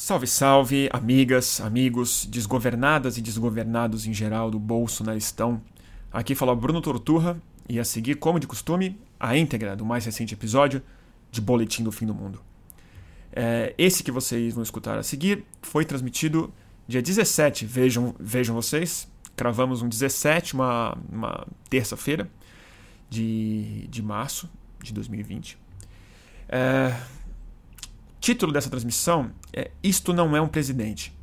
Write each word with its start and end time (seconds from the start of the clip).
Salve, 0.00 0.28
salve, 0.28 0.88
amigas, 0.92 1.60
amigos, 1.60 2.24
desgovernadas 2.24 3.18
e 3.18 3.20
desgovernados 3.20 4.06
em 4.06 4.14
geral 4.14 4.48
do 4.48 4.56
Bolsonaristão. 4.56 5.60
Aqui 6.12 6.36
fala 6.36 6.54
Bruno 6.54 6.80
Torturra 6.80 7.36
e 7.68 7.80
a 7.80 7.84
seguir, 7.84 8.14
como 8.14 8.38
de 8.38 8.46
costume, 8.46 8.96
a 9.18 9.36
íntegra 9.36 9.74
do 9.74 9.84
mais 9.84 10.04
recente 10.04 10.32
episódio 10.32 10.80
de 11.32 11.40
Boletim 11.40 11.82
do 11.82 11.90
Fim 11.90 12.06
do 12.06 12.14
Mundo. 12.14 12.40
É, 13.32 13.74
esse 13.76 14.04
que 14.04 14.12
vocês 14.12 14.54
vão 14.54 14.62
escutar 14.62 14.96
a 14.96 15.02
seguir 15.02 15.44
foi 15.62 15.84
transmitido 15.84 16.54
dia 16.86 17.02
17, 17.02 17.66
vejam, 17.66 18.14
vejam 18.20 18.54
vocês, 18.54 19.08
cravamos 19.34 19.82
um 19.82 19.88
17, 19.88 20.54
uma, 20.54 20.96
uma 21.10 21.44
terça-feira 21.68 22.30
de, 23.10 23.88
de 23.88 24.00
março 24.00 24.48
de 24.80 24.92
2020. 24.92 25.58
É, 26.48 26.94
Título 28.20 28.52
dessa 28.52 28.68
transmissão 28.68 29.30
é 29.52 29.70
Isto 29.82 30.12
não 30.12 30.36
é 30.36 30.40
um 30.40 30.48
presidente. 30.48 31.16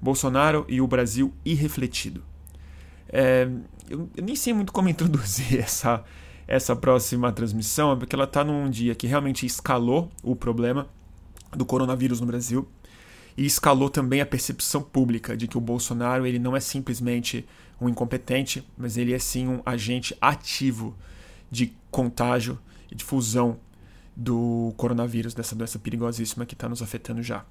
Bolsonaro 0.00 0.64
e 0.68 0.80
o 0.80 0.86
Brasil 0.86 1.32
irrefletido. 1.44 2.22
É, 3.08 3.48
eu, 3.88 4.08
eu, 4.16 4.24
nem 4.24 4.36
sei 4.36 4.52
muito 4.52 4.72
como 4.72 4.88
introduzir 4.90 5.58
essa, 5.58 6.04
essa 6.46 6.74
próxima 6.76 7.32
transmissão, 7.32 7.96
porque 7.98 8.14
ela 8.14 8.24
está 8.24 8.44
num 8.44 8.70
dia 8.70 8.94
que 8.94 9.06
realmente 9.06 9.44
escalou 9.44 10.10
o 10.22 10.36
problema 10.36 10.88
do 11.56 11.64
coronavírus 11.64 12.20
no 12.20 12.26
Brasil 12.26 12.68
e 13.36 13.46
escalou 13.46 13.88
também 13.88 14.20
a 14.20 14.26
percepção 14.26 14.82
pública 14.82 15.36
de 15.36 15.46
que 15.46 15.56
o 15.56 15.60
Bolsonaro 15.60 16.26
ele 16.26 16.38
não 16.38 16.56
é 16.56 16.60
simplesmente 16.60 17.46
um 17.80 17.88
incompetente, 17.88 18.66
mas 18.76 18.96
ele 18.96 19.14
é 19.14 19.18
sim 19.18 19.46
um 19.46 19.62
agente 19.64 20.16
ativo 20.20 20.96
de 21.50 21.72
contágio 21.90 22.58
e 22.90 22.94
difusão 22.94 23.58
do 24.18 24.74
coronavírus, 24.76 25.32
dessa 25.32 25.54
doença 25.54 25.78
perigosíssima 25.78 26.44
que 26.44 26.54
está 26.54 26.68
nos 26.68 26.82
afetando 26.82 27.22
já. 27.22 27.44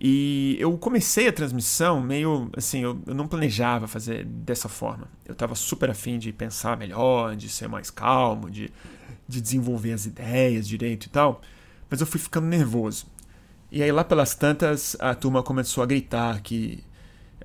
E 0.00 0.56
eu 0.58 0.76
comecei 0.78 1.28
a 1.28 1.32
transmissão 1.32 2.00
meio 2.00 2.50
assim, 2.56 2.80
eu, 2.80 2.98
eu 3.06 3.14
não 3.14 3.28
planejava 3.28 3.86
fazer 3.86 4.24
dessa 4.24 4.66
forma. 4.66 5.08
Eu 5.26 5.34
estava 5.34 5.54
super 5.54 5.90
afim 5.90 6.18
de 6.18 6.32
pensar 6.32 6.74
melhor, 6.78 7.36
de 7.36 7.50
ser 7.50 7.68
mais 7.68 7.90
calmo, 7.90 8.50
de, 8.50 8.72
de 9.28 9.42
desenvolver 9.42 9.92
as 9.92 10.06
ideias 10.06 10.66
direito 10.66 11.04
e 11.04 11.10
tal, 11.10 11.42
mas 11.90 12.00
eu 12.00 12.06
fui 12.06 12.18
ficando 12.18 12.46
nervoso. 12.46 13.06
E 13.70 13.82
aí 13.82 13.92
lá 13.92 14.02
pelas 14.02 14.34
tantas 14.34 14.96
a 14.98 15.14
turma 15.14 15.42
começou 15.42 15.82
a 15.82 15.86
gritar 15.86 16.40
que. 16.40 16.82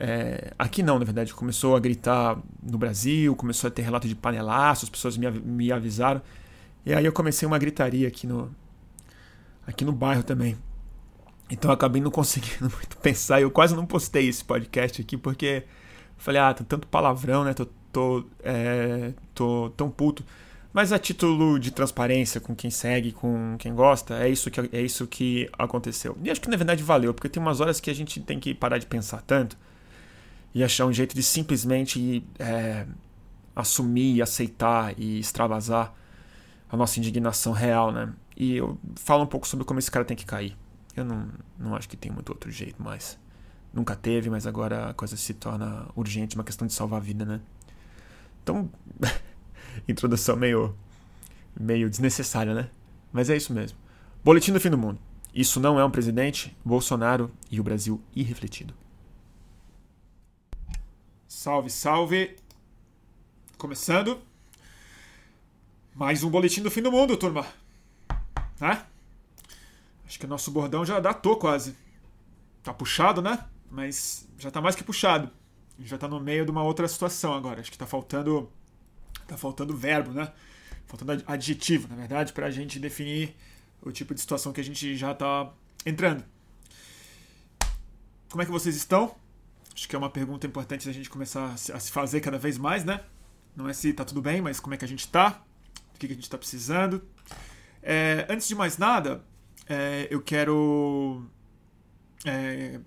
É, 0.02 0.53
aqui 0.58 0.81
não, 0.81 0.97
na 0.97 1.03
verdade, 1.03 1.33
começou 1.33 1.75
a 1.75 1.80
gritar 1.80 2.42
no 2.64 2.77
Brasil, 2.77 3.36
começou 3.36 3.67
a 3.67 3.71
ter 3.71 3.81
relato 3.81 4.08
de 4.08 4.16
panelaço, 4.16 4.86
as 4.86 4.89
pessoas 4.89 5.17
me, 5.17 5.30
me 5.30 5.73
avisaram. 5.73 6.21
E 6.85 6.94
aí 6.94 7.05
eu 7.05 7.13
comecei 7.13 7.47
uma 7.47 7.58
gritaria 7.58 8.08
aqui 8.08 8.25
no 8.25 8.53
aqui 9.66 9.85
no 9.85 9.91
bairro 9.91 10.23
também. 10.23 10.58
Então 11.49 11.69
eu 11.71 11.73
acabei 11.73 12.02
não 12.02 12.11
conseguindo 12.11 12.69
muito 12.75 12.97
pensar. 12.97 13.41
Eu 13.41 13.52
quase 13.52 13.75
não 13.75 13.86
postei 13.86 14.27
esse 14.27 14.44
podcast 14.44 15.02
aqui 15.02 15.17
porque 15.17 15.63
falei, 16.17 16.41
ah, 16.41 16.53
tem 16.53 16.66
tanto 16.66 16.88
palavrão, 16.88 17.44
né? 17.44 17.53
Tô, 17.53 17.67
tô, 17.91 18.25
é, 18.44 19.13
tô 19.33 19.71
tão 19.75 19.89
puto. 19.89 20.23
Mas 20.71 20.94
a 20.94 20.99
título 20.99 21.59
de 21.59 21.71
transparência 21.71 22.39
com 22.39 22.55
quem 22.55 22.69
segue, 22.69 23.11
com 23.11 23.55
quem 23.58 23.73
gosta, 23.73 24.19
é 24.19 24.30
isso 24.30 24.52
que, 24.52 24.59
é 24.71 24.81
isso 24.81 25.08
que 25.08 25.49
aconteceu. 25.58 26.16
E 26.23 26.30
acho 26.30 26.39
que 26.39 26.49
na 26.49 26.58
verdade 26.58 26.83
valeu, 26.83 27.14
porque 27.14 27.27
tem 27.27 27.41
umas 27.41 27.59
horas 27.59 27.80
que 27.80 27.89
a 27.89 27.95
gente 27.95 28.19
tem 28.19 28.39
que 28.39 28.53
parar 28.53 28.77
de 28.77 28.86
pensar 28.86 29.21
tanto 29.21 29.58
e 30.53 30.64
achar 30.64 30.86
um 30.86 30.93
jeito 30.93 31.16
de 31.16 31.23
simplesmente 31.23 32.23
é, 32.38 32.86
assumir, 33.55 34.21
aceitar 34.21 34.93
e 34.97 35.19
extravasar 35.19 35.93
a 36.70 36.78
nossa 36.78 37.00
indignação 37.00 37.52
real, 37.52 37.92
né? 37.92 38.14
E 38.38 38.56
eu 38.58 38.78
falo 38.95 39.23
um 39.23 39.28
pouco 39.28 39.48
sobre 39.48 39.66
como 39.66 39.80
esse 39.80 39.89
cara 39.89 40.06
tem 40.06 40.16
que 40.16 40.25
cair. 40.25 40.56
Eu 40.95 41.03
não, 41.03 41.28
não 41.58 41.76
acho 41.76 41.89
que 41.89 41.98
tem 41.98 42.11
muito 42.11 42.30
outro 42.30 42.52
jeito, 42.52 42.81
mas 42.81 43.17
nunca 43.73 43.95
teve, 43.95 44.30
mas 44.30 44.45
agora 44.45 44.89
a 44.89 44.94
coisa 44.94 45.17
se 45.17 45.34
torna 45.34 45.88
urgente, 45.95 46.36
uma 46.36 46.44
questão 46.44 46.67
de 46.67 46.73
salvar 46.73 47.00
a 47.00 47.03
vida, 47.03 47.26
né? 47.26 47.42
Então, 48.44 48.70
introdução 49.88 50.36
meio 50.36 50.76
meio 51.60 51.89
desnecessária, 51.89 52.54
né? 52.54 52.70
Mas 53.11 53.30
é 53.30 53.36
isso 53.36 53.54
mesmo. 53.54 53.77
Boletim 54.23 54.54
do 54.54 54.60
fim 54.60 54.70
do 54.70 54.77
mundo. 54.77 54.99
Isso 55.33 55.60
não 55.60 55.80
é 55.80 55.86
um 55.86 55.92
presidente, 55.92 56.55
Bolsonaro 56.64 57.32
e 57.52 57.60
o 57.60 57.64
Brasil 57.64 58.02
irrefletido. 58.16 58.73
Salve, 61.27 61.70
salve. 61.70 62.36
Começando. 63.58 64.29
Mais 65.99 66.23
um 66.23 66.30
boletim 66.30 66.61
do 66.61 66.71
fim 66.71 66.82
do 66.82 66.89
mundo, 66.89 67.17
turma. 67.17 67.45
Né? 68.58 68.86
Acho 70.08 70.17
que 70.17 70.26
o 70.26 70.30
nosso 70.30 70.49
bordão 70.49 70.86
já 70.86 70.98
datou 70.98 71.36
quase. 71.36 71.76
Tá 72.64 72.73
puxado, 72.73 73.21
né? 73.21 73.37
Mas 73.70 74.26
já 74.37 74.49
tá 74.49 74.61
mais 74.61 74.77
que 74.77 74.83
puxado. 74.83 75.30
Já 75.77 75.98
tá 75.98 76.08
no 76.08 76.17
meio 76.21 76.45
de 76.45 76.52
uma 76.52 76.64
outra 76.64 76.87
situação 76.87 77.33
agora. 77.33 77.60
Acho 77.60 77.70
que 77.70 77.77
tá 77.77 77.86
faltando. 77.86 78.49
Tá 79.27 79.36
faltando 79.36 79.76
verbo, 79.76 80.11
né? 80.11 80.32
Faltando 80.86 81.21
adjetivo, 81.27 81.89
na 81.89 81.98
verdade, 81.98 82.31
pra 82.31 82.49
gente 82.49 82.80
definir 82.80 83.36
o 83.81 83.92
tipo 83.92 84.16
de 84.16 84.21
situação 84.21 84.54
que 84.54 84.61
a 84.61 84.64
gente 84.64 84.95
já 84.95 85.14
tá 85.14 85.52
entrando. 85.86 86.23
Como 88.30 88.42
é 88.42 88.45
que 88.45 88.52
vocês 88.54 88.73
estão? 88.73 89.14
Acho 89.76 89.89
que 89.89 89.98
é 89.98 89.99
uma 89.99 90.10
pergunta 90.10 90.48
importante 90.48 90.86
da 90.86 90.93
gente 90.93 91.10
começar 91.10 91.54
a 91.54 91.58
se 91.58 91.92
fazer 91.92 92.21
cada 92.21 92.37
vez 92.37 92.58
mais, 92.58 92.86
né? 92.86 93.02
Não 93.54 93.67
é 93.67 93.73
se 93.73 93.92
tá 93.92 94.05
tudo 94.05 94.21
bem, 94.21 94.42
mas 94.42 94.61
como 94.61 94.73
é 94.76 94.77
que 94.77 94.86
a 94.86 94.87
gente 94.87 95.05
tá? 95.05 95.43
O 96.05 96.08
que 96.08 96.14
a 96.14 96.15
gente 96.15 96.23
está 96.23 96.37
precisando. 96.37 97.02
É, 97.82 98.26
antes 98.30 98.48
de 98.48 98.55
mais 98.55 98.77
nada, 98.77 99.23
é, 99.67 100.08
eu 100.10 100.21
quero 100.21 101.26
é, 102.26 102.80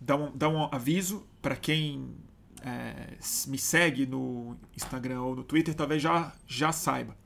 dar, 0.00 0.16
um, 0.16 0.36
dar 0.36 0.48
um 0.48 0.68
aviso 0.72 1.26
para 1.40 1.56
quem 1.56 2.14
é, 2.62 3.16
me 3.46 3.58
segue 3.58 4.06
no 4.06 4.56
Instagram 4.76 5.22
ou 5.22 5.36
no 5.36 5.44
Twitter, 5.44 5.74
talvez 5.74 6.02
já, 6.02 6.34
já 6.46 6.72
saiba. 6.72 7.16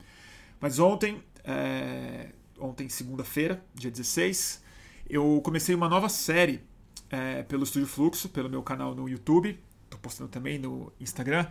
Mas 0.59 0.77
ontem, 0.77 1.23
é, 1.43 2.29
ontem 2.59 2.87
segunda-feira, 2.87 3.63
dia 3.73 3.89
16, 3.89 4.63
eu 5.09 5.41
comecei 5.43 5.73
uma 5.73 5.89
nova 5.89 6.07
série 6.07 6.61
é, 7.09 7.43
pelo 7.43 7.63
Estúdio 7.63 7.87
Fluxo, 7.87 8.29
pelo 8.29 8.49
meu 8.49 8.61
canal 8.61 8.93
no 8.93 9.09
YouTube, 9.09 9.59
estou 9.83 9.99
postando 9.99 10.29
também 10.29 10.57
no 10.57 10.93
Instagram, 10.99 11.47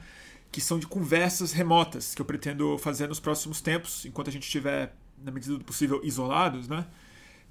que 0.51 0.61
são 0.61 0.79
de 0.79 0.87
conversas 0.87 1.53
remotas 1.53 2.15
que 2.15 2.21
eu 2.21 2.27
pretendo 2.27 2.77
fazer 2.79 3.09
nos 3.09 3.21
próximos 3.21 3.61
tempos, 3.61 4.05
enquanto 4.05 4.29
a 4.29 4.33
gente 4.33 4.45
estiver, 4.45 4.95
na 5.23 5.31
medida 5.31 5.57
do 5.57 5.65
possível, 5.65 6.01
isolados, 6.03 6.69
né? 6.69 6.87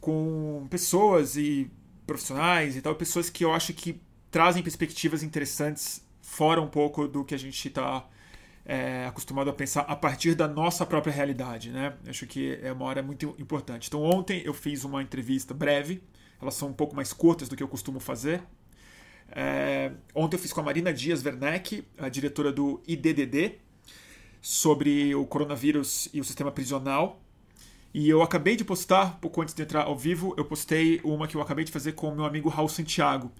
Com 0.02 0.68
pessoas 0.70 1.36
e 1.38 1.72
profissionais 2.06 2.76
e 2.76 2.82
tal, 2.82 2.96
pessoas 2.96 3.30
que 3.30 3.46
eu 3.46 3.54
acho 3.54 3.74
que 3.74 4.02
trazem 4.32 4.62
perspectivas 4.62 5.24
interessantes 5.24 6.06
fora 6.22 6.62
um 6.62 6.68
pouco 6.68 7.08
do 7.08 7.24
que 7.24 7.34
a 7.34 7.38
gente 7.38 7.68
está 7.68 8.08
é, 8.66 9.06
acostumado 9.08 9.50
a 9.50 9.54
pensar 9.54 9.82
a 9.82 9.96
partir 9.96 10.36
da 10.36 10.48
nossa 10.48 10.86
própria 10.86 11.12
realidade, 11.12 11.72
né? 11.72 11.96
Acho 12.08 12.28
que 12.28 12.60
é 12.62 12.72
uma 12.72 12.86
hora 12.86 13.02
muito 13.02 13.36
importante. 13.40 13.88
Então 13.88 14.04
ontem 14.04 14.42
eu 14.46 14.54
fiz 14.54 14.84
uma 14.84 15.02
entrevista 15.02 15.54
breve, 15.54 16.04
elas 16.42 16.54
são 16.54 16.70
um 16.70 16.74
pouco 16.74 16.96
mais 16.96 17.12
curtas 17.12 17.50
do 17.50 17.56
que 17.56 17.64
eu 17.64 17.68
costumo 17.68 18.00
fazer, 18.00 18.44
é, 19.32 19.92
ontem 20.14 20.36
eu 20.36 20.40
fiz 20.40 20.52
com 20.52 20.62
a 20.62 20.64
Marina 20.64 20.94
Dias 20.94 21.24
Werneck, 21.24 21.84
a 21.98 22.10
diretora 22.10 22.52
do 22.52 22.82
IDDD, 22.88 23.60
sobre 24.42 25.14
o 25.16 25.26
coronavírus 25.26 26.10
e 26.14 26.20
o 26.20 26.24
sistema 26.24 26.52
prisional. 26.52 27.22
E 27.94 28.08
eu 28.08 28.22
acabei 28.22 28.56
de 28.56 28.64
postar, 28.64 29.20
pouco 29.20 29.42
antes 29.42 29.54
de 29.54 29.62
entrar 29.64 29.86
ao 29.86 29.98
vivo, 29.98 30.34
eu 30.38 30.46
postei 30.46 31.02
uma 31.04 31.28
que 31.28 31.36
eu 31.36 31.42
acabei 31.42 31.66
de 31.66 31.72
fazer 31.72 31.94
com 31.94 32.10
o 32.10 32.16
meu 32.16 32.26
amigo 32.26 32.48
Raul 32.48 32.70
Santiago, 32.70 33.32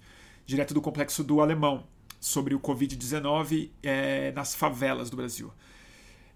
direto 0.44 0.74
do 0.74 0.80
Complexo 0.80 1.22
do 1.22 1.40
Alemão, 1.40 1.86
sobre 2.18 2.54
o 2.54 2.60
Covid-19 2.60 3.70
é, 3.82 4.32
nas 4.32 4.54
favelas 4.54 5.08
do 5.08 5.16
Brasil. 5.16 5.52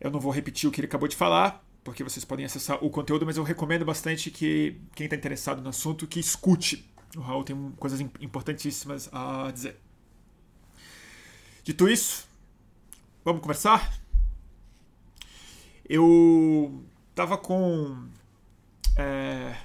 Eu 0.01 0.11
não 0.11 0.21
vou 0.21 0.31
repetir 0.31 0.69
o 0.69 0.73
que 0.73 0.81
ele 0.81 0.87
acabou 0.87 1.09
de 1.09 1.17
falar, 1.17 1.65
porque 1.83 2.05
vocês 2.05 2.25
podem 2.25 2.45
acessar 2.45 2.83
o 2.85 2.89
conteúdo, 2.89 3.27
mas 3.27 3.37
eu 3.37 3.43
recomendo 3.43 3.85
bastante 3.85 4.31
que 4.31 4.81
quem 4.95 5.07
está 5.07 5.17
interessado 5.17 5.61
no 5.61 5.69
assunto 5.69 6.07
que 6.07 6.21
escute 6.21 6.89
o 7.17 7.21
Raul 7.21 7.45
tem 7.45 7.73
coisas 7.73 8.01
importantíssimas 8.01 9.09
a 9.13 9.51
dizer. 9.51 9.79
Dito 11.63 11.89
isso, 11.89 12.29
vamos 13.25 13.41
conversar? 13.41 13.99
Eu 15.89 16.85
tava 17.15 17.39
com. 17.39 18.09
É, 18.97 19.57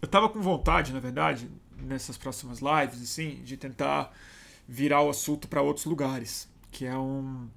eu 0.00 0.08
tava 0.08 0.28
com 0.28 0.40
vontade, 0.40 0.92
na 0.92 1.00
verdade, 1.00 1.50
nessas 1.78 2.16
próximas 2.16 2.60
lives, 2.60 3.02
assim, 3.02 3.42
de 3.42 3.56
tentar 3.56 4.12
virar 4.68 5.02
o 5.02 5.10
assunto 5.10 5.48
para 5.48 5.62
outros 5.62 5.86
lugares, 5.86 6.48
que 6.70 6.84
é 6.84 6.96
um 6.96 7.48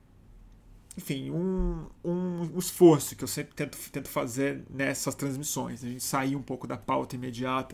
enfim, 0.98 1.32
um, 1.32 1.86
um, 2.04 2.60
esforço 2.60 3.16
que 3.16 3.24
eu 3.24 3.28
sempre 3.28 3.56
tento, 3.56 3.78
tento 3.90 4.10
fazer 4.10 4.66
nessas 4.70 5.16
transmissões. 5.16 5.82
A 5.82 5.88
gente 5.88 6.04
sair 6.04 6.36
um 6.36 6.42
pouco 6.42 6.68
da 6.68 6.76
pauta 6.76 7.16
imediata 7.16 7.74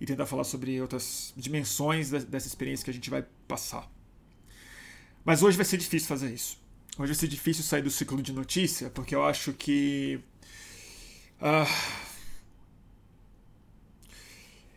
e 0.00 0.06
tentar 0.06 0.26
falar 0.26 0.44
sobre 0.44 0.80
outras 0.80 1.32
dimensões 1.36 2.10
dessa 2.10 2.46
experiência 2.46 2.84
que 2.84 2.90
a 2.90 2.94
gente 2.94 3.10
vai 3.10 3.24
passar. 3.46 3.90
Mas 5.24 5.42
hoje 5.42 5.56
vai 5.56 5.64
ser 5.64 5.78
difícil 5.78 6.08
fazer 6.08 6.32
isso. 6.32 6.58
Hoje 6.98 7.12
vai 7.12 7.20
ser 7.20 7.28
difícil 7.28 7.64
sair 7.64 7.82
do 7.82 7.90
ciclo 7.90 8.22
de 8.22 8.32
notícia, 8.32 8.90
porque 8.90 9.14
eu 9.14 9.24
acho 9.24 9.52
que. 9.52 10.20
Uh, 11.40 12.04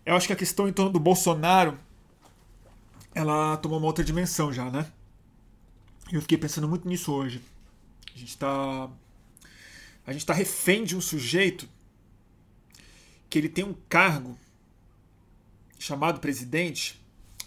Eu 0.07 0.15
acho 0.15 0.25
que 0.25 0.31
a 0.31 0.37
questão 0.37 0.69
em 0.69 0.71
torno 0.71 0.89
do 0.89 1.01
Bolsonaro 1.01 1.77
ela 3.13 3.57
tomou 3.57 3.77
uma 3.77 3.87
outra 3.87 4.05
dimensão 4.05 4.53
já, 4.53 4.71
né? 4.71 4.89
Eu 6.09 6.21
fiquei 6.21 6.37
pensando 6.37 6.65
muito 6.65 6.87
nisso 6.87 7.11
hoje. 7.11 7.41
A 8.15 8.17
gente 8.17 8.29
está 8.29 8.89
a 10.05 10.13
gente 10.13 10.21
está 10.21 10.33
refém 10.33 10.85
de 10.85 10.95
um 10.95 11.01
sujeito 11.01 11.67
que 13.29 13.37
ele 13.37 13.49
tem 13.49 13.65
um 13.65 13.75
cargo 13.89 14.39
chamado 15.79 16.19
presidente, 16.19 17.01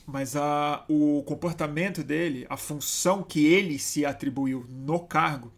mas 0.07 0.37
a, 0.37 0.85
o 0.89 1.23
comportamento 1.25 2.03
dele, 2.03 2.47
a 2.49 2.57
função 2.57 3.23
que 3.23 3.47
ele 3.47 3.79
se 3.79 4.05
atribuiu 4.05 4.67
no 4.69 5.01
cargo, 5.01 5.53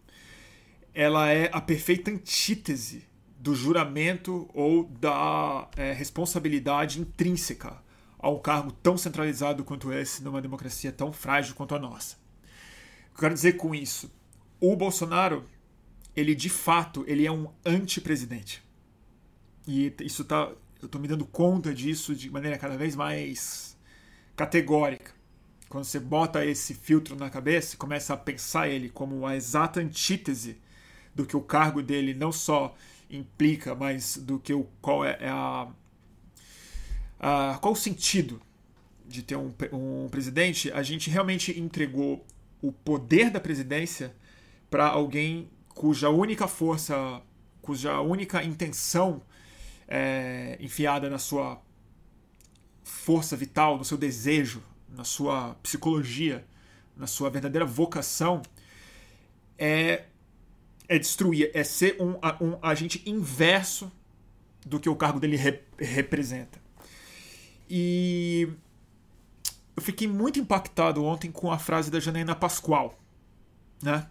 ela 0.95 1.31
é 1.31 1.49
a 1.53 1.61
perfeita 1.61 2.11
antítese 2.11 3.05
do 3.39 3.55
juramento 3.55 4.49
ou 4.55 4.85
da 4.85 5.69
é, 5.77 5.93
responsabilidade 5.93 7.01
intrínseca 7.01 7.83
a 8.19 8.31
um 8.31 8.39
cargo 8.39 8.71
tão 8.71 8.97
centralizado 8.97 9.65
quanto 9.65 9.93
esse 9.93 10.23
numa 10.23 10.41
democracia 10.41 10.93
tão 10.93 11.13
frágil 11.13 11.55
quanto 11.55 11.75
a 11.75 11.79
nossa. 11.79 12.15
O 12.15 13.15
que 13.15 13.17
eu 13.17 13.21
quero 13.21 13.35
dizer 13.35 13.55
com 13.55 13.75
isso? 13.75 14.11
O 14.61 14.77
Bolsonaro, 14.77 15.45
ele 16.15 16.35
de 16.35 16.49
fato, 16.49 17.05
ele 17.09 17.27
é 17.27 17.33
um 17.33 17.49
antipresidente. 17.67 18.63
E 19.67 19.93
isso 20.01 20.25
tá, 20.25 20.53
eu 20.83 20.87
estou 20.87 21.01
me 21.01 21.07
dando 21.07 21.25
conta 21.25 21.73
disso 21.73 22.13
de 22.13 22.29
maneira 22.29 22.59
cada 22.59 22.77
vez 22.77 22.97
mais 22.97 23.79
categórica. 24.35 25.13
Quando 25.69 25.85
você 25.85 26.01
bota 26.01 26.45
esse 26.45 26.75
filtro 26.75 27.15
na 27.17 27.31
cabeça 27.31 27.75
e 27.75 27.79
começa 27.79 28.13
a 28.13 28.17
pensar 28.17 28.69
ele 28.69 28.91
como 28.91 29.25
a 29.25 29.37
exata 29.37 29.81
antítese 29.81 30.61
do 31.15 31.25
que 31.25 31.37
o 31.37 31.41
cargo 31.41 31.81
dele 31.81 32.13
não 32.13 32.33
só 32.33 32.75
implica, 33.09 33.77
mas 33.77 34.17
do 34.17 34.41
que 34.41 34.53
o 34.53 34.65
qual 34.81 35.05
é, 35.05 35.17
é 35.21 35.29
a, 35.29 35.69
a 37.21 37.59
qual 37.61 37.75
o 37.75 37.77
sentido 37.77 38.43
de 39.07 39.23
ter 39.23 39.37
um, 39.37 39.55
um 39.73 40.09
presidente, 40.11 40.73
a 40.73 40.83
gente 40.83 41.09
realmente 41.09 41.59
entregou 41.59 42.27
o 42.61 42.73
poder 42.73 43.31
da 43.31 43.39
presidência 43.39 44.15
para 44.69 44.89
alguém 44.89 45.49
cuja 45.69 46.11
única 46.11 46.49
força, 46.49 47.23
cuja 47.61 48.01
única 48.01 48.43
intenção 48.43 49.23
é, 49.95 50.57
enfiada 50.59 51.11
na 51.11 51.19
sua 51.19 51.61
força 52.83 53.37
vital, 53.37 53.77
no 53.77 53.85
seu 53.85 53.99
desejo, 53.99 54.63
na 54.89 55.05
sua 55.05 55.55
psicologia, 55.57 56.47
na 56.97 57.07
sua 57.07 57.29
verdadeira 57.29 57.67
vocação, 57.67 58.41
é 59.59 60.07
é 60.89 60.99
destruir, 60.99 61.51
é 61.55 61.63
ser 61.63 61.97
um, 62.01 62.15
um 62.41 62.59
agente 62.63 63.03
inverso 63.07 63.91
do 64.67 64.81
que 64.81 64.89
o 64.89 64.97
cargo 64.97 65.21
dele 65.21 65.37
rep 65.37 65.63
representa. 65.79 66.59
E 67.69 68.49
eu 69.77 69.83
fiquei 69.83 70.09
muito 70.09 70.41
impactado 70.41 71.05
ontem 71.05 71.31
com 71.31 71.51
a 71.51 71.59
frase 71.59 71.91
da 71.91 72.01
Janaína 72.01 72.35
Pascoal, 72.35 72.99
né? 73.83 74.09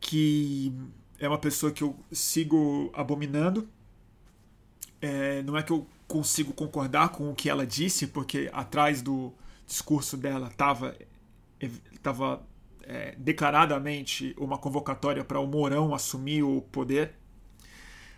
Que 0.00 0.72
é 1.18 1.28
uma 1.28 1.38
pessoa 1.38 1.72
que 1.72 1.82
eu 1.82 1.98
sigo 2.10 2.90
abominando. 2.94 3.68
É, 5.02 5.42
não 5.42 5.58
é 5.58 5.62
que 5.62 5.72
eu 5.72 5.86
consigo 6.08 6.54
concordar 6.54 7.10
com 7.10 7.30
o 7.30 7.34
que 7.34 7.50
ela 7.50 7.66
disse, 7.66 8.06
porque 8.06 8.48
atrás 8.52 9.02
do 9.02 9.32
discurso 9.66 10.16
dela 10.16 10.48
estava 10.48 10.96
tava 12.02 12.42
é, 12.82 13.14
declaradamente 13.16 14.34
uma 14.38 14.58
convocatória 14.58 15.24
para 15.24 15.40
o 15.40 15.46
Mourão 15.46 15.94
assumir 15.94 16.42
o 16.42 16.60
poder. 16.60 17.14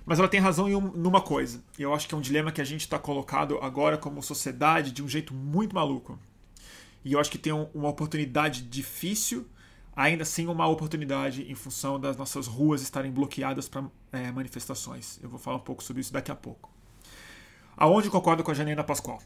Mas 0.07 0.19
ela 0.19 0.29
tem 0.29 0.41
razão 0.41 0.69
em 0.69 0.75
um, 0.75 0.93
numa 0.93 1.21
coisa. 1.21 1.63
E 1.79 1.83
eu 1.83 1.95
acho 1.95 2.07
que 2.07 2.15
é 2.15 2.19
um 2.19 2.21
dilema 2.21 2.53
que 2.53 2.61
a 2.61 2.65
gente 2.65 2.83
está 2.83 2.99
colocado 2.99 3.59
agora 3.63 3.97
como 3.97 4.23
sociedade 4.23 4.93
de 4.93 5.03
um 5.03 5.09
jeito 5.09 5.33
muito 5.33 5.75
maluco. 5.75 6.19
E 7.05 7.13
eu 7.13 7.21
acho 7.21 7.31
que 7.31 7.39
tem 7.39 7.53
um, 7.53 7.69
uma 7.75 7.89
oportunidade 7.89 8.63
difícil, 8.63 9.47
ainda 9.95 10.23
assim 10.23 10.47
uma 10.47 10.67
oportunidade 10.67 11.51
em 11.51 11.55
função 11.55 11.99
das 11.99 12.17
nossas 12.17 12.47
ruas 12.47 12.83
estarem 12.83 13.11
bloqueadas 13.11 13.69
para 13.69 13.85
é, 14.13 14.31
manifestações. 14.31 15.19
Eu 15.23 15.29
vou 15.29 15.39
falar 15.39 15.57
um 15.57 15.61
pouco 15.61 15.83
sobre 15.83 16.01
isso 16.01 16.13
daqui 16.13 16.31
a 16.31 16.35
pouco. 16.35 16.74
Aonde 17.77 18.11
concordo 18.11 18.43
com 18.43 18.51
a 18.51 18.55
Janina 18.55 18.85
Pascoal? 18.85 19.23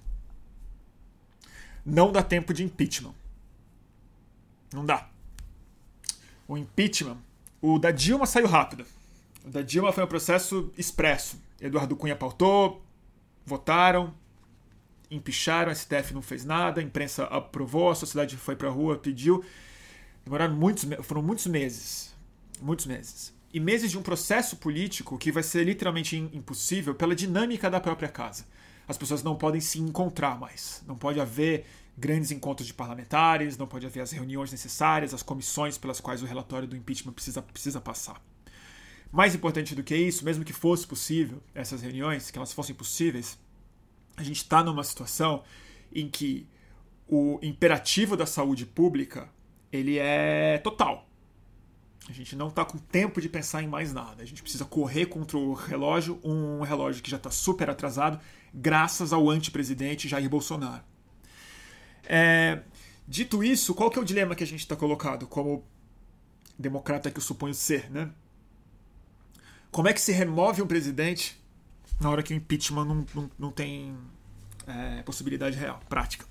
Não 1.85 2.13
dá 2.13 2.23
tempo 2.23 2.53
de 2.53 2.65
impeachment. 2.65 3.15
Não 4.73 4.85
dá 4.85 5.09
o 6.49 6.57
impeachment, 6.57 7.19
o 7.61 7.79
da 7.79 7.91
Dilma 7.91 8.25
saiu 8.25 8.47
rápido. 8.47 8.87
O 9.45 9.51
da 9.51 9.61
Dilma 9.61 9.93
foi 9.93 10.03
um 10.03 10.07
processo 10.07 10.73
expresso. 10.79 11.39
Eduardo 11.61 11.95
Cunha 11.95 12.17
pautou, 12.17 12.83
votaram, 13.45 14.15
empicharam, 15.11 15.71
a 15.71 15.75
STF 15.75 16.15
não 16.15 16.23
fez 16.23 16.45
nada, 16.45 16.81
a 16.81 16.85
imprensa 16.85 17.25
aprovou, 17.25 17.91
a 17.91 17.95
sociedade 17.95 18.37
foi 18.37 18.57
para 18.57 18.69
a 18.69 18.71
rua, 18.71 18.97
pediu. 18.97 19.45
Demoraram 20.25 20.55
muitos, 20.55 20.87
foram 21.03 21.23
muitos 21.23 21.47
meses. 21.47 22.15
Muitos 22.61 22.87
meses. 22.87 23.35
E 23.53 23.59
meses 23.59 23.91
de 23.91 23.99
um 23.99 24.03
processo 24.03 24.57
político 24.57 25.17
que 25.17 25.33
vai 25.33 25.43
ser 25.43 25.65
literalmente 25.65 26.17
impossível 26.17 26.95
pela 26.95 27.15
dinâmica 27.15 27.71
da 27.71 27.81
própria 27.81 28.09
casa. 28.09 28.47
As 28.87 28.99
pessoas 28.99 29.23
não 29.23 29.37
podem 29.37 29.61
se 29.61 29.79
encontrar 29.79 30.39
mais. 30.39 30.83
Não 30.87 30.97
pode 30.97 31.21
haver 31.21 31.67
grandes 31.97 32.31
encontros 32.31 32.67
de 32.67 32.75
parlamentares, 32.75 33.59
não 33.59 33.67
pode 33.67 33.85
haver 33.85 34.01
as 34.01 34.13
reuniões 34.13 34.53
necessárias, 34.53 35.13
as 35.13 35.23
comissões 35.23 35.77
pelas 35.77 36.01
quais 36.01 36.23
o 36.23 36.27
relatório 36.27 36.69
do 36.69 36.77
impeachment 36.77 37.13
precisa, 37.13 37.43
precisa 37.43 37.81
passar. 37.81 38.23
Mais 39.11 39.35
importante 39.35 39.75
do 39.75 39.83
que 39.83 39.97
isso, 39.97 40.25
mesmo 40.25 40.45
que 40.45 40.53
fosse 40.53 40.87
possível 40.87 41.43
essas 41.55 41.83
reuniões, 41.83 42.31
que 42.31 42.39
elas 42.39 42.53
fossem 42.53 42.75
possíveis, 42.75 43.39
a 44.17 44.23
gente 44.23 44.37
está 44.37 44.63
numa 44.63 44.85
situação 44.85 45.43
em 45.93 46.09
que 46.09 46.47
o 47.09 47.39
imperativo 47.43 48.17
da 48.17 48.27
saúde 48.27 48.67
pública 48.67 49.29
ele 49.73 49.99
é 49.99 50.59
total. 50.59 51.08
A 52.09 52.13
gente 52.13 52.35
não 52.35 52.49
está 52.49 52.65
com 52.65 52.79
tempo 52.79 53.21
de 53.21 53.29
pensar 53.29 53.63
em 53.63 53.69
mais 53.69 53.93
nada. 53.93 54.23
A 54.23 54.25
gente 54.25 54.41
precisa 54.41 54.65
correr 54.65 55.07
contra 55.07 55.37
o 55.37 55.53
relógio, 55.53 56.19
um 56.25 56.63
relógio 56.63 57.03
que 57.03 57.11
já 57.11 57.19
está 57.19 57.31
super 57.31 57.69
atrasado, 57.69 58.19
graças 58.53 59.13
ao 59.13 59.29
antepresidente 59.29 60.09
Jair 60.09 60.29
Bolsonaro. 60.29 60.83
É, 62.05 62.63
dito 63.07 63.45
isso, 63.45 63.75
qual 63.75 63.91
que 63.91 63.99
é 63.99 64.03
o 64.03 64.05
dilema 64.05 64.35
que 64.35 64.43
a 64.43 64.47
gente 64.47 64.61
está 64.61 64.75
colocado 64.75 65.27
como 65.27 65.63
democrata 66.59 67.11
que 67.11 67.19
eu 67.19 67.23
suponho 67.23 67.53
ser, 67.53 67.91
né? 67.91 68.11
Como 69.71 69.87
é 69.87 69.93
que 69.93 70.01
se 70.01 70.11
remove 70.11 70.63
um 70.63 70.67
presidente 70.67 71.39
na 72.01 72.09
hora 72.09 72.23
que 72.23 72.33
o 72.33 72.37
impeachment 72.37 72.87
não, 72.87 73.07
não, 73.15 73.31
não 73.39 73.53
tem 73.53 73.95
é, 74.67 75.03
possibilidade 75.03 75.59
real, 75.59 75.79
prática? 75.91 76.25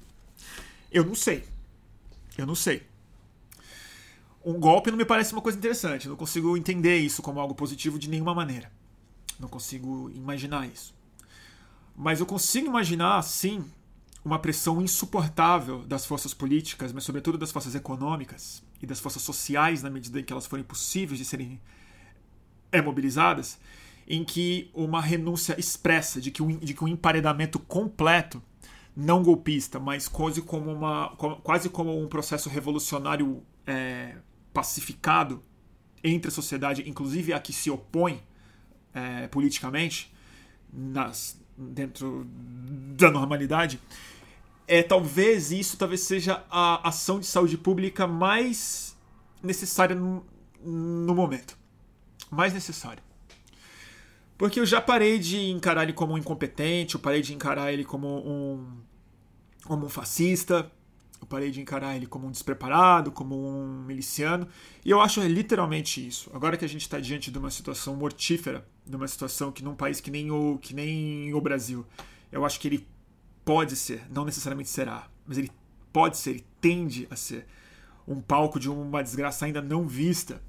Eu 0.92 1.06
não 1.06 1.14
sei. 1.14 1.44
Eu 2.36 2.48
não 2.48 2.56
sei. 2.56 2.87
Um 4.48 4.62
golpe 4.62 4.90
não 4.90 4.98
me 4.98 5.04
parece 5.04 5.34
uma 5.34 5.42
coisa 5.42 5.58
interessante. 5.58 6.08
Não 6.08 6.16
consigo 6.16 6.56
entender 6.56 6.98
isso 7.00 7.22
como 7.22 7.38
algo 7.38 7.54
positivo 7.54 8.00
de 8.00 8.10
nenhuma 8.10 8.34
maneira. 8.34 8.72
Não 9.38 9.50
consigo 9.50 10.10
imaginar 10.12 10.66
isso. 10.66 10.96
Mas 11.94 12.22
eu 12.22 12.26
consigo 12.26 12.66
imaginar, 12.66 13.22
sim, 13.24 13.66
uma 14.24 14.40
pressão 14.40 14.82
insuportável 14.82 15.84
das 15.84 16.06
forças 16.06 16.34
políticas, 16.34 16.94
mas 16.94 17.04
sobretudo 17.04 17.38
das 17.38 17.52
forças 17.52 17.76
econômicas 17.76 18.64
e 18.82 18.86
das 18.86 19.02
forças 19.02 19.22
sociais, 19.22 19.84
na 19.84 19.90
medida 19.90 20.18
em 20.18 20.24
que 20.24 20.32
elas 20.32 20.46
forem 20.46 20.64
possíveis 20.64 21.20
de 21.20 21.26
serem 21.26 21.60
é, 22.72 22.82
mobilizadas, 22.82 23.60
em 24.08 24.24
que 24.24 24.72
uma 24.74 25.02
renúncia 25.02 25.60
expressa 25.60 26.22
de 26.22 26.32
que 26.32 26.42
um, 26.42 26.58
de 26.58 26.74
que 26.74 26.86
um 26.86 26.88
emparedamento 26.88 27.60
completo, 27.60 28.42
não 28.96 29.22
golpista, 29.22 29.78
mas 29.78 30.08
quase 30.08 30.42
como, 30.42 30.72
uma, 30.72 31.10
quase 31.44 31.68
como 31.70 32.02
um 32.02 32.08
processo 32.08 32.48
revolucionário 32.48 33.44
é, 33.66 34.16
pacificado 34.58 35.44
entre 36.04 36.30
a 36.30 36.32
sociedade, 36.32 36.90
inclusive 36.90 37.32
a 37.32 37.40
que 37.40 37.54
se 37.54 37.70
opõe 37.70 38.24
é, 38.92 39.28
politicamente, 39.28 40.12
nas, 40.74 41.40
dentro 41.56 42.26
da 42.98 43.12
normalidade, 43.12 43.80
é 44.68 44.82
talvez 44.82 45.52
isso 45.52 45.78
talvez 45.78 46.02
seja 46.02 46.44
a 46.50 46.90
ação 46.90 47.20
de 47.20 47.28
saúde 47.28 47.56
pública 47.56 48.08
mais 48.08 48.98
necessária 49.44 49.96
no, 49.96 50.26
no 50.60 51.14
momento. 51.14 51.56
Mais 52.32 52.52
necessária. 52.52 53.04
Porque 54.40 54.60
eu 54.60 54.66
já 54.66 54.82
parei 54.82 55.20
de 55.20 55.52
encarar 55.52 55.84
ele 55.84 55.94
como 55.94 56.14
um 56.14 56.18
incompetente, 56.18 56.96
eu 56.96 57.00
parei 57.00 57.22
de 57.22 57.32
encarar 57.32 57.72
ele 57.72 57.86
como 57.86 58.08
um, 58.08 58.66
como 59.66 59.86
um 59.86 59.90
fascista, 59.90 60.72
eu 61.28 61.30
parei 61.30 61.52
de 61.52 61.60
encarar 61.60 61.96
ele 61.96 62.08
como 62.08 62.26
um 62.26 62.32
despreparado, 62.32 63.12
como 63.12 63.36
um 63.36 63.84
miliciano, 63.84 64.48
e 64.84 64.90
eu 64.90 65.02
acho 65.02 65.22
literalmente 65.22 66.06
isso. 66.06 66.32
Agora 66.34 66.56
que 66.56 66.64
a 66.64 66.70
gente 66.70 66.82
está 66.82 67.00
diante 67.00 67.30
de 67.30 67.38
uma 67.38 67.52
situação 67.52 67.96
mortífera, 67.96 68.66
de 68.86 68.96
uma 68.96 69.08
situação 69.08 69.52
que 69.52 69.64
num 69.64 69.76
país 69.76 70.00
que 70.00 70.10
nem 70.10 70.32
o, 70.32 70.58
que 70.58 70.74
nem 70.74 71.34
o 71.34 71.42
Brasil, 71.42 71.86
eu 72.32 72.46
acho 72.46 72.60
que 72.60 72.68
ele 72.68 72.88
pode 73.44 73.76
ser, 73.76 74.04
não 74.10 74.24
necessariamente 74.26 74.70
será, 74.70 75.10
mas 75.26 75.38
ele 75.38 75.52
pode 75.92 76.18
ser, 76.18 76.32
ele 76.32 76.46
tende 76.62 77.08
a 77.12 77.16
ser 77.16 77.46
um 78.08 78.22
palco 78.22 78.60
de 78.60 78.70
uma 78.70 79.04
desgraça 79.04 79.46
ainda 79.46 79.62
não 79.62 79.86
vista 79.86 80.42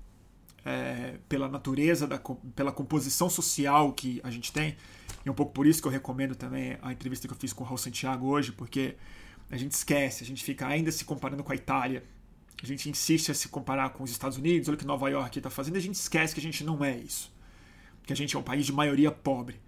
é, 0.64 1.18
pela 1.28 1.48
natureza, 1.48 2.06
da, 2.06 2.20
pela 2.54 2.70
composição 2.70 3.28
social 3.28 3.92
que 3.92 4.20
a 4.22 4.30
gente 4.30 4.52
tem. 4.52 4.76
E 5.24 5.28
é 5.28 5.32
um 5.32 5.34
pouco 5.34 5.52
por 5.52 5.66
isso 5.66 5.82
que 5.82 5.88
eu 5.88 5.92
recomendo 5.92 6.36
também 6.36 6.78
a 6.80 6.92
entrevista 6.92 7.26
que 7.26 7.34
eu 7.34 7.38
fiz 7.38 7.52
com 7.52 7.64
o 7.64 7.66
Raul 7.66 7.78
Santiago 7.78 8.26
hoje, 8.26 8.52
porque 8.52 8.96
a 9.50 9.56
gente 9.56 9.72
esquece, 9.72 10.22
a 10.22 10.26
gente 10.26 10.44
fica 10.44 10.66
ainda 10.66 10.92
se 10.92 11.04
comparando 11.04 11.42
com 11.42 11.52
a 11.52 11.54
Itália, 11.54 12.02
a 12.62 12.66
gente 12.66 12.88
insiste 12.90 13.30
a 13.30 13.34
se 13.34 13.48
comparar 13.48 13.90
com 13.90 14.02
os 14.02 14.10
Estados 14.10 14.36
Unidos, 14.36 14.68
olha 14.68 14.74
o 14.74 14.78
que 14.78 14.86
Nova 14.86 15.08
York 15.08 15.38
está 15.38 15.48
fazendo, 15.48 15.76
e 15.76 15.78
a 15.78 15.82
gente 15.82 15.94
esquece 15.94 16.34
que 16.34 16.40
a 16.40 16.42
gente 16.42 16.64
não 16.64 16.84
é 16.84 16.96
isso. 16.96 17.32
Que 18.04 18.12
a 18.12 18.16
gente 18.16 18.34
é 18.34 18.38
um 18.38 18.42
país 18.42 18.66
de 18.66 18.72
maioria 18.72 19.10
pobre, 19.10 19.60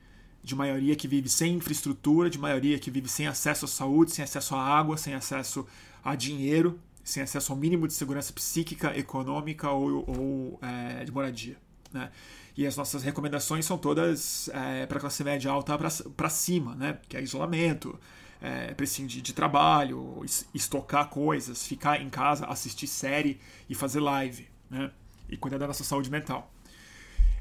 de 0.42 0.54
maioria 0.54 0.96
que 0.96 1.06
vive 1.06 1.28
sem 1.28 1.54
infraestrutura, 1.54 2.28
de 2.28 2.38
maioria 2.38 2.78
que 2.78 2.90
vive 2.90 3.08
sem 3.08 3.26
acesso 3.26 3.64
à 3.64 3.68
saúde, 3.68 4.10
sem 4.12 4.25
acesso 4.25 4.54
à 4.54 4.62
água, 4.62 4.96
sem 4.96 5.14
acesso 5.14 5.66
a 6.02 6.14
dinheiro, 6.14 6.80
sem 7.04 7.22
acesso 7.22 7.52
ao 7.52 7.58
mínimo 7.58 7.87
de 7.87 7.92
segurança 7.92 8.32
psíquica, 8.32 8.96
econômica 8.96 9.70
ou, 9.70 10.04
ou 10.08 10.58
é, 10.62 11.04
de 11.04 11.12
moradia. 11.12 11.56
Né? 11.92 12.10
E 12.56 12.66
as 12.66 12.76
nossas 12.76 13.02
recomendações 13.02 13.66
são 13.66 13.78
todas 13.78 14.49
é, 14.49 14.87
para 14.87 15.00
classe 15.00 15.22
média 15.22 15.50
alta 15.50 15.78
para 15.78 16.30
cima, 16.30 16.75
né? 16.75 16.99
que 17.08 17.16
é 17.16 17.22
isolamento, 17.22 17.99
é, 18.40 18.75
prescindir 18.75 19.23
de 19.23 19.32
trabalho, 19.32 20.25
estocar 20.54 21.09
coisas, 21.09 21.66
ficar 21.66 22.00
em 22.00 22.09
casa, 22.09 22.47
assistir 22.47 22.87
série 22.87 23.40
e 23.68 23.75
fazer 23.75 24.00
live, 24.00 24.49
né? 24.68 24.90
E 25.28 25.37
cuidar 25.37 25.59
da 25.59 25.66
nossa 25.66 25.85
saúde 25.85 26.11
mental. 26.11 26.52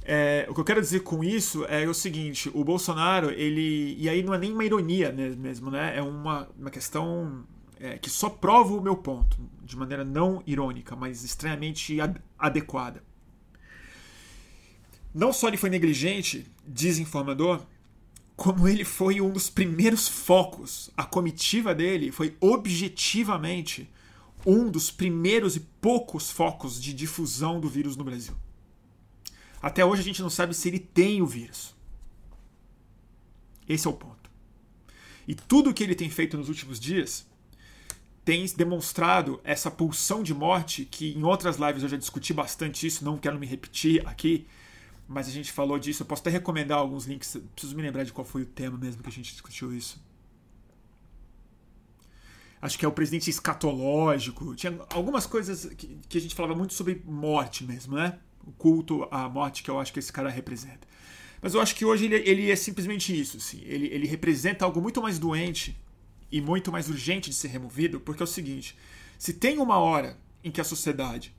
É, 0.03 0.45
o 0.49 0.53
que 0.53 0.59
eu 0.59 0.65
quero 0.65 0.81
dizer 0.81 1.01
com 1.01 1.23
isso 1.23 1.65
é 1.65 1.87
o 1.87 1.93
seguinte: 1.93 2.49
o 2.53 2.63
Bolsonaro, 2.63 3.29
ele. 3.29 3.95
E 3.97 4.09
aí 4.09 4.23
não 4.23 4.33
é 4.33 4.37
nem 4.37 4.51
uma 4.51 4.65
ironia 4.65 5.11
mesmo, 5.11 5.69
né? 5.69 5.97
É 5.97 6.01
uma, 6.01 6.49
uma 6.57 6.69
questão 6.69 7.45
é, 7.79 7.97
que 7.97 8.09
só 8.09 8.29
prova 8.29 8.73
o 8.73 8.81
meu 8.81 8.95
ponto, 8.95 9.37
de 9.63 9.77
maneira 9.77 10.03
não 10.03 10.43
irônica, 10.45 10.95
mas 10.95 11.23
extremamente 11.23 11.99
ad 12.01 12.19
adequada. 12.37 13.03
Não 15.13 15.33
só 15.33 15.47
ele 15.47 15.57
foi 15.57 15.69
negligente, 15.69 16.45
desinformador, 16.67 17.61
como 18.39 18.69
ele 18.69 18.85
foi 18.85 19.19
um 19.19 19.29
dos 19.29 19.49
primeiros 19.49 20.07
focos. 20.07 20.89
A 20.95 21.03
comitiva 21.03 21.75
dele 21.75 22.09
foi 22.09 22.37
objetivamente 22.39 23.91
um 24.45 24.71
dos 24.71 24.89
primeiros 24.89 25.57
e 25.57 25.59
poucos 25.59 26.31
focos 26.31 26.81
de 26.81 26.93
difusão 26.93 27.59
do 27.59 27.67
vírus 27.67 27.97
no 27.97 28.03
Brasil. 28.05 28.33
Até 29.61 29.83
hoje 29.83 30.01
a 30.01 30.05
gente 30.05 30.21
não 30.21 30.29
sabe 30.29 30.53
se 30.53 30.69
ele 30.69 30.79
tem 30.79 31.21
o 31.21 31.27
vírus. 31.27 31.75
Esse 33.67 33.87
é 33.87 33.89
o 33.89 33.93
ponto. 33.93 34.31
E 35.27 35.35
tudo 35.35 35.69
o 35.69 35.73
que 35.73 35.83
ele 35.83 35.93
tem 35.93 36.09
feito 36.09 36.37
nos 36.37 36.47
últimos 36.47 36.79
dias 36.79 37.27
tem 38.23 38.45
demonstrado 38.55 39.41
essa 39.43 39.69
pulsão 39.69 40.23
de 40.23 40.33
morte 40.33 40.85
que 40.85 41.11
em 41.11 41.23
outras 41.23 41.57
lives 41.57 41.83
eu 41.83 41.89
já 41.89 41.97
discuti 41.97 42.33
bastante 42.33 42.87
isso, 42.87 43.03
não 43.03 43.17
quero 43.17 43.37
me 43.37 43.45
repetir 43.45 44.07
aqui, 44.07 44.47
mas 45.09 45.27
a 45.27 45.31
gente 45.31 45.51
falou 45.51 45.79
disso. 45.79 46.03
Eu 46.03 46.05
posso 46.05 46.21
até 46.21 46.29
recomendar 46.29 46.77
alguns 46.77 47.05
links. 47.05 47.35
Preciso 47.55 47.75
me 47.75 47.81
lembrar 47.81 48.03
de 48.03 48.13
qual 48.13 48.23
foi 48.23 48.43
o 48.43 48.45
tema 48.45 48.77
mesmo 48.77 49.01
que 49.01 49.09
a 49.09 49.11
gente 49.11 49.31
discutiu 49.31 49.75
isso. 49.75 49.99
Acho 52.61 52.77
que 52.77 52.85
é 52.85 52.87
o 52.87 52.91
presidente 52.91 53.27
escatológico. 53.27 54.53
Tinha 54.53 54.79
algumas 54.91 55.25
coisas 55.25 55.65
que, 55.65 55.99
que 56.07 56.17
a 56.19 56.21
gente 56.21 56.35
falava 56.35 56.53
muito 56.53 56.75
sobre 56.75 57.01
morte 57.05 57.63
mesmo, 57.63 57.95
né? 57.95 58.19
O 58.45 58.51
culto 58.51 59.07
à 59.09 59.27
morte 59.27 59.63
que 59.63 59.71
eu 59.71 59.79
acho 59.79 59.91
que 59.91 59.97
esse 59.97 60.13
cara 60.13 60.29
representa. 60.29 60.87
Mas 61.41 61.55
eu 61.55 61.61
acho 61.61 61.73
que 61.73 61.83
hoje 61.83 62.05
ele, 62.05 62.15
ele 62.17 62.51
é 62.51 62.55
simplesmente 62.55 63.19
isso. 63.19 63.37
Assim. 63.37 63.61
Ele, 63.63 63.87
ele 63.87 64.05
representa 64.05 64.63
algo 64.63 64.79
muito 64.79 65.01
mais 65.01 65.17
doente 65.17 65.75
e 66.31 66.39
muito 66.39 66.71
mais 66.71 66.87
urgente 66.87 67.31
de 67.31 67.35
ser 67.35 67.47
removido, 67.47 67.99
porque 67.99 68.21
é 68.21 68.25
o 68.25 68.27
seguinte: 68.27 68.77
se 69.17 69.33
tem 69.33 69.57
uma 69.57 69.79
hora 69.79 70.19
em 70.43 70.51
que 70.51 70.61
a 70.61 70.63
sociedade 70.63 71.33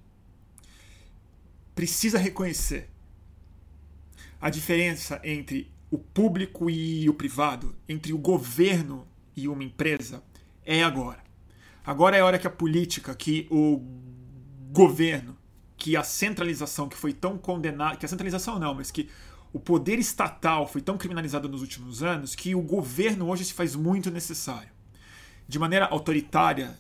precisa 1.72 2.18
reconhecer 2.18 2.90
a 4.40 4.48
diferença 4.48 5.20
entre 5.22 5.70
o 5.90 5.98
público 5.98 6.70
e 6.70 7.08
o 7.08 7.14
privado, 7.14 7.74
entre 7.88 8.12
o 8.12 8.18
governo 8.18 9.06
e 9.36 9.48
uma 9.48 9.62
empresa, 9.62 10.22
é 10.64 10.82
agora. 10.82 11.22
Agora 11.84 12.16
é 12.16 12.20
a 12.20 12.24
hora 12.24 12.38
que 12.38 12.46
a 12.46 12.50
política, 12.50 13.14
que 13.14 13.46
o 13.50 13.82
governo, 14.72 15.36
que 15.76 15.96
a 15.96 16.02
centralização 16.02 16.88
que 16.88 16.96
foi 16.96 17.12
tão 17.12 17.36
condenada, 17.36 17.96
que 17.96 18.06
a 18.06 18.08
centralização 18.08 18.58
não, 18.58 18.74
mas 18.74 18.90
que 18.90 19.10
o 19.52 19.58
poder 19.58 19.98
estatal 19.98 20.66
foi 20.66 20.80
tão 20.80 20.96
criminalizado 20.96 21.48
nos 21.48 21.60
últimos 21.60 22.02
anos 22.02 22.34
que 22.34 22.54
o 22.54 22.62
governo 22.62 23.28
hoje 23.28 23.44
se 23.44 23.52
faz 23.52 23.74
muito 23.74 24.10
necessário. 24.10 24.70
De 25.48 25.58
maneira 25.58 25.86
autoritária, 25.86 26.78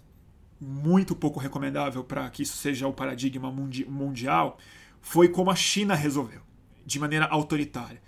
muito 0.60 1.16
pouco 1.16 1.40
recomendável 1.40 2.04
para 2.04 2.30
que 2.30 2.42
isso 2.42 2.56
seja 2.56 2.86
o 2.86 2.92
paradigma 2.92 3.50
mundial, 3.50 4.58
foi 5.00 5.28
como 5.28 5.50
a 5.50 5.56
China 5.56 5.94
resolveu 5.94 6.49
de 6.84 6.98
maneira 6.98 7.26
autoritária. 7.26 8.00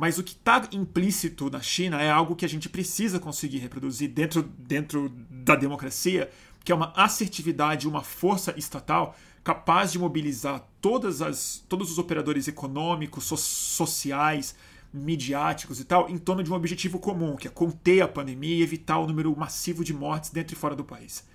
Mas 0.00 0.16
o 0.16 0.22
que 0.22 0.30
está 0.30 0.68
implícito 0.70 1.50
na 1.50 1.60
China 1.60 2.00
é 2.00 2.08
algo 2.08 2.36
que 2.36 2.44
a 2.44 2.48
gente 2.48 2.68
precisa 2.68 3.18
conseguir 3.18 3.58
reproduzir 3.58 4.08
dentro, 4.08 4.44
dentro 4.56 5.08
da 5.28 5.56
democracia, 5.56 6.30
que 6.62 6.70
é 6.70 6.74
uma 6.74 6.92
assertividade, 6.94 7.88
uma 7.88 8.04
força 8.04 8.54
estatal 8.56 9.16
capaz 9.42 9.90
de 9.90 9.98
mobilizar 9.98 10.64
todas 10.80 11.20
as, 11.20 11.64
todos 11.68 11.90
os 11.90 11.98
operadores 11.98 12.46
econômicos, 12.46 13.24
so, 13.24 13.36
sociais, 13.36 14.54
midiáticos 14.92 15.80
e 15.80 15.84
tal, 15.84 16.08
em 16.08 16.16
torno 16.16 16.44
de 16.44 16.52
um 16.52 16.54
objetivo 16.54 17.00
comum, 17.00 17.34
que 17.34 17.48
é 17.48 17.50
conter 17.50 18.00
a 18.00 18.06
pandemia 18.06 18.54
e 18.54 18.62
evitar 18.62 18.98
o 18.98 19.06
número 19.06 19.36
massivo 19.36 19.82
de 19.82 19.92
mortes 19.92 20.30
dentro 20.30 20.54
e 20.54 20.56
fora 20.56 20.76
do 20.76 20.84
país. 20.84 21.26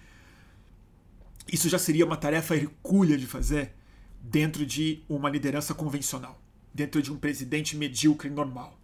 Isso 1.51 1.67
já 1.67 1.77
seria 1.77 2.05
uma 2.05 2.15
tarefa 2.15 2.55
hercúlea 2.55 3.17
de 3.17 3.27
fazer 3.27 3.73
dentro 4.21 4.65
de 4.65 5.03
uma 5.09 5.29
liderança 5.29 5.73
convencional 5.73 6.42
dentro 6.73 7.01
de 7.01 7.11
um 7.11 7.17
presidente 7.17 7.77
medíocre 7.77 8.29
normal. 8.29 8.77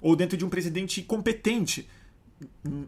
Ou 0.00 0.14
dentro 0.14 0.36
de 0.36 0.44
um 0.44 0.48
presidente 0.48 1.02
competente 1.02 1.88
hum, 2.66 2.86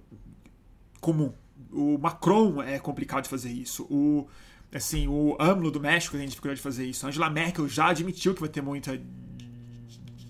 comum. 1.00 1.32
O 1.70 1.98
Macron 1.98 2.62
é 2.62 2.78
complicado 2.78 3.24
de 3.24 3.30
fazer 3.30 3.50
isso. 3.50 3.84
O, 3.84 4.28
assim, 4.72 5.06
o 5.08 5.36
AMLO 5.38 5.70
do 5.70 5.80
México 5.80 6.16
tem 6.16 6.26
dificuldade 6.26 6.58
de 6.58 6.62
fazer 6.62 6.84
isso. 6.84 7.06
A 7.06 7.08
Angela 7.08 7.30
Merkel 7.30 7.68
já 7.68 7.88
admitiu 7.88 8.34
que 8.34 8.40
vai 8.40 8.48
ter 8.48 8.60
muita 8.60 9.00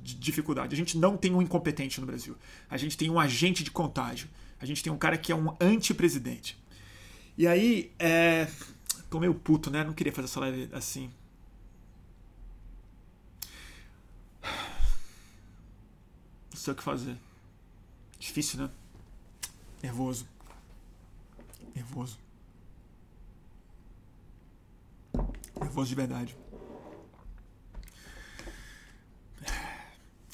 dificuldade. 0.05 0.75
A 0.75 0.77
gente 0.77 0.97
não 0.99 1.17
tem 1.17 1.35
um 1.35 1.43
incompetente 1.43 2.01
no 2.01 2.07
Brasil. 2.07 2.37
A 2.69 2.77
gente 2.77 2.97
tem 2.97 3.11
um 3.11 3.19
agente 3.19 3.65
de 3.65 3.71
contágio. 3.71 4.29
A 4.61 4.67
gente 4.67 4.83
tem 4.83 4.93
um 4.93 4.99
cara 4.99 5.17
que 5.19 5.33
é 5.33 5.37
um 5.37 5.55
anti-presidente. 5.61 6.57
E 7.37 7.47
aí, 7.47 7.93
é... 7.99 8.49
tô 9.11 9.19
meio 9.19 9.35
puto, 9.35 9.71
né? 9.71 9.83
Não 9.85 9.93
queria 9.93 10.13
fazer 10.13 10.27
essa 10.27 10.41
live 10.41 10.69
assim. 10.73 11.11
Sei 16.65 16.73
o 16.73 16.77
que 16.77 16.83
fazer. 16.83 17.17
Difícil, 18.19 18.59
né? 18.61 18.71
Nervoso. 19.83 20.27
Nervoso. 21.75 22.19
Nervoso 25.61 25.89
de 25.89 25.95
verdade. 25.95 26.37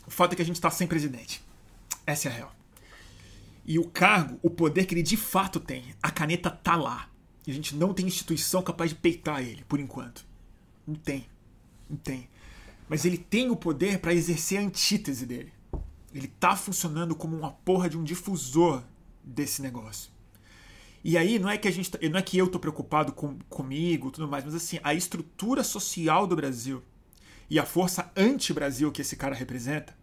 O 0.07 0.11
fato 0.11 0.33
é 0.33 0.37
que 0.37 0.43
a 0.43 0.45
gente 0.45 0.57
está 0.57 0.71
sem 0.71 0.87
presidente. 0.87 1.43
Essa 2.07 2.29
é 2.29 2.33
a 2.33 2.35
real. 2.35 2.57
E 3.65 3.79
o 3.79 3.89
cargo, 3.89 4.39
o 4.43 4.51
poder 4.51 4.87
que 4.87 4.95
ele 4.95 5.03
de 5.03 5.17
fato 5.17 5.59
tem, 5.59 5.95
a 6.03 6.11
caneta 6.11 6.51
tá 6.51 6.77
lá. 6.77 7.09
E 7.47 7.51
a 7.51 7.55
gente 7.55 7.75
não 7.75 7.93
tem 7.93 8.07
instituição 8.07 8.63
capaz 8.63 8.91
de 8.91 8.97
peitar 8.97 9.41
ele, 9.41 9.65
por 9.65 9.81
enquanto. 9.81 10.25
Não 10.87 10.95
tem. 10.95 11.27
Não 11.89 11.97
tem. 11.97 12.29
Mas 12.89 13.05
ele 13.05 13.19
tem 13.19 13.51
o 13.51 13.57
poder 13.57 13.99
para 13.99 14.15
exercer 14.15 14.59
a 14.59 14.63
antítese 14.63 15.27
dele. 15.27 15.53
Ele 16.13 16.27
tá 16.27 16.57
funcionando 16.57 17.15
como 17.15 17.37
uma 17.37 17.53
porra 17.53 17.89
de 17.89 17.97
um 17.97 18.05
difusor 18.05 18.83
desse 19.23 19.63
negócio. 19.63 20.11
E 21.03 21.17
aí 21.17 21.39
não 21.39 21.49
é 21.49 21.57
que 21.57 21.67
a 21.67 21.71
gente, 21.71 21.91
tá, 21.91 21.99
não 22.11 22.19
é 22.19 22.23
que 22.23 22.37
eu 22.37 22.49
tô 22.49 22.59
preocupado 22.59 23.13
com 23.13 23.39
comigo, 23.49 24.11
tudo 24.11 24.29
mais, 24.29 24.45
mas 24.45 24.55
assim, 24.55 24.79
a 24.83 24.93
estrutura 24.93 25.65
social 25.65 26.27
do 26.27 26.37
Brasil 26.37 26.83
e 27.49 27.59
a 27.59 27.65
força 27.65 28.13
anti-Brasil 28.15 28.93
que 28.93 29.01
esse 29.01 29.17
cara 29.17 29.35
representa, 29.35 29.97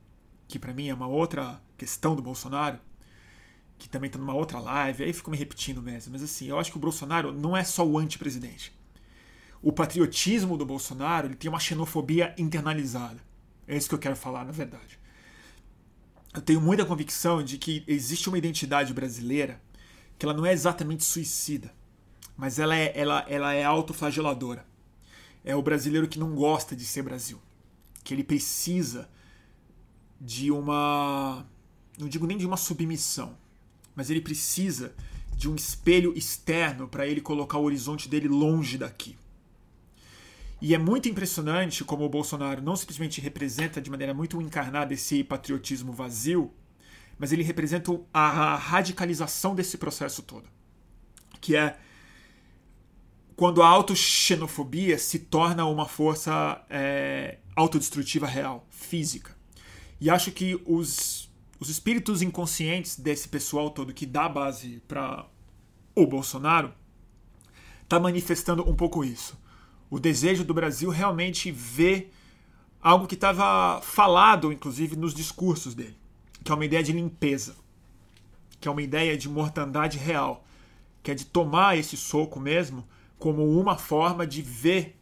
que 0.48 0.58
para 0.58 0.74
mim 0.74 0.90
é 0.90 0.94
uma 0.94 1.08
outra 1.08 1.62
questão 1.78 2.16
do 2.16 2.22
Bolsonaro, 2.22 2.80
que 3.78 3.88
também 3.88 4.10
tá 4.10 4.18
numa 4.18 4.34
outra 4.34 4.60
live, 4.60 5.04
aí 5.04 5.14
fico 5.14 5.30
me 5.30 5.38
repetindo 5.38 5.84
mesmo, 5.84 6.14
mas 6.14 6.24
assim, 6.24 6.48
eu 6.48 6.58
acho 6.58 6.72
que 6.72 6.78
o 6.78 6.82
Bolsonaro 6.82 7.32
não 7.32 7.56
é 7.56 7.64
só 7.64 7.86
o 7.86 8.00
anti-presidente. 8.00 8.76
O 9.62 9.72
patriotismo 9.72 10.58
do 10.58 10.66
Bolsonaro, 10.66 11.28
ele 11.28 11.36
tem 11.36 11.50
uma 11.50 11.60
xenofobia 11.60 12.34
internalizada. 12.38 13.20
É 13.68 13.76
isso 13.78 13.90
que 13.90 13.96
eu 13.96 14.00
quero 14.00 14.16
falar, 14.16 14.46
na 14.46 14.52
verdade 14.52 15.00
eu 16.38 16.42
tenho 16.44 16.62
muita 16.62 16.86
convicção 16.86 17.44
de 17.44 17.58
que 17.58 17.84
existe 17.88 18.30
uma 18.30 18.38
identidade 18.38 18.94
brasileira 18.94 19.62
que 20.18 20.26
ela 20.26 20.34
não 20.34 20.46
é 20.46 20.54
exatamente 20.54 21.04
suicida, 21.04 21.74
mas 22.36 22.60
ela 22.60 22.76
é, 22.76 22.92
ela, 22.96 23.26
ela 23.28 23.54
é 23.54 23.64
autoflageladora. 23.64 24.66
É 25.44 25.56
o 25.56 25.62
brasileiro 25.62 26.08
que 26.08 26.20
não 26.20 26.36
gosta 26.36 26.76
de 26.76 26.86
ser 26.86 27.04
Brasil, 27.04 27.42
que 28.04 28.14
ele 28.14 28.24
precisa 28.24 29.10
de 30.20 30.52
uma, 30.52 31.46
não 31.98 32.08
digo 32.08 32.28
nem 32.28 32.38
de 32.38 32.46
uma 32.46 32.58
submissão, 32.58 33.38
mas 33.96 34.10
ele 34.10 34.22
precisa 34.22 34.94
de 35.36 35.50
um 35.50 35.56
espelho 35.56 36.16
externo 36.18 36.88
para 36.88 37.08
ele 37.08 37.22
colocar 37.22 37.58
o 37.58 37.64
horizonte 37.64 38.10
dele 38.10 38.28
longe 38.28 38.78
daqui. 38.78 39.18
E 40.60 40.74
é 40.74 40.78
muito 40.78 41.08
impressionante 41.08 41.84
como 41.84 42.04
o 42.04 42.10
Bolsonaro 42.10 42.62
não 42.62 42.76
simplesmente 42.76 43.22
representa 43.22 43.80
de 43.80 43.90
maneira 43.92 44.14
muito 44.14 44.42
encarnada 44.42 44.94
esse 44.94 45.24
patriotismo 45.24 45.94
vazio, 45.94 46.52
mas 47.18 47.32
ele 47.32 47.44
representa 47.44 47.92
a 48.14 48.56
radicalização 48.56 49.54
desse 49.54 49.78
processo 49.78 50.24
todo. 50.24 50.48
Que 51.40 51.56
é 51.56 51.78
quando 53.36 53.62
a 53.62 53.68
autoxenofobia 53.68 54.98
se 54.98 55.20
torna 55.20 55.64
uma 55.66 55.86
força 55.86 56.66
é, 56.70 57.38
autodestrutiva 57.56 58.26
real, 58.26 58.66
física. 58.72 59.38
E 60.02 60.10
acho 60.10 60.32
que 60.32 60.60
os, 60.66 61.30
os 61.60 61.70
espíritos 61.70 62.24
inconscientes 62.24 62.98
desse 62.98 63.28
pessoal 63.28 63.70
todo 63.70 63.94
que 63.94 64.08
dá 64.08 64.28
base 64.28 64.82
para 64.88 65.28
o 65.94 66.08
Bolsonaro 66.08 66.74
está 67.84 68.00
manifestando 68.00 68.68
um 68.68 68.76
pouco 68.76 69.04
isso. 69.04 69.38
O 69.90 70.00
desejo 70.00 70.44
do 70.44 70.54
Brasil 70.54 70.90
realmente 70.90 71.52
ver 71.52 72.12
algo 72.82 73.08
que 73.08 73.16
estava 73.16 73.82
falado, 73.82 74.52
inclusive, 74.52 74.96
nos 74.96 75.14
discursos 75.14 75.74
dele, 75.74 75.98
que 76.44 76.52
é 76.52 76.56
uma 76.56 76.66
ideia 76.66 76.84
de 76.84 76.92
limpeza, 76.92 77.56
que 78.60 78.68
é 78.68 78.72
uma 78.72 78.82
ideia 78.82 79.18
de 79.18 79.30
mortandade 79.30 79.98
real, 79.98 80.46
que 81.02 81.12
é 81.12 81.16
de 81.16 81.26
tomar 81.26 81.78
esse 81.78 81.96
soco 81.96 82.40
mesmo 82.40 82.88
como 83.18 83.60
uma 83.60 83.78
forma 83.78 84.28
de 84.28 84.42
ver 84.42 84.96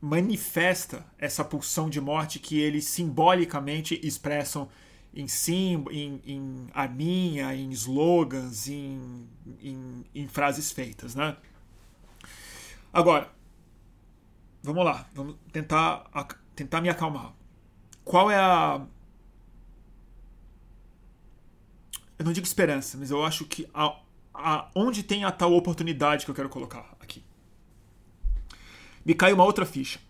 manifesta 0.00 1.04
essa 1.18 1.44
pulsão 1.44 1.90
de 1.90 2.00
morte 2.00 2.38
que 2.38 2.60
eles 2.60 2.84
simbolicamente 2.84 3.98
expressam 4.02 4.68
em 5.12 5.26
sim, 5.26 5.84
em, 5.90 6.20
em 6.24 6.66
arminha, 6.72 7.54
em 7.54 7.70
slogans, 7.70 8.68
em, 8.68 9.26
em, 9.60 10.04
em 10.14 10.28
frases 10.28 10.70
feitas, 10.70 11.14
né? 11.14 11.36
Agora, 12.92 13.28
vamos 14.62 14.84
lá, 14.84 15.06
vamos 15.14 15.36
tentar, 15.52 16.04
tentar 16.54 16.80
me 16.80 16.88
acalmar. 16.88 17.32
Qual 18.04 18.30
é 18.30 18.36
a. 18.36 18.86
Eu 22.18 22.24
não 22.24 22.32
digo 22.32 22.46
esperança, 22.46 22.96
mas 22.96 23.10
eu 23.10 23.24
acho 23.24 23.44
que 23.44 23.68
a, 23.72 24.00
a, 24.34 24.70
onde 24.74 25.02
tem 25.02 25.24
a 25.24 25.30
tal 25.30 25.52
oportunidade 25.52 26.24
que 26.24 26.30
eu 26.30 26.34
quero 26.34 26.48
colocar 26.48 26.96
aqui. 27.00 27.22
Me 29.04 29.14
cai 29.14 29.32
uma 29.32 29.44
outra 29.44 29.66
ficha. 29.66 30.00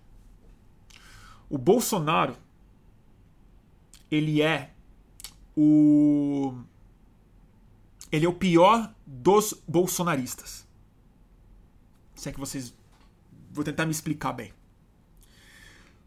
O 1.51 1.59
Bolsonaro, 1.59 2.37
ele 4.11 4.43
é 4.43 4.73
o. 5.57 6.55
Ele 8.13 8.27
é 8.27 8.29
o 8.29 8.35
pior 8.35 8.95
dos 9.07 9.55
bolsonaristas. 9.67 10.67
Se 12.15 12.29
é 12.29 12.33
que 12.33 12.39
vocês. 12.39 12.75
Vou 13.59 13.65
tentar 13.65 13.87
me 13.87 13.91
explicar 13.91 14.33
bem. 14.33 14.53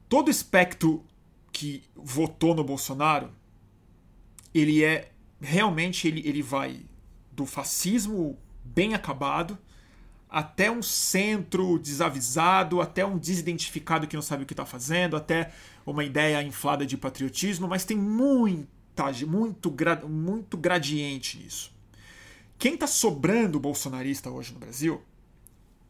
Todo 0.07 0.31
espectro 0.31 1.05
que 1.51 1.83
votou 1.93 2.55
no 2.55 2.63
Bolsonaro, 2.63 3.29
ele 4.55 4.85
é. 4.85 5.11
Realmente 5.41 6.07
ele, 6.07 6.25
ele 6.25 6.41
vai 6.41 6.85
do 7.29 7.45
fascismo 7.45 8.37
bem 8.63 8.93
acabado 8.93 9.57
até 10.29 10.71
um 10.71 10.81
centro 10.81 11.77
desavisado, 11.77 12.79
até 12.79 13.05
um 13.05 13.17
desidentificado 13.17 14.07
que 14.07 14.15
não 14.15 14.21
sabe 14.23 14.43
o 14.43 14.45
que 14.45 14.53
está 14.53 14.65
fazendo, 14.65 15.17
até 15.17 15.51
uma 15.85 16.05
ideia 16.05 16.41
inflada 16.41 16.85
de 16.85 16.95
patriotismo, 16.95 17.67
mas 17.67 17.83
tem 17.83 17.97
muita, 17.97 19.11
muito, 19.27 19.73
muito 20.07 20.55
gradiente 20.55 21.37
nisso. 21.37 21.75
Quem 22.57 22.75
está 22.75 22.87
sobrando 22.87 23.59
bolsonarista 23.59 24.29
hoje 24.29 24.53
no 24.53 24.59
Brasil 24.59 25.01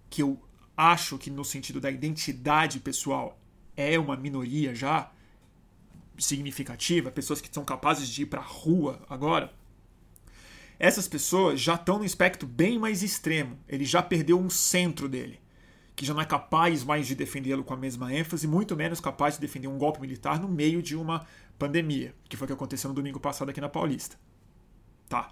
que 0.10 0.22
eu 0.22 0.40
acho 0.76 1.18
que 1.18 1.30
no 1.30 1.44
sentido 1.44 1.80
da 1.80 1.92
identidade 1.92 2.80
pessoal 2.80 3.40
é 3.76 3.98
uma 4.00 4.16
minoria 4.16 4.74
já 4.74 5.12
significativa, 6.18 7.12
pessoas 7.12 7.42
que 7.42 7.50
são 7.52 7.64
capazes 7.64 8.08
de 8.08 8.24
ir 8.24 8.26
para 8.28 8.42
a 8.42 8.46
rua 8.46 9.02
agora, 9.10 9.54
essas 10.80 11.08
pessoas 11.08 11.62
já 11.62 11.76
estão 11.76 12.00
no 12.00 12.06
espectro 12.06 12.48
bem 12.48 12.80
mais 12.80 13.04
extremo. 13.04 13.60
Ele 13.68 13.86
já 13.86 14.02
perdeu 14.02 14.40
um 14.40 14.50
centro 14.50 15.08
dele, 15.08 15.40
que 15.96 16.06
já 16.06 16.14
não 16.14 16.22
é 16.22 16.26
capaz 16.26 16.84
mais 16.84 17.06
de 17.06 17.14
defendê-lo 17.14 17.64
com 17.64 17.74
a 17.74 17.78
mesma 17.78 18.12
ênfase, 18.12 18.48
muito 18.48 18.76
menos 18.76 19.00
capaz 19.00 19.36
de 19.36 19.42
defender 19.42 19.68
um 19.68 19.78
golpe 19.78 20.02
militar 20.02 20.40
no 20.40 20.48
meio 20.48 20.82
de 20.82 20.96
uma 20.96 21.26
pandemia, 21.60 22.16
que 22.28 22.36
foi 22.36 22.46
o 22.46 22.48
que 22.48 22.54
aconteceu 22.54 22.88
no 22.88 22.96
domingo 22.96 23.20
passado 23.20 23.50
aqui 23.50 23.62
na 23.62 23.70
Paulista. 23.70 24.18
Tá. 25.08 25.32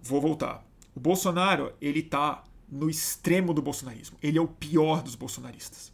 Vou 0.00 0.20
voltar. 0.20 0.64
O 0.94 1.00
Bolsonaro, 1.00 1.72
ele 1.80 2.02
tá 2.02 2.44
no 2.72 2.88
extremo 2.88 3.52
do 3.52 3.60
bolsonarismo. 3.60 4.16
Ele 4.22 4.38
é 4.38 4.40
o 4.40 4.48
pior 4.48 5.02
dos 5.02 5.14
bolsonaristas. 5.14 5.92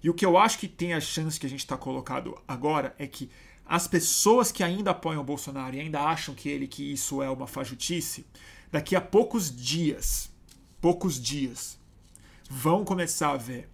E 0.00 0.08
o 0.08 0.14
que 0.14 0.24
eu 0.24 0.38
acho 0.38 0.60
que 0.60 0.68
tem 0.68 0.94
a 0.94 1.00
chance 1.00 1.40
que 1.40 1.44
a 1.44 1.48
gente 1.48 1.58
está 1.58 1.76
colocado 1.76 2.38
agora 2.46 2.94
é 2.98 3.06
que 3.06 3.28
as 3.66 3.88
pessoas 3.88 4.52
que 4.52 4.62
ainda 4.62 4.92
apoiam 4.92 5.20
o 5.20 5.24
Bolsonaro 5.24 5.74
e 5.74 5.80
ainda 5.80 6.00
acham 6.00 6.32
que 6.32 6.48
ele 6.48 6.68
que 6.68 6.92
isso 6.92 7.20
é 7.20 7.28
uma 7.28 7.48
fajutice, 7.48 8.24
daqui 8.70 8.94
a 8.94 9.00
poucos 9.00 9.54
dias, 9.54 10.30
poucos 10.80 11.20
dias, 11.20 11.76
vão 12.48 12.84
começar 12.84 13.32
a 13.32 13.36
ver 13.36 13.68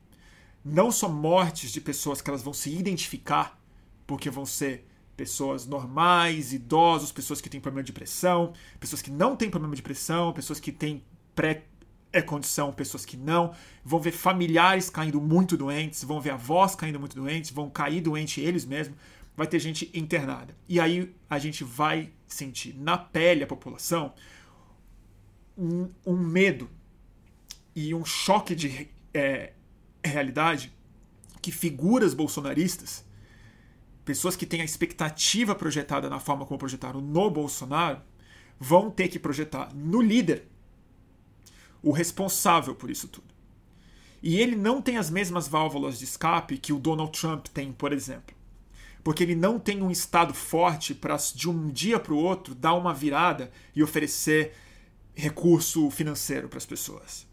não 0.64 0.90
só 0.90 1.09
mortes 1.09 1.71
de 1.71 1.81
pessoas 1.81 2.23
que 2.23 2.29
elas 2.29 2.42
vão 2.42 2.55
se 2.55 2.71
identificar, 2.71 3.61
porque 4.07 4.31
vão 4.31 4.47
ser 4.47 4.87
pessoas 5.14 5.66
normais, 5.66 6.53
idosos, 6.53 7.12
pessoas 7.12 7.40
que 7.40 7.49
têm 7.49 7.61
problema 7.61 7.85
de 7.85 7.92
pressão, 7.92 8.53
pessoas 8.81 9.03
que 9.03 9.11
não 9.11 9.37
têm 9.37 9.51
problema 9.51 9.77
de 9.77 9.83
pressão, 9.83 10.33
pessoas 10.33 10.59
que 10.59 10.73
têm 10.73 11.05
pré 11.35 11.64
é 12.12 12.23
condição, 12.23 12.73
pessoas 12.73 13.05
que 13.05 13.16
não, 13.16 13.55
vão 13.85 14.01
ver 14.01 14.12
familiares 14.12 14.88
caindo 14.88 15.21
muito 15.21 15.57
doentes, 15.57 16.03
vão 16.05 16.21
ver 16.21 16.31
avós 16.31 16.75
caindo 16.75 16.99
muito 16.99 17.16
doentes, 17.16 17.51
vão 17.51 17.69
cair 17.69 18.01
doentes 18.01 18.42
eles 18.42 18.64
mesmos, 18.64 18.97
vai 19.37 19.47
ter 19.47 19.59
gente 19.59 19.90
internada. 19.92 20.57
E 20.69 20.81
aí 20.81 21.14
a 21.29 21.38
gente 21.38 21.62
vai 21.62 22.11
sentir 22.27 22.75
na 22.75 22.97
pele 22.97 23.45
a 23.45 23.47
população 23.47 24.14
um, 25.57 25.90
um 26.05 26.16
medo 26.16 26.71
e 27.75 27.95
um 27.95 28.05
choque 28.05 28.55
de 28.55 28.88
é, 29.12 29.53
realidade 30.03 30.73
que 31.42 31.53
figuras 31.53 32.14
bolsonaristas, 32.14 33.05
pessoas 34.05 34.35
que 34.35 34.47
têm 34.47 34.62
a 34.62 34.64
expectativa 34.64 35.55
projetada 35.55 36.09
na 36.09 36.19
forma 36.19 36.47
como 36.47 36.59
projetaram 36.59 37.01
no 37.01 37.31
Bolsonaro, 37.31 38.01
vão 38.59 38.90
ter 38.90 39.09
que 39.09 39.19
projetar 39.19 39.75
no 39.75 40.01
líder 40.01 40.49
o 41.87 41.92
responsável 41.92 42.75
por 42.75 42.90
isso 42.90 43.07
tudo. 43.07 43.33
E 44.20 44.40
ele 44.40 44.57
não 44.57 44.83
tem 44.83 44.96
as 44.96 45.09
mesmas 45.09 45.46
válvulas 45.46 46.01
de 46.01 46.05
escape 46.05 46.59
que 46.59 46.72
o 46.72 46.81
Donald 46.81 47.16
Trump 47.16 47.46
tem, 47.46 47.72
por 47.72 47.92
exemplo. 47.92 48.35
Porque 49.05 49.22
ele 49.22 49.37
não 49.37 49.57
tem 49.57 49.81
um 49.85 49.90
Estado 49.90 50.35
forte 50.35 50.92
para, 50.92 51.14
de 51.33 51.49
um 51.49 51.68
dia 51.68 52.01
para 52.01 52.12
o 52.12 52.18
outro, 52.18 52.57
dar 52.57 52.75
uma 52.75 52.92
virada 52.92 53.53
e 53.72 53.85
oferecer 53.85 54.53
recurso 55.14 55.88
financeiro 55.90 56.49
para 56.49 56.59
as 56.59 56.66
pessoas. 56.66 57.25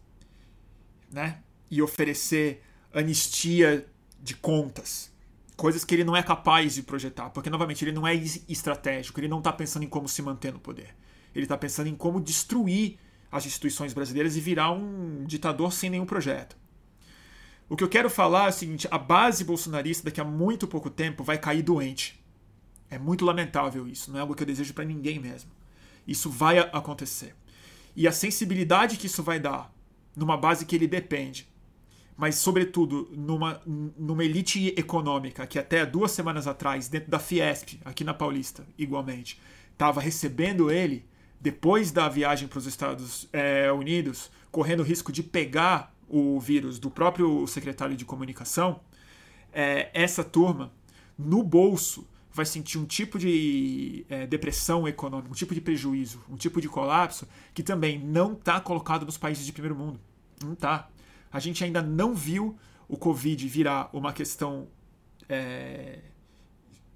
Né? 1.10 1.40
E 1.68 1.82
oferecer 1.82 2.62
anistia 2.92 3.84
de 4.22 4.36
contas. 4.36 5.12
Coisas 5.56 5.84
que 5.84 5.96
ele 5.96 6.04
não 6.04 6.14
é 6.14 6.22
capaz 6.22 6.76
de 6.76 6.82
projetar. 6.84 7.30
Porque, 7.30 7.50
novamente, 7.50 7.84
ele 7.84 7.90
não 7.90 8.06
é 8.06 8.14
estratégico. 8.14 9.18
Ele 9.18 9.26
não 9.26 9.38
está 9.38 9.52
pensando 9.52 9.82
em 9.82 9.88
como 9.88 10.08
se 10.08 10.22
manter 10.22 10.52
no 10.52 10.60
poder. 10.60 10.94
Ele 11.34 11.44
está 11.44 11.58
pensando 11.58 11.88
em 11.88 11.96
como 11.96 12.20
destruir 12.20 13.00
as 13.34 13.44
instituições 13.44 13.92
brasileiras 13.92 14.36
e 14.36 14.40
virar 14.40 14.70
um 14.70 15.24
ditador 15.24 15.72
sem 15.72 15.90
nenhum 15.90 16.06
projeto. 16.06 16.56
O 17.68 17.76
que 17.76 17.82
eu 17.82 17.88
quero 17.88 18.08
falar 18.08 18.46
é 18.46 18.48
o 18.50 18.52
seguinte: 18.52 18.86
a 18.88 18.96
base 18.96 19.42
bolsonarista 19.42 20.04
daqui 20.04 20.20
a 20.20 20.24
muito 20.24 20.68
pouco 20.68 20.88
tempo 20.88 21.24
vai 21.24 21.36
cair 21.36 21.62
doente. 21.62 22.22
É 22.88 22.96
muito 22.96 23.24
lamentável 23.24 23.88
isso, 23.88 24.12
não 24.12 24.18
é 24.18 24.20
algo 24.20 24.36
que 24.36 24.42
eu 24.44 24.46
desejo 24.46 24.72
para 24.72 24.84
ninguém 24.84 25.18
mesmo. 25.18 25.50
Isso 26.06 26.30
vai 26.30 26.58
acontecer. 26.60 27.34
E 27.96 28.06
a 28.06 28.12
sensibilidade 28.12 28.96
que 28.96 29.06
isso 29.06 29.22
vai 29.22 29.40
dar 29.40 29.74
numa 30.14 30.36
base 30.36 30.64
que 30.64 30.76
ele 30.76 30.86
depende, 30.86 31.48
mas 32.16 32.36
sobretudo 32.36 33.10
numa, 33.16 33.60
numa 33.66 34.24
elite 34.24 34.72
econômica 34.76 35.44
que 35.44 35.58
até 35.58 35.84
duas 35.84 36.12
semanas 36.12 36.46
atrás, 36.46 36.88
dentro 36.88 37.10
da 37.10 37.18
Fiesp, 37.18 37.80
aqui 37.84 38.04
na 38.04 38.14
Paulista, 38.14 38.64
igualmente, 38.78 39.40
estava 39.72 40.00
recebendo 40.00 40.70
ele, 40.70 41.04
depois 41.44 41.92
da 41.92 42.08
viagem 42.08 42.48
para 42.48 42.58
os 42.58 42.64
Estados 42.64 43.28
é, 43.30 43.70
Unidos, 43.70 44.30
correndo 44.50 44.80
o 44.80 44.82
risco 44.82 45.12
de 45.12 45.22
pegar 45.22 45.94
o 46.08 46.40
vírus 46.40 46.78
do 46.78 46.90
próprio 46.90 47.46
secretário 47.46 47.94
de 47.94 48.04
comunicação, 48.06 48.80
é, 49.52 49.90
essa 49.92 50.24
turma, 50.24 50.72
no 51.18 51.42
bolso, 51.42 52.08
vai 52.32 52.46
sentir 52.46 52.78
um 52.78 52.86
tipo 52.86 53.18
de 53.18 54.06
é, 54.08 54.26
depressão 54.26 54.88
econômica, 54.88 55.28
um 55.28 55.34
tipo 55.34 55.52
de 55.52 55.60
prejuízo, 55.60 56.24
um 56.30 56.36
tipo 56.36 56.62
de 56.62 56.68
colapso 56.68 57.28
que 57.52 57.62
também 57.62 57.98
não 57.98 58.32
está 58.32 58.58
colocado 58.58 59.04
nos 59.04 59.18
países 59.18 59.44
de 59.44 59.52
primeiro 59.52 59.76
mundo. 59.76 60.00
Não 60.42 60.54
está. 60.54 60.88
A 61.30 61.38
gente 61.40 61.62
ainda 61.62 61.82
não 61.82 62.14
viu 62.14 62.56
o 62.88 62.96
Covid 62.96 63.46
virar 63.48 63.90
uma 63.92 64.14
questão 64.14 64.66
é, 65.28 65.98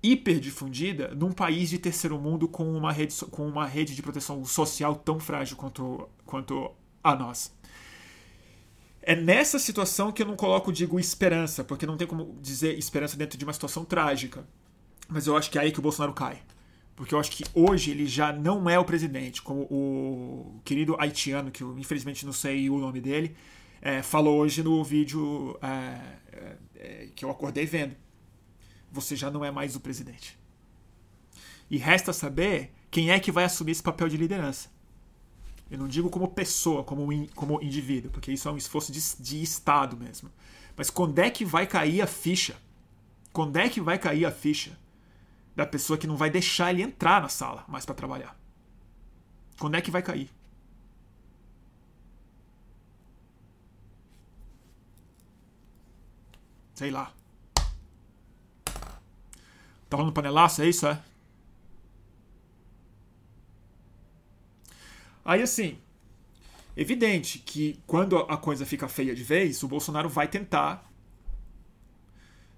hiperdifundida 0.03 1.15
num 1.15 1.33
país 1.33 1.71
de 1.71 1.79
terceiro 1.79 2.19
mundo 2.19 2.49
com 2.49 2.73
uma 2.73 2.93
rede, 2.93 3.15
com 3.31 3.47
uma 3.47 3.67
rede 3.67 3.95
de 3.95 4.03
proteção 4.03 4.45
social 4.45 4.95
tão 4.97 5.19
frágil 5.19 5.57
quanto, 5.57 6.09
quanto 6.25 6.71
a 7.03 7.15
nossa. 7.15 7.51
É 9.03 9.17
nessa 9.17 9.59
situação 9.59 10.13
que 10.13 10.23
eu 10.23 10.27
não 10.27 10.37
coloco, 10.37 10.73
digo, 10.73 11.01
esperança, 11.01 11.65
porque 11.65 11.87
não 11.87 11.97
tem 11.97 12.07
como 12.07 12.37
dizer 12.43 12.79
esperança 12.79 13.17
dentro 13.17 13.39
de 13.39 13.45
uma 13.45 13.53
situação 13.53 13.85
trágica. 13.85 14.47
Mas 15.09 15.27
eu 15.27 15.37
acho 15.37 15.51
que 15.51 15.59
é 15.59 15.63
aí 15.63 15.73
que 15.73 15.79
o 15.79 15.83
Bolsonaro 15.83 16.13
cai. 16.13 16.43
porque 16.95 17.15
eu 17.15 17.19
acho 17.21 17.31
que 17.31 17.45
hoje 17.55 17.93
ele 17.93 18.07
já 18.07 18.33
não 18.33 18.69
é 18.69 18.79
o 18.79 18.85
presidente, 18.85 19.41
como 19.41 19.63
o 19.71 20.61
querido 20.65 20.97
haitiano, 20.99 21.51
que 21.51 21.63
eu 21.63 21.79
infelizmente 21.79 22.27
não 22.27 22.33
sei 22.33 22.69
o 22.69 22.79
nome 22.79 23.01
dele, 23.01 23.37
é, 23.81 24.03
falou 24.03 24.39
hoje 24.41 24.63
no 24.63 24.83
vídeo 24.83 25.57
é, 25.63 26.01
é, 26.33 26.57
é 26.75 27.09
que 27.15 27.25
eu 27.25 27.31
acordei 27.31 27.65
vendo. 27.67 27.95
Você 28.91 29.15
já 29.15 29.31
não 29.31 29.45
é 29.45 29.51
mais 29.51 29.77
o 29.77 29.81
presidente. 29.81 30.39
E 31.71 31.77
resta 31.77 32.13
saber 32.13 32.73
quem 32.91 33.11
é 33.11 33.21
que 33.21 33.31
vai 33.31 33.45
assumir 33.45 33.73
esse 33.73 33.83
papel 33.83 34.09
de 34.09 34.17
liderança. 34.17 34.71
Eu 35.71 35.79
não 35.79 35.87
digo 35.87 36.09
como 36.09 36.29
pessoa, 36.29 36.83
como, 36.83 37.13
in, 37.13 37.27
como 37.35 37.63
indivíduo, 37.63 38.11
porque 38.11 38.33
isso 38.33 38.49
é 38.49 38.53
um 38.53 38.57
esforço 38.57 38.91
de, 38.91 39.01
de 39.21 39.43
Estado 39.43 39.97
mesmo. 39.97 40.31
Mas 40.77 40.89
quando 40.89 41.19
é 41.19 41.31
que 41.31 41.45
vai 41.45 41.67
cair 41.67 42.01
a 42.01 42.07
ficha? 42.07 42.57
Quando 43.33 43.57
é 43.57 43.69
que 43.69 43.81
vai 43.81 43.99
cair 43.99 44.25
a 44.25 44.31
ficha 44.31 44.79
da 45.55 45.67
pessoa 45.67 45.99
que 45.99 46.07
não 46.07 46.17
vai 46.17 46.31
deixar 46.31 46.73
ele 46.73 46.83
entrar 46.83 47.21
na 47.21 47.29
sala 47.29 47.65
mais 47.69 47.85
para 47.85 47.95
trabalhar? 47.95 48.39
Quando 49.59 49.75
é 49.75 49.83
que 49.83 49.91
vai 49.91 50.03
cair? 50.03 50.31
Sei 56.75 56.91
lá. 56.91 57.13
Tá 59.89 59.97
rolando 59.97 60.13
panelaço, 60.13 60.63
é 60.63 60.69
isso, 60.69 60.87
é? 60.87 61.01
Aí 65.25 65.43
assim, 65.43 65.79
evidente 66.77 67.39
que 67.39 67.81
quando 67.87 68.17
a 68.19 68.37
coisa 68.37 68.65
fica 68.65 68.89
feia 68.89 69.15
de 69.15 69.23
vez, 69.23 69.63
o 69.63 69.69
Bolsonaro 69.69 70.09
vai 70.09 70.27
tentar 70.29 70.89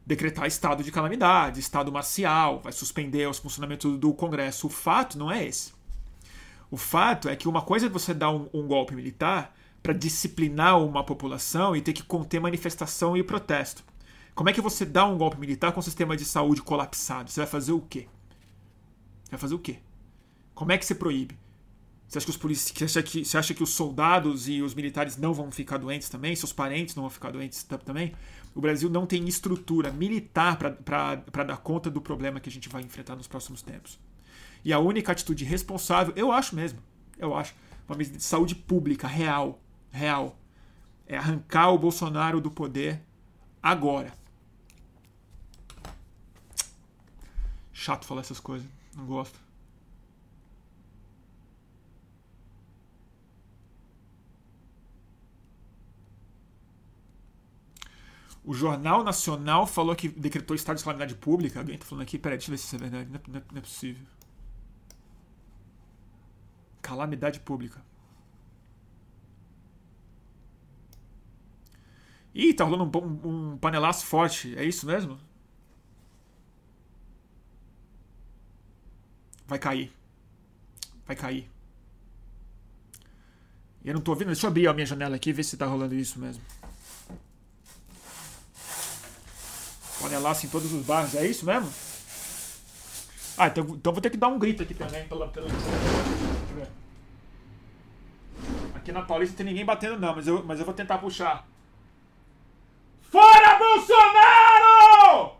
decretar 0.06 0.46
estado 0.46 0.82
de 0.82 0.90
calamidade, 0.90 1.60
estado 1.60 1.92
marcial, 1.92 2.60
vai 2.60 2.72
suspender 2.72 3.28
os 3.28 3.38
funcionamentos 3.38 3.98
do 3.98 4.12
Congresso. 4.12 4.66
O 4.66 4.70
fato 4.70 5.18
não 5.18 5.30
é 5.30 5.46
esse. 5.46 5.72
O 6.70 6.76
fato 6.76 7.28
é 7.28 7.36
que 7.36 7.48
uma 7.48 7.62
coisa 7.62 7.86
é 7.86 7.88
você 7.88 8.14
dar 8.14 8.30
um, 8.30 8.48
um 8.52 8.66
golpe 8.66 8.94
militar 8.94 9.56
para 9.82 9.92
disciplinar 9.92 10.80
uma 10.80 11.04
população 11.04 11.74
e 11.74 11.80
ter 11.80 11.92
que 11.92 12.02
conter 12.02 12.40
manifestação 12.40 13.16
e 13.16 13.22
protesto. 13.22 13.84
Como 14.34 14.48
é 14.48 14.52
que 14.52 14.60
você 14.60 14.84
dá 14.84 15.04
um 15.06 15.18
golpe 15.18 15.38
militar 15.38 15.72
com 15.72 15.80
o 15.80 15.82
sistema 15.82 16.16
de 16.16 16.24
saúde 16.24 16.62
colapsado? 16.62 17.30
Você 17.30 17.40
vai 17.40 17.48
fazer 17.48 17.72
o 17.72 17.80
quê? 17.80 18.08
Vai 19.30 19.38
fazer 19.38 19.54
o 19.54 19.58
quê? 19.58 19.78
Como 20.54 20.72
é 20.72 20.78
que 20.78 20.84
você 20.84 20.94
proíbe? 20.94 21.38
Você 22.08 22.18
acha 22.18 22.26
que 22.26 22.30
os 22.30 22.36
polici... 22.36 22.72
você 22.74 22.84
acha 22.84 23.02
que, 23.02 23.24
você 23.24 23.38
acha 23.38 23.54
que 23.54 23.62
os 23.62 23.70
soldados 23.70 24.48
e 24.48 24.62
os 24.62 24.74
militares 24.74 25.16
não 25.16 25.32
vão 25.32 25.50
ficar 25.50 25.78
doentes 25.78 26.08
também? 26.08 26.34
Seus 26.34 26.52
parentes 26.52 26.96
não 26.96 27.04
vão 27.04 27.10
ficar 27.10 27.30
doentes 27.30 27.62
também? 27.62 28.14
O 28.54 28.60
Brasil 28.60 28.90
não 28.90 29.06
tem 29.06 29.28
estrutura 29.28 29.92
militar 29.92 30.56
para 30.56 31.44
dar 31.44 31.58
conta 31.58 31.88
do 31.88 32.00
problema 32.00 32.40
que 32.40 32.48
a 32.48 32.52
gente 32.52 32.68
vai 32.68 32.82
enfrentar 32.82 33.14
nos 33.14 33.28
próximos 33.28 33.62
tempos. 33.62 33.96
E 34.64 34.72
a 34.72 34.80
única 34.80 35.12
atitude 35.12 35.44
responsável, 35.44 36.12
eu 36.16 36.32
acho 36.32 36.56
mesmo, 36.56 36.80
eu 37.16 37.34
acho, 37.34 37.54
uma 37.88 37.96
medida 37.96 38.16
de 38.16 38.24
saúde 38.24 38.56
pública 38.56 39.06
real, 39.06 39.60
real, 39.90 40.36
é 41.06 41.16
arrancar 41.16 41.70
o 41.70 41.78
Bolsonaro 41.78 42.40
do 42.40 42.50
poder 42.50 43.00
agora. 43.62 44.12
Chato 47.80 48.04
falar 48.04 48.20
essas 48.20 48.38
coisas, 48.38 48.68
não 48.94 49.06
gosto. 49.06 49.40
O 58.44 58.52
Jornal 58.52 59.02
Nacional 59.02 59.66
falou 59.66 59.96
que 59.96 60.10
decretou 60.10 60.54
estado 60.54 60.76
de 60.76 60.84
calamidade 60.84 61.14
pública. 61.14 61.58
Alguém 61.58 61.78
tá 61.78 61.86
falando 61.86 62.02
aqui, 62.02 62.18
peraí, 62.18 62.36
deixa 62.36 62.50
eu 62.50 62.52
ver 62.52 62.58
se 62.58 62.66
isso 62.66 62.76
é 62.76 62.78
verdade. 62.78 63.08
Não 63.08 63.16
é, 63.16 63.22
não 63.28 63.38
é, 63.38 63.42
não 63.50 63.58
é 63.58 63.60
possível. 63.62 64.06
Calamidade 66.82 67.40
pública. 67.40 67.82
Ih, 72.34 72.52
tá 72.52 72.64
rolando 72.64 72.98
um, 72.98 73.52
um, 73.52 73.56
panelaço 73.56 74.04
forte. 74.04 74.54
É 74.58 74.64
isso 74.66 74.86
mesmo? 74.86 75.18
Vai 79.50 79.58
cair. 79.58 79.92
Vai 81.04 81.16
cair. 81.16 81.50
Eu 83.84 83.94
não 83.94 84.00
tô 84.00 84.12
ouvindo. 84.12 84.28
Deixa 84.28 84.46
eu 84.46 84.50
abrir 84.50 84.68
a 84.68 84.72
minha 84.72 84.86
janela 84.86 85.16
aqui 85.16 85.30
e 85.30 85.32
ver 85.32 85.42
se 85.42 85.56
tá 85.56 85.66
rolando 85.66 85.96
isso 85.96 86.20
mesmo. 86.20 86.40
panelaço 90.00 90.46
em 90.46 90.48
todos 90.48 90.72
os 90.72 90.86
bairros, 90.86 91.14
é 91.16 91.26
isso 91.26 91.44
mesmo? 91.44 91.70
Ah, 93.36 93.48
então, 93.48 93.64
então 93.64 93.92
vou 93.92 94.00
ter 94.00 94.10
que 94.10 94.16
dar 94.16 94.28
um 94.28 94.38
grito 94.38 94.62
aqui 94.62 94.72
também 94.72 95.06
pela, 95.08 95.28
pela... 95.28 95.48
Aqui 98.74 98.92
na 98.92 99.02
Paulista 99.02 99.32
não 99.32 99.36
tem 99.36 99.46
ninguém 99.46 99.64
batendo 99.64 99.98
não, 99.98 100.14
mas 100.14 100.26
eu, 100.26 100.44
mas 100.44 100.58
eu 100.58 100.64
vou 100.64 100.74
tentar 100.74 100.98
puxar. 100.98 101.46
Fora 103.02 103.58
Bolsonaro! 103.58 105.36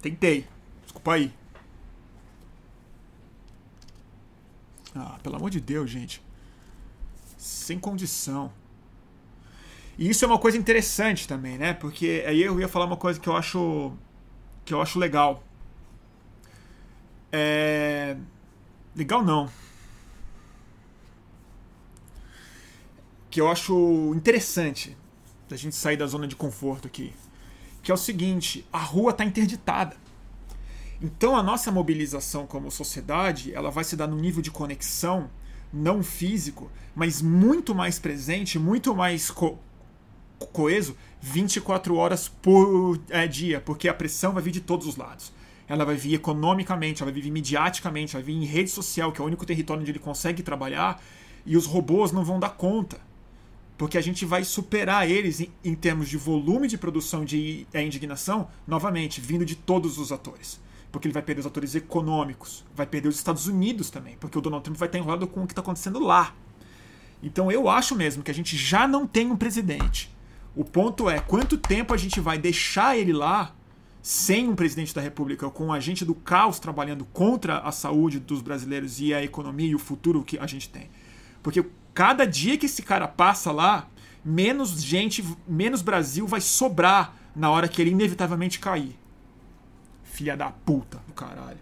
Tentei. 0.00 0.48
Desculpa 0.92 1.14
aí. 1.14 1.32
Ah, 4.94 5.18
pelo 5.22 5.36
amor 5.36 5.48
de 5.48 5.58
Deus, 5.58 5.90
gente. 5.90 6.22
Sem 7.38 7.78
condição. 7.78 8.52
E 9.98 10.10
isso 10.10 10.22
é 10.22 10.28
uma 10.28 10.38
coisa 10.38 10.58
interessante 10.58 11.26
também, 11.26 11.56
né? 11.56 11.72
Porque 11.72 12.22
aí 12.26 12.42
eu 12.42 12.60
ia 12.60 12.68
falar 12.68 12.84
uma 12.84 12.96
coisa 12.96 13.18
que 13.18 13.26
eu 13.26 13.34
acho 13.34 13.92
que 14.66 14.74
eu 14.74 14.82
acho 14.82 14.98
legal. 14.98 15.42
É... 17.32 18.14
Legal 18.94 19.24
não. 19.24 19.48
Que 23.30 23.40
eu 23.40 23.50
acho 23.50 24.12
interessante 24.14 24.94
da 25.48 25.56
gente 25.56 25.74
sair 25.74 25.96
da 25.96 26.06
zona 26.06 26.28
de 26.28 26.36
conforto 26.36 26.86
aqui. 26.86 27.14
Que 27.82 27.90
é 27.90 27.94
o 27.94 27.96
seguinte, 27.96 28.66
a 28.70 28.78
rua 28.78 29.10
está 29.10 29.24
interditada. 29.24 30.01
Então 31.02 31.34
a 31.34 31.42
nossa 31.42 31.72
mobilização 31.72 32.46
como 32.46 32.70
sociedade, 32.70 33.52
ela 33.52 33.72
vai 33.72 33.82
se 33.82 33.96
dar 33.96 34.06
num 34.06 34.20
nível 34.20 34.40
de 34.40 34.52
conexão 34.52 35.28
não 35.72 36.00
físico, 36.00 36.70
mas 36.94 37.20
muito 37.20 37.74
mais 37.74 37.98
presente, 37.98 38.56
muito 38.56 38.94
mais 38.94 39.28
co 39.28 39.58
coeso 40.52 40.96
24 41.20 41.94
horas 41.96 42.28
por 42.28 43.00
é, 43.08 43.26
dia, 43.26 43.60
porque 43.60 43.88
a 43.88 43.94
pressão 43.94 44.32
vai 44.32 44.42
vir 44.42 44.50
de 44.50 44.60
todos 44.60 44.86
os 44.86 44.96
lados. 44.96 45.32
Ela 45.68 45.84
vai 45.84 45.96
vir 45.96 46.14
economicamente, 46.14 47.02
ela 47.02 47.10
vai 47.10 47.20
vir 47.20 47.30
mediaticamente, 47.30 48.12
vai 48.12 48.22
vir 48.22 48.34
em 48.34 48.44
rede 48.44 48.70
social, 48.70 49.12
que 49.12 49.20
é 49.20 49.24
o 49.24 49.26
único 49.26 49.46
território 49.46 49.80
onde 49.80 49.90
ele 49.90 50.00
consegue 50.00 50.42
trabalhar, 50.42 51.02
e 51.46 51.56
os 51.56 51.64
robôs 51.64 52.12
não 52.12 52.24
vão 52.24 52.38
dar 52.40 52.50
conta. 52.50 53.00
Porque 53.78 53.96
a 53.96 54.00
gente 54.00 54.24
vai 54.24 54.44
superar 54.44 55.08
eles 55.08 55.40
em, 55.40 55.52
em 55.64 55.74
termos 55.74 56.08
de 56.08 56.16
volume 56.16 56.66
de 56.66 56.76
produção 56.76 57.24
de 57.24 57.66
é, 57.72 57.82
indignação, 57.82 58.48
novamente, 58.66 59.20
vindo 59.20 59.44
de 59.44 59.54
todos 59.54 59.98
os 59.98 60.10
atores. 60.10 60.60
Porque 60.92 61.08
ele 61.08 61.14
vai 61.14 61.22
perder 61.22 61.40
os 61.40 61.46
atores 61.46 61.74
econômicos, 61.74 62.64
vai 62.76 62.86
perder 62.86 63.08
os 63.08 63.16
Estados 63.16 63.48
Unidos 63.48 63.90
também, 63.90 64.16
porque 64.20 64.38
o 64.38 64.40
Donald 64.40 64.62
Trump 64.62 64.76
vai 64.76 64.86
estar 64.86 64.98
enrolado 64.98 65.26
com 65.26 65.42
o 65.42 65.46
que 65.46 65.52
está 65.52 65.62
acontecendo 65.62 65.98
lá. 65.98 66.34
Então 67.22 67.50
eu 67.50 67.68
acho 67.68 67.96
mesmo 67.96 68.22
que 68.22 68.30
a 68.30 68.34
gente 68.34 68.56
já 68.56 68.86
não 68.86 69.06
tem 69.06 69.30
um 69.30 69.36
presidente 69.36 70.12
o 70.54 70.64
ponto 70.64 71.08
é 71.08 71.18
quanto 71.18 71.56
tempo 71.56 71.94
a 71.94 71.96
gente 71.96 72.20
vai 72.20 72.36
deixar 72.36 72.96
ele 72.96 73.12
lá 73.12 73.54
sem 74.02 74.48
um 74.48 74.54
presidente 74.54 74.94
da 74.94 75.00
República, 75.00 75.48
com 75.48 75.66
um 75.66 75.72
agente 75.72 76.04
do 76.04 76.14
caos 76.14 76.58
trabalhando 76.58 77.04
contra 77.06 77.58
a 77.58 77.72
saúde 77.72 78.18
dos 78.18 78.42
brasileiros 78.42 79.00
e 79.00 79.14
a 79.14 79.22
economia 79.22 79.68
e 79.68 79.74
o 79.74 79.78
futuro 79.78 80.22
que 80.22 80.38
a 80.38 80.46
gente 80.46 80.68
tem. 80.68 80.90
Porque 81.42 81.64
cada 81.94 82.26
dia 82.26 82.58
que 82.58 82.66
esse 82.66 82.82
cara 82.82 83.06
passa 83.08 83.50
lá, 83.52 83.88
menos 84.24 84.82
gente, 84.82 85.24
menos 85.46 85.82
Brasil 85.82 86.26
vai 86.26 86.40
sobrar 86.40 87.16
na 87.34 87.50
hora 87.50 87.68
que 87.68 87.80
ele 87.80 87.92
inevitavelmente 87.92 88.58
cair. 88.58 88.98
Filha 90.12 90.36
da 90.36 90.50
puta 90.50 90.98
do 91.06 91.14
caralho. 91.14 91.58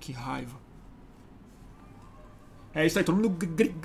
Que 0.00 0.10
raiva. 0.10 0.58
É 2.72 2.86
isso 2.86 2.98
aí, 2.98 3.04
todo 3.04 3.16
mundo, 3.16 3.38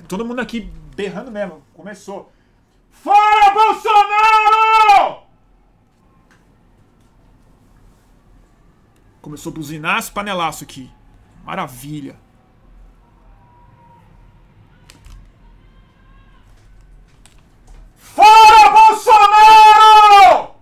todo 0.08 0.24
mundo 0.24 0.40
aqui 0.40 0.72
berrando 0.96 1.30
mesmo. 1.30 1.62
Começou. 1.74 2.32
Fora 2.90 3.50
Bolsonaro! 3.50 5.26
Começou 9.20 9.52
a 9.52 9.54
buzinar 9.54 9.98
esse 9.98 10.10
panelaço 10.10 10.64
aqui. 10.64 10.90
Maravilha. 11.44 12.18
Fora 17.96 18.70
Bolsonaro! 18.70 20.56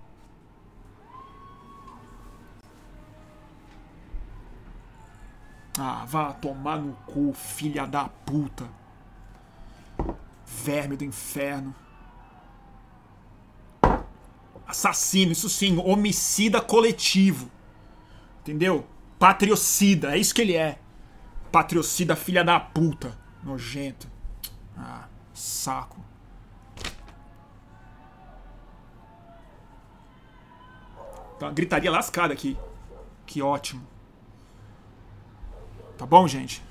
Ah, 5.77 6.05
vá 6.07 6.33
tomar 6.75 6.79
no 6.79 6.93
cu, 7.07 7.33
filha 7.33 7.87
da 7.87 8.09
puta. 8.09 8.69
Verme 10.47 10.97
do 10.97 11.05
inferno. 11.05 11.75
Assassino, 14.67 15.33
isso 15.33 15.49
sim, 15.49 15.79
homicida 15.79 16.61
coletivo. 16.61 17.51
Entendeu? 18.41 18.87
Patriocida, 19.19 20.17
é 20.17 20.19
isso 20.19 20.35
que 20.35 20.43
ele 20.43 20.57
é. 20.57 20.79
Patriocida, 21.53 22.17
filha 22.17 22.45
da 22.45 22.59
puta. 22.59 23.17
Nojento. 23.43 24.09
Ah, 24.77 25.07
saco. 25.33 26.03
Tá, 31.39 31.51
gritaria 31.51 31.91
lascada 31.91 32.33
aqui. 32.33 32.57
Que 33.27 33.43
ótimo. 33.43 33.94
Tá 35.97 36.07
bom, 36.07 36.27
gente? 36.27 36.63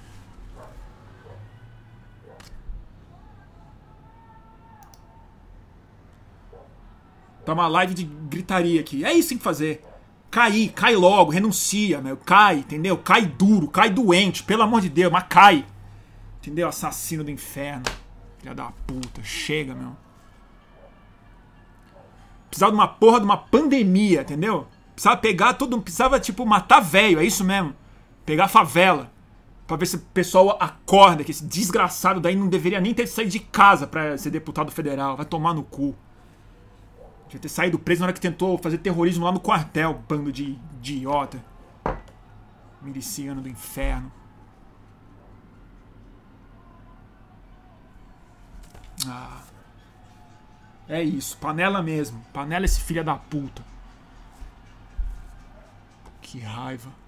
Tá 7.46 7.54
uma 7.54 7.68
live 7.68 7.94
de 7.94 8.04
gritaria 8.04 8.80
aqui. 8.80 9.04
É 9.04 9.12
isso 9.12 9.24
que 9.24 9.30
tem 9.30 9.38
que 9.38 9.44
fazer. 9.44 9.84
Cair, 10.32 10.72
cai 10.72 10.96
logo, 10.96 11.32
renuncia, 11.32 12.02
meu. 12.02 12.18
Cai, 12.18 12.58
entendeu? 12.58 12.98
Cai 12.98 13.26
duro, 13.26 13.68
cai 13.68 13.90
doente, 13.90 14.44
pelo 14.44 14.64
amor 14.64 14.82
de 14.82 14.90
Deus, 14.90 15.12
mas 15.12 15.26
cai. 15.30 15.66
Entendeu? 16.42 16.68
Assassino 16.68 17.24
do 17.24 17.32
inferno. 17.32 17.84
Filha 18.40 18.56
da 18.56 18.72
puta, 18.88 19.22
chega, 19.24 19.76
meu. 19.76 19.96
Precisava 22.50 22.72
de 22.72 22.78
uma 22.78 22.88
porra 22.88 23.20
de 23.20 23.26
uma 23.26 23.38
pandemia, 23.38 24.22
entendeu? 24.22 24.68
Precisava 24.94 25.18
pegar 25.18 25.54
todo 25.54 25.80
Precisava, 25.82 26.20
tipo, 26.20 26.46
matar 26.46 26.80
velho, 26.80 27.20
é 27.20 27.26
isso 27.26 27.44
mesmo. 27.44 27.76
Pegar 28.26 28.46
a 28.46 28.50
favela. 28.50 29.12
Pra 29.66 29.78
ver 29.78 29.86
se 29.86 29.96
o 29.96 30.00
pessoal 30.00 30.58
acorda 30.60 31.24
que 31.24 31.32
esse 31.32 31.46
desgraçado 31.46 32.20
daí 32.20 32.36
não 32.36 32.48
deveria 32.48 32.82
nem 32.82 32.94
ter 32.94 33.08
saído 33.08 33.32
de 33.32 33.40
casa 33.40 33.88
pra 33.88 34.18
ser 34.18 34.30
deputado 34.30 34.72
federal. 34.72 35.16
Vai 35.16 35.26
tomar 35.26 35.54
no 35.54 35.64
cu. 35.64 35.96
Devia 37.26 37.40
ter 37.42 37.50
saído 37.50 37.80
preso 37.80 38.02
na 38.02 38.08
hora 38.08 38.14
que 38.14 38.22
tentou 38.22 38.58
fazer 38.58 38.78
terrorismo 38.78 39.26
lá 39.26 39.32
no 39.32 39.40
quartel, 39.40 40.04
bando 40.08 40.32
de 40.32 40.60
idiota. 40.76 41.44
Miliciano 42.82 43.42
do 43.42 43.50
inferno. 43.50 44.12
Ah. 49.08 49.42
É 50.88 51.02
isso, 51.02 51.38
panela 51.38 51.82
mesmo. 51.82 52.22
Panela 52.34 52.66
esse 52.66 52.82
filho 52.82 53.04
da 53.04 53.16
puta. 53.16 53.64
Que 56.22 56.40
raiva. 56.40 57.03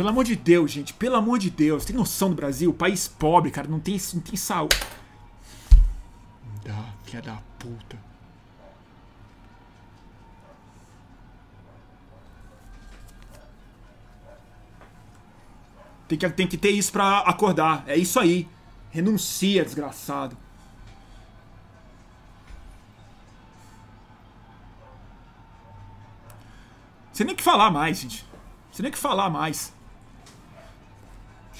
Pelo 0.00 0.08
amor 0.08 0.24
de 0.24 0.34
Deus, 0.34 0.70
gente. 0.70 0.94
Pelo 0.94 1.16
amor 1.16 1.38
de 1.38 1.50
Deus. 1.50 1.84
Tem 1.84 1.94
noção 1.94 2.30
do 2.30 2.34
Brasil? 2.34 2.72
País 2.72 3.06
pobre, 3.06 3.50
cara. 3.50 3.68
Não 3.68 3.78
tem, 3.78 4.00
não 4.14 4.22
tem 4.22 4.34
saúde. 4.34 4.74
Dá, 6.64 6.86
filha 7.04 7.20
da 7.20 7.36
puta. 7.58 7.98
Tem 16.08 16.16
que, 16.16 16.30
tem 16.30 16.46
que 16.46 16.56
ter 16.56 16.70
isso 16.70 16.90
pra 16.90 17.18
acordar. 17.18 17.84
É 17.86 17.94
isso 17.94 18.18
aí. 18.18 18.48
Renuncia, 18.90 19.62
desgraçado. 19.66 20.34
Você 27.12 27.22
nem 27.22 27.36
que 27.36 27.42
falar 27.42 27.70
mais, 27.70 27.98
gente. 27.98 28.24
Você 28.72 28.80
nem 28.80 28.90
que 28.90 28.96
falar 28.96 29.28
mais. 29.28 29.78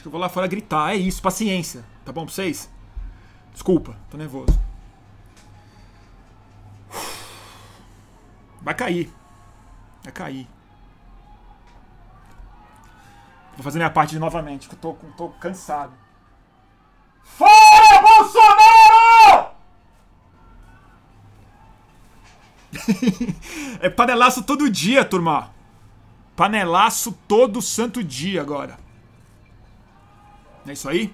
Acho 0.00 0.04
que 0.04 0.08
eu 0.08 0.12
vou 0.12 0.20
lá 0.22 0.30
fora 0.30 0.46
gritar. 0.46 0.94
É 0.94 0.96
isso, 0.96 1.20
paciência. 1.20 1.84
Tá 2.06 2.10
bom 2.10 2.24
pra 2.24 2.32
vocês? 2.32 2.70
Desculpa, 3.52 3.94
tô 4.10 4.16
nervoso. 4.16 4.58
Vai 8.62 8.74
cair. 8.74 9.12
Vai 10.02 10.10
cair. 10.10 10.48
Vou 13.52 13.62
fazer 13.62 13.78
minha 13.78 13.90
parte 13.90 14.18
novamente, 14.18 14.70
que 14.70 14.74
eu 14.74 14.78
tô, 14.78 14.94
tô 15.18 15.28
cansado. 15.38 15.92
Fora 17.22 18.00
Bolsonaro! 18.00 19.50
é 23.82 23.90
panelaço 23.90 24.44
todo 24.44 24.70
dia, 24.70 25.04
turma. 25.04 25.50
Panelaço 26.34 27.12
todo 27.28 27.60
santo 27.60 28.02
dia 28.02 28.40
agora. 28.40 28.78
É 30.66 30.72
isso 30.72 30.88
aí? 30.88 31.12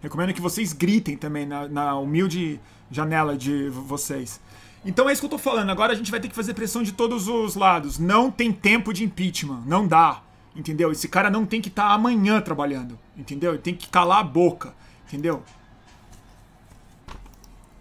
Recomendo 0.00 0.32
que 0.32 0.40
vocês 0.40 0.72
gritem 0.72 1.16
também 1.16 1.46
na, 1.46 1.68
na 1.68 1.94
humilde 1.96 2.60
janela 2.90 3.36
de 3.36 3.68
vocês. 3.68 4.40
Então 4.84 5.08
é 5.08 5.12
isso 5.12 5.22
que 5.22 5.26
eu 5.26 5.30
tô 5.30 5.38
falando. 5.38 5.70
Agora 5.70 5.92
a 5.92 5.96
gente 5.96 6.10
vai 6.10 6.18
ter 6.18 6.28
que 6.28 6.34
fazer 6.34 6.54
pressão 6.54 6.82
de 6.82 6.92
todos 6.92 7.28
os 7.28 7.54
lados. 7.54 7.98
Não 7.98 8.30
tem 8.30 8.52
tempo 8.52 8.92
de 8.92 9.04
impeachment. 9.04 9.62
Não 9.64 9.86
dá. 9.86 10.22
Entendeu? 10.56 10.90
Esse 10.90 11.08
cara 11.08 11.30
não 11.30 11.46
tem 11.46 11.60
que 11.60 11.68
estar 11.68 11.88
tá 11.88 11.94
amanhã 11.94 12.40
trabalhando. 12.40 12.98
Entendeu? 13.16 13.52
Ele 13.52 13.62
tem 13.62 13.74
que 13.74 13.88
calar 13.88 14.18
a 14.18 14.24
boca. 14.24 14.74
Entendeu? 15.06 15.42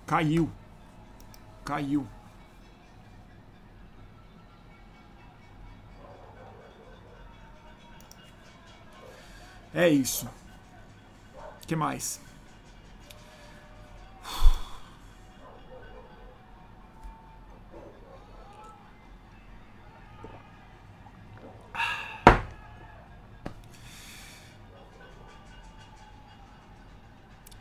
Caiu. 0.05 0.49
Caiu. 1.65 2.05
É 9.73 9.89
isso. 9.89 10.27
Que 11.71 11.75
mais? 11.77 12.19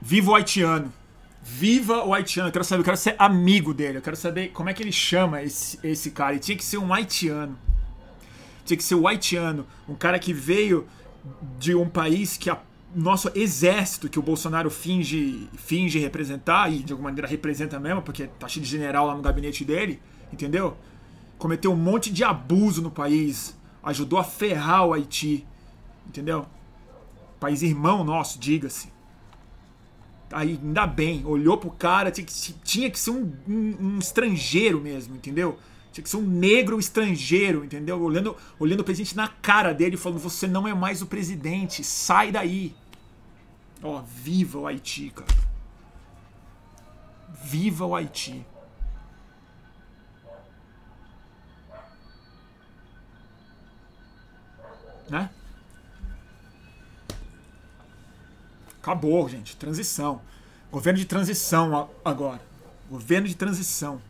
Viva 0.02 0.32
o 0.32 0.34
haitiano. 0.34 0.92
Viva 1.40 2.04
o 2.04 2.12
haitiano. 2.12 2.48
Eu 2.48 2.52
quero 2.52 2.64
saber, 2.64 2.80
eu 2.80 2.84
quero 2.84 2.96
ser 2.96 3.14
amigo 3.16 3.72
dele. 3.72 3.98
Eu 3.98 4.02
quero 4.02 4.16
saber 4.16 4.48
como 4.48 4.68
é 4.68 4.74
que 4.74 4.82
ele 4.82 4.90
chama 4.90 5.40
esse, 5.40 5.78
esse 5.84 6.10
cara. 6.10 6.32
Ele 6.32 6.40
tinha 6.40 6.58
que 6.58 6.64
ser 6.64 6.78
um 6.78 6.92
haitiano. 6.92 7.56
Tinha 8.64 8.76
que 8.76 8.82
ser 8.82 8.96
o 8.96 9.06
haitiano. 9.06 9.64
Um 9.88 9.94
cara 9.94 10.18
que 10.18 10.32
veio 10.32 10.88
de 11.60 11.76
um 11.76 11.88
país 11.88 12.36
que 12.36 12.50
a 12.50 12.58
nosso 12.94 13.30
exército 13.34 14.08
que 14.08 14.18
o 14.18 14.22
Bolsonaro 14.22 14.70
finge, 14.70 15.48
finge 15.56 15.98
representar, 15.98 16.72
e 16.72 16.78
de 16.78 16.92
alguma 16.92 17.10
maneira 17.10 17.28
representa 17.28 17.78
mesmo, 17.78 18.02
porque 18.02 18.26
tá 18.26 18.48
cheio 18.48 18.64
de 18.64 18.70
general 18.70 19.06
lá 19.06 19.14
no 19.14 19.22
gabinete 19.22 19.64
dele, 19.64 20.00
entendeu? 20.32 20.76
Cometeu 21.38 21.72
um 21.72 21.76
monte 21.76 22.12
de 22.12 22.24
abuso 22.24 22.82
no 22.82 22.90
país, 22.90 23.56
ajudou 23.82 24.18
a 24.18 24.24
ferrar 24.24 24.86
o 24.86 24.92
Haiti, 24.92 25.46
entendeu? 26.06 26.46
País 27.38 27.62
irmão 27.62 28.04
nosso, 28.04 28.38
diga-se. 28.38 28.92
Aí, 30.32 30.60
ainda 30.62 30.86
bem, 30.86 31.24
olhou 31.24 31.56
pro 31.56 31.70
cara, 31.70 32.10
tinha 32.10 32.24
que, 32.24 32.32
tinha 32.64 32.90
que 32.90 32.98
ser 32.98 33.10
um, 33.10 33.32
um, 33.48 33.76
um, 33.80 33.98
estrangeiro 33.98 34.80
mesmo, 34.80 35.16
entendeu? 35.16 35.58
Tinha 35.92 36.04
que 36.04 36.10
ser 36.10 36.18
um 36.18 36.26
negro 36.26 36.78
estrangeiro, 36.78 37.64
entendeu? 37.64 38.00
Olhando, 38.00 38.36
olhando 38.58 38.80
o 38.80 38.84
presidente 38.84 39.16
na 39.16 39.26
cara 39.26 39.72
dele 39.72 39.96
falando: 39.96 40.20
Você 40.20 40.46
não 40.46 40.68
é 40.68 40.74
mais 40.74 41.02
o 41.02 41.06
presidente, 41.06 41.82
sai 41.82 42.30
daí. 42.30 42.76
Ó, 43.82 44.02
viva 44.02 44.58
o 44.58 44.66
Haiti, 44.66 45.10
cara. 45.10 45.32
Viva 47.42 47.86
o 47.86 47.94
Haiti. 47.94 48.46
Né? 55.08 55.30
Acabou, 58.80 59.28
gente. 59.28 59.56
Transição. 59.56 60.20
Governo 60.70 60.98
de 60.98 61.04
transição 61.04 61.90
agora. 62.04 62.40
Governo 62.88 63.26
de 63.26 63.34
transição. 63.34 64.00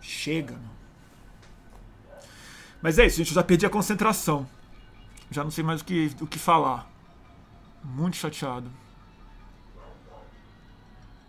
Chega, 0.00 0.52
meu. 0.52 0.74
Mas 2.82 2.98
é 2.98 3.06
isso, 3.06 3.16
gente. 3.16 3.30
Eu 3.30 3.34
já 3.36 3.42
perdi 3.42 3.64
a 3.64 3.70
concentração. 3.70 4.46
Já 5.30 5.42
não 5.42 5.50
sei 5.50 5.64
mais 5.64 5.80
o 5.80 5.84
que, 5.84 6.14
o 6.20 6.26
que 6.26 6.38
falar. 6.38 6.93
Muito 7.84 8.16
chateado. 8.16 8.70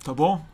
Tá 0.04 0.14
bom? 0.14 0.46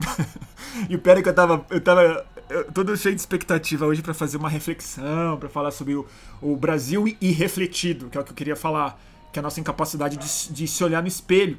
e 0.88 0.96
o 0.96 0.98
pior 0.98 1.18
é 1.18 1.22
que 1.22 1.28
eu 1.28 1.34
tava. 1.34 1.64
Eu 1.70 1.80
tava 1.80 2.26
eu, 2.48 2.70
todo 2.72 2.96
cheio 2.96 3.14
de 3.14 3.20
expectativa 3.20 3.86
hoje 3.86 4.02
para 4.02 4.12
fazer 4.12 4.36
uma 4.36 4.48
reflexão, 4.48 5.38
para 5.38 5.48
falar 5.48 5.70
sobre 5.70 5.94
o, 5.94 6.06
o 6.42 6.56
Brasil 6.56 7.06
irrefletido, 7.20 8.10
que 8.10 8.18
é 8.18 8.20
o 8.20 8.24
que 8.24 8.32
eu 8.32 8.36
queria 8.36 8.56
falar, 8.56 9.00
que 9.32 9.38
é 9.38 9.40
a 9.40 9.42
nossa 9.42 9.60
incapacidade 9.60 10.16
de, 10.16 10.52
de 10.52 10.66
se 10.66 10.82
olhar 10.82 11.00
no 11.00 11.08
espelho, 11.08 11.58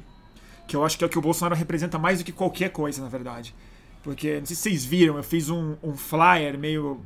que 0.66 0.76
eu 0.76 0.84
acho 0.84 0.98
que 0.98 1.04
é 1.04 1.06
o 1.06 1.10
que 1.10 1.18
o 1.18 1.22
Bolsonaro 1.22 1.54
representa 1.54 1.98
mais 1.98 2.18
do 2.18 2.24
que 2.24 2.32
qualquer 2.32 2.70
coisa, 2.70 3.02
na 3.02 3.08
verdade. 3.08 3.54
Porque, 4.02 4.38
não 4.38 4.46
sei 4.46 4.54
se 4.54 4.62
vocês 4.62 4.84
viram, 4.84 5.16
eu 5.16 5.22
fiz 5.22 5.48
um, 5.48 5.76
um 5.82 5.96
flyer 5.96 6.58
meio 6.58 7.00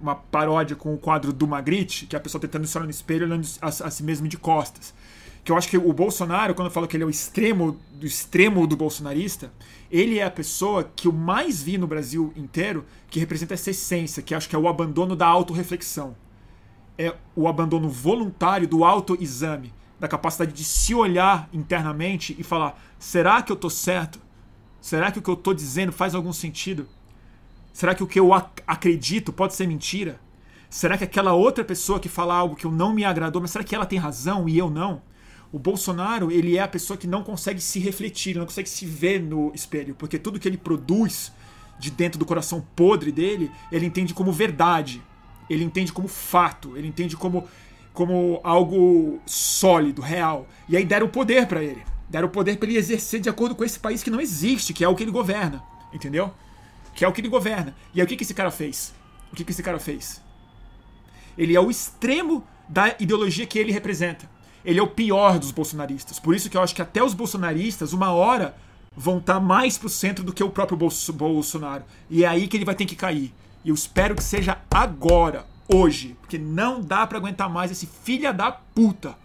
uma 0.00 0.14
paródia 0.14 0.74
com 0.76 0.94
o 0.94 0.98
quadro 0.98 1.32
do 1.32 1.46
Magritte, 1.46 2.06
que 2.06 2.16
é 2.16 2.18
a 2.18 2.20
pessoa 2.20 2.40
tentando 2.40 2.66
se 2.66 2.76
olhar 2.76 2.84
no 2.84 2.90
espelho 2.90 3.26
olhando 3.26 3.46
a, 3.60 3.68
a 3.68 3.90
si 3.90 4.02
mesmo 4.02 4.26
de 4.28 4.36
costas. 4.36 4.94
Que 5.42 5.52
eu 5.52 5.56
acho 5.56 5.68
que 5.68 5.78
o 5.78 5.92
Bolsonaro, 5.92 6.54
quando 6.54 6.66
eu 6.66 6.72
falo 6.72 6.86
que 6.86 6.96
ele 6.96 7.04
é 7.04 7.06
o 7.06 7.10
extremo 7.10 7.78
do 7.92 8.06
extremo 8.06 8.66
do 8.66 8.76
bolsonarista, 8.76 9.52
ele 9.90 10.18
é 10.18 10.24
a 10.24 10.30
pessoa 10.30 10.84
que 10.84 11.08
eu 11.08 11.12
mais 11.12 11.62
vi 11.62 11.78
no 11.78 11.86
Brasil 11.86 12.32
inteiro 12.36 12.84
que 13.08 13.18
representa 13.18 13.54
essa 13.54 13.70
essência, 13.70 14.22
que 14.22 14.34
acho 14.34 14.48
que 14.48 14.54
é 14.54 14.58
o 14.58 14.68
abandono 14.68 15.16
da 15.16 15.26
autorreflexão. 15.26 16.14
É 16.96 17.14
o 17.34 17.48
abandono 17.48 17.88
voluntário 17.88 18.68
do 18.68 18.84
autoexame, 18.84 19.72
da 19.98 20.06
capacidade 20.06 20.52
de 20.52 20.64
se 20.64 20.94
olhar 20.94 21.48
internamente 21.52 22.36
e 22.38 22.42
falar: 22.42 22.80
será 22.98 23.42
que 23.42 23.50
eu 23.50 23.56
tô 23.56 23.70
certo? 23.70 24.20
Será 24.80 25.10
que 25.10 25.18
o 25.18 25.22
que 25.22 25.28
eu 25.28 25.36
tô 25.36 25.52
dizendo 25.52 25.92
faz 25.92 26.14
algum 26.14 26.32
sentido? 26.32 26.86
Será 27.72 27.94
que 27.94 28.02
o 28.02 28.06
que 28.06 28.18
eu 28.18 28.32
ac 28.34 28.62
acredito 28.66 29.32
pode 29.32 29.54
ser 29.54 29.66
mentira? 29.66 30.20
Será 30.68 30.96
que 30.96 31.04
aquela 31.04 31.32
outra 31.32 31.64
pessoa 31.64 31.98
que 31.98 32.08
fala 32.08 32.34
algo 32.34 32.54
que 32.54 32.64
eu 32.64 32.70
não 32.70 32.94
me 32.94 33.04
agradou, 33.04 33.42
mas 33.42 33.50
será 33.50 33.64
que 33.64 33.74
ela 33.74 33.86
tem 33.86 33.98
razão 33.98 34.48
e 34.48 34.56
eu 34.56 34.70
não? 34.70 35.02
O 35.52 35.58
Bolsonaro, 35.58 36.30
ele 36.30 36.56
é 36.56 36.62
a 36.62 36.68
pessoa 36.68 36.96
que 36.96 37.08
não 37.08 37.24
consegue 37.24 37.60
se 37.60 37.80
refletir, 37.80 38.36
não 38.36 38.46
consegue 38.46 38.68
se 38.68 38.86
ver 38.86 39.20
no 39.20 39.50
espelho, 39.52 39.96
porque 39.96 40.16
tudo 40.16 40.38
que 40.38 40.46
ele 40.46 40.56
produz 40.56 41.32
de 41.76 41.90
dentro 41.90 42.18
do 42.18 42.24
coração 42.24 42.64
podre 42.76 43.10
dele, 43.10 43.50
ele 43.72 43.86
entende 43.86 44.14
como 44.14 44.30
verdade, 44.30 45.02
ele 45.48 45.64
entende 45.64 45.92
como 45.92 46.06
fato, 46.06 46.76
ele 46.76 46.86
entende 46.86 47.16
como, 47.16 47.48
como 47.92 48.40
algo 48.44 49.18
sólido, 49.26 50.00
real. 50.00 50.46
E 50.68 50.76
aí 50.76 50.84
deram 50.84 51.06
o 51.06 51.10
poder 51.10 51.46
para 51.48 51.64
ele. 51.64 51.82
Deram 52.08 52.28
o 52.28 52.30
poder 52.30 52.58
para 52.58 52.68
ele 52.68 52.78
exercer 52.78 53.18
de 53.20 53.28
acordo 53.28 53.56
com 53.56 53.64
esse 53.64 53.78
país 53.78 54.02
que 54.04 54.10
não 54.10 54.20
existe, 54.20 54.72
que 54.72 54.84
é 54.84 54.88
o 54.88 54.94
que 54.94 55.02
ele 55.02 55.10
governa. 55.10 55.64
Entendeu? 55.92 56.32
Que 56.94 57.04
é 57.04 57.08
o 57.08 57.12
que 57.12 57.20
ele 57.20 57.28
governa. 57.28 57.74
E 57.94 58.00
aí 58.00 58.04
o 58.04 58.08
que, 58.08 58.16
que 58.16 58.22
esse 58.22 58.34
cara 58.34 58.50
fez? 58.50 58.94
O 59.32 59.36
que, 59.36 59.44
que 59.44 59.52
esse 59.52 59.62
cara 59.62 59.78
fez? 59.78 60.20
Ele 61.36 61.54
é 61.54 61.60
o 61.60 61.70
extremo 61.70 62.44
da 62.68 62.94
ideologia 62.98 63.46
que 63.46 63.58
ele 63.58 63.72
representa. 63.72 64.28
Ele 64.64 64.78
é 64.78 64.82
o 64.82 64.86
pior 64.86 65.38
dos 65.38 65.50
bolsonaristas. 65.50 66.18
Por 66.18 66.34
isso 66.34 66.50
que 66.50 66.56
eu 66.56 66.62
acho 66.62 66.74
que 66.74 66.82
até 66.82 67.02
os 67.02 67.14
bolsonaristas, 67.14 67.92
uma 67.92 68.12
hora, 68.12 68.54
vão 68.94 69.18
estar 69.18 69.34
tá 69.34 69.40
mais 69.40 69.78
pro 69.78 69.88
centro 69.88 70.24
do 70.24 70.32
que 70.32 70.44
o 70.44 70.50
próprio 70.50 70.76
Bolsonaro. 70.76 71.84
E 72.08 72.24
é 72.24 72.28
aí 72.28 72.46
que 72.46 72.56
ele 72.56 72.64
vai 72.64 72.74
ter 72.74 72.86
que 72.86 72.96
cair. 72.96 73.32
E 73.64 73.70
eu 73.70 73.74
espero 73.74 74.14
que 74.14 74.22
seja 74.22 74.58
agora, 74.70 75.46
hoje. 75.68 76.16
Porque 76.20 76.38
não 76.38 76.80
dá 76.80 77.06
para 77.06 77.18
aguentar 77.18 77.48
mais 77.48 77.70
esse 77.70 77.86
filha 77.86 78.32
da 78.32 78.52
puta. 78.52 79.16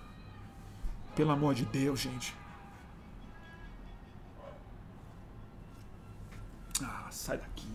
Pelo 1.15 1.31
amor 1.31 1.53
de 1.53 1.65
Deus, 1.65 1.99
gente. 1.99 2.33
Ah, 6.83 7.07
sai 7.11 7.37
daqui 7.37 7.67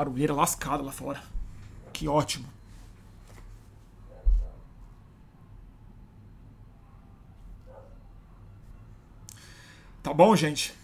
barulheira 0.00 0.32
lascada 0.32 0.82
lá 0.82 0.92
fora. 0.92 1.22
Que 1.92 2.08
ótimo. 2.08 2.48
Tá 10.02 10.14
bom, 10.14 10.34
gente? 10.34 10.74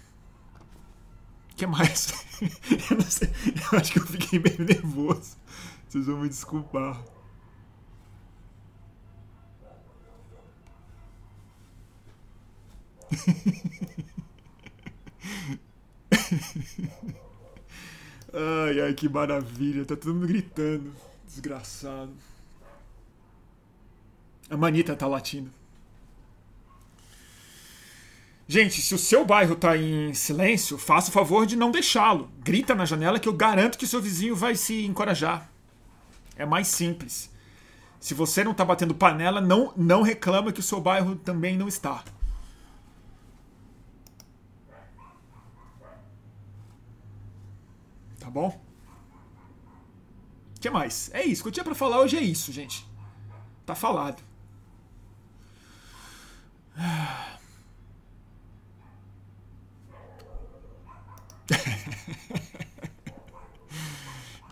O 1.52 1.56
que 1.56 1.66
mais? 1.66 2.12
eu 2.90 3.00
sei. 3.02 3.32
Eu 3.72 3.78
acho 3.78 3.92
que 3.92 3.98
eu 3.98 4.06
fiquei 4.06 4.38
bem 4.38 4.58
nervoso. 4.58 5.38
Vocês 5.88 6.04
vão 6.06 6.18
me 6.20 6.28
desculpar. 6.28 7.02
Ai, 18.32 18.80
ai, 18.82 18.92
que 18.92 19.08
maravilha. 19.08 19.84
Tá 19.86 19.96
todo 19.96 20.12
mundo 20.14 20.26
gritando. 20.26 20.92
Desgraçado. 21.26 22.12
A 24.50 24.56
manita 24.56 24.94
tá 24.94 25.06
latindo. 25.06 25.50
Gente, 28.48 28.80
se 28.80 28.94
o 28.94 28.98
seu 28.98 29.24
bairro 29.24 29.56
tá 29.56 29.76
em 29.76 30.14
silêncio, 30.14 30.78
faça 30.78 31.08
o 31.08 31.12
favor 31.12 31.46
de 31.46 31.56
não 31.56 31.70
deixá-lo. 31.70 32.30
Grita 32.38 32.74
na 32.74 32.84
janela 32.84 33.18
que 33.18 33.28
eu 33.28 33.32
garanto 33.32 33.76
que 33.76 33.84
o 33.84 33.88
seu 33.88 34.00
vizinho 34.00 34.36
vai 34.36 34.54
se 34.54 34.84
encorajar. 34.84 35.50
É 36.36 36.46
mais 36.46 36.68
simples. 36.68 37.28
Se 37.98 38.14
você 38.14 38.44
não 38.44 38.54
tá 38.54 38.64
batendo 38.64 38.94
panela, 38.94 39.40
não, 39.40 39.72
não 39.76 40.02
reclama 40.02 40.52
que 40.52 40.60
o 40.60 40.62
seu 40.62 40.80
bairro 40.80 41.16
também 41.16 41.56
não 41.56 41.66
está. 41.66 42.04
Bom? 48.36 48.48
O 50.56 50.60
que 50.60 50.68
mais? 50.68 51.10
É 51.14 51.24
isso. 51.24 51.40
O 51.40 51.44
que 51.44 51.48
eu 51.48 51.52
tinha 51.52 51.64
pra 51.64 51.74
falar 51.74 52.00
hoje 52.00 52.18
é 52.18 52.20
isso, 52.20 52.52
gente. 52.52 52.86
Tá 53.64 53.74
falado. 53.74 54.22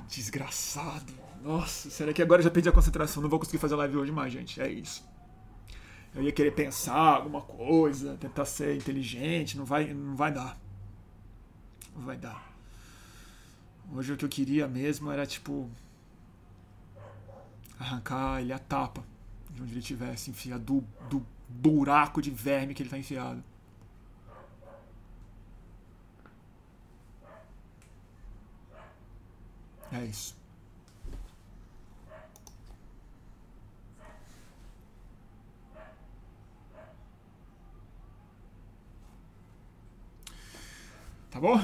Desgraçado. 0.09 1.13
Nossa, 1.43 1.91
será 1.91 2.15
que 2.15 2.23
agora 2.23 2.41
eu 2.41 2.45
já 2.45 2.51
perdi 2.51 2.71
a 2.71 2.73
concentração? 2.73 3.23
Não 3.23 3.29
vou 3.29 3.39
conseguir 3.39 3.59
fazer 3.59 3.75
live 3.75 3.99
hoje 3.99 4.11
mais, 4.13 4.33
gente. 4.33 4.63
É 4.63 4.69
isso. 4.69 5.07
Eu 6.15 6.23
ia 6.23 6.33
querer 6.33 6.53
pensar 6.53 7.17
alguma 7.17 7.43
coisa, 7.43 8.17
tentar 8.17 8.47
ser 8.47 8.75
inteligente. 8.77 9.59
Não 9.59 9.67
vai, 9.67 9.93
não 9.93 10.17
vai 10.17 10.33
dar. 10.33 10.59
Não 11.95 12.03
vai 12.07 12.17
dar. 12.17 12.54
Hoje 13.93 14.13
o 14.13 14.17
que 14.17 14.25
eu 14.25 14.29
queria 14.29 14.67
mesmo 14.67 15.11
era 15.11 15.27
tipo 15.27 15.71
arrancar 17.79 18.41
ele 18.41 18.53
a 18.53 18.59
tapa 18.59 19.05
de 19.51 19.63
onde 19.63 19.73
ele 19.75 19.83
tivesse 19.83 20.31
enfiado 20.31 20.65
do, 20.65 20.85
do 21.09 21.27
buraco 21.49 22.21
de 22.21 22.31
verme 22.31 22.75
que 22.75 22.83
ele 22.83 22.89
está 22.89 22.99
enfiado. 22.99 23.43
É 29.93 30.05
isso. 30.05 30.35
Tá 41.31 41.41
bom? 41.41 41.61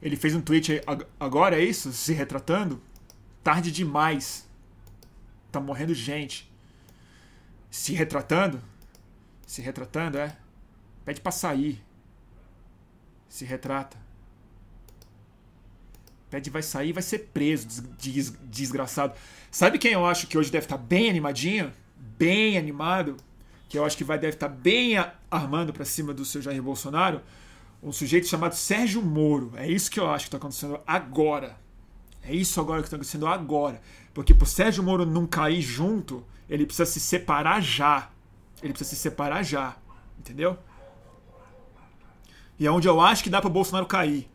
Ele 0.00 0.16
fez 0.16 0.34
um 0.34 0.40
tweet 0.40 0.80
agora, 1.18 1.56
é 1.56 1.64
isso? 1.64 1.92
Se 1.92 2.12
retratando? 2.12 2.80
Tarde 3.42 3.72
demais. 3.72 4.48
Tá 5.50 5.60
morrendo 5.60 5.94
gente. 5.94 6.50
Se 7.70 7.92
retratando? 7.92 8.62
Se 9.46 9.60
retratando, 9.60 10.18
é? 10.18 10.36
Pede 11.04 11.20
pra 11.20 11.32
sair. 11.32 11.82
Se 13.28 13.44
retrata. 13.44 13.96
Pede 16.30 16.50
vai 16.50 16.62
sair 16.62 16.92
vai 16.92 17.02
ser 17.02 17.30
preso, 17.32 17.82
des 17.98 18.30
desgraçado. 18.42 19.14
Sabe 19.50 19.78
quem 19.78 19.92
eu 19.92 20.04
acho 20.04 20.26
que 20.26 20.36
hoje 20.36 20.50
deve 20.50 20.66
estar 20.66 20.76
tá 20.76 20.82
bem 20.82 21.08
animadinho? 21.08 21.72
Bem 21.96 22.58
animado? 22.58 23.16
Que 23.68 23.78
eu 23.78 23.84
acho 23.84 23.96
que 23.96 24.04
vai 24.04 24.18
deve 24.18 24.34
estar 24.34 24.48
tá 24.48 24.54
bem 24.54 24.94
armando 25.30 25.72
para 25.72 25.84
cima 25.84 26.12
do 26.12 26.24
seu 26.24 26.42
Jair 26.42 26.62
Bolsonaro? 26.62 27.22
Um 27.82 27.92
sujeito 27.92 28.26
chamado 28.26 28.54
Sérgio 28.54 29.02
Moro. 29.02 29.52
É 29.56 29.68
isso 29.68 29.90
que 29.90 30.00
eu 30.00 30.08
acho 30.10 30.24
que 30.24 30.28
está 30.28 30.36
acontecendo 30.38 30.80
agora. 30.86 31.58
É 32.22 32.34
isso 32.34 32.60
agora 32.60 32.80
que 32.80 32.86
está 32.86 32.96
acontecendo 32.96 33.26
agora. 33.26 33.80
Porque 34.12 34.34
por 34.34 34.46
Sérgio 34.46 34.82
Moro 34.82 35.06
não 35.06 35.26
cair 35.26 35.62
junto, 35.62 36.24
ele 36.48 36.66
precisa 36.66 36.86
se 36.86 37.00
separar 37.00 37.62
já. 37.62 38.10
Ele 38.62 38.72
precisa 38.72 38.90
se 38.90 38.96
separar 38.96 39.42
já. 39.42 39.76
Entendeu? 40.18 40.58
E 42.58 42.66
é 42.66 42.70
onde 42.70 42.88
eu 42.88 43.00
acho 43.00 43.22
que 43.22 43.30
dá 43.30 43.40
para 43.40 43.48
Bolsonaro 43.48 43.86
cair. 43.86 44.28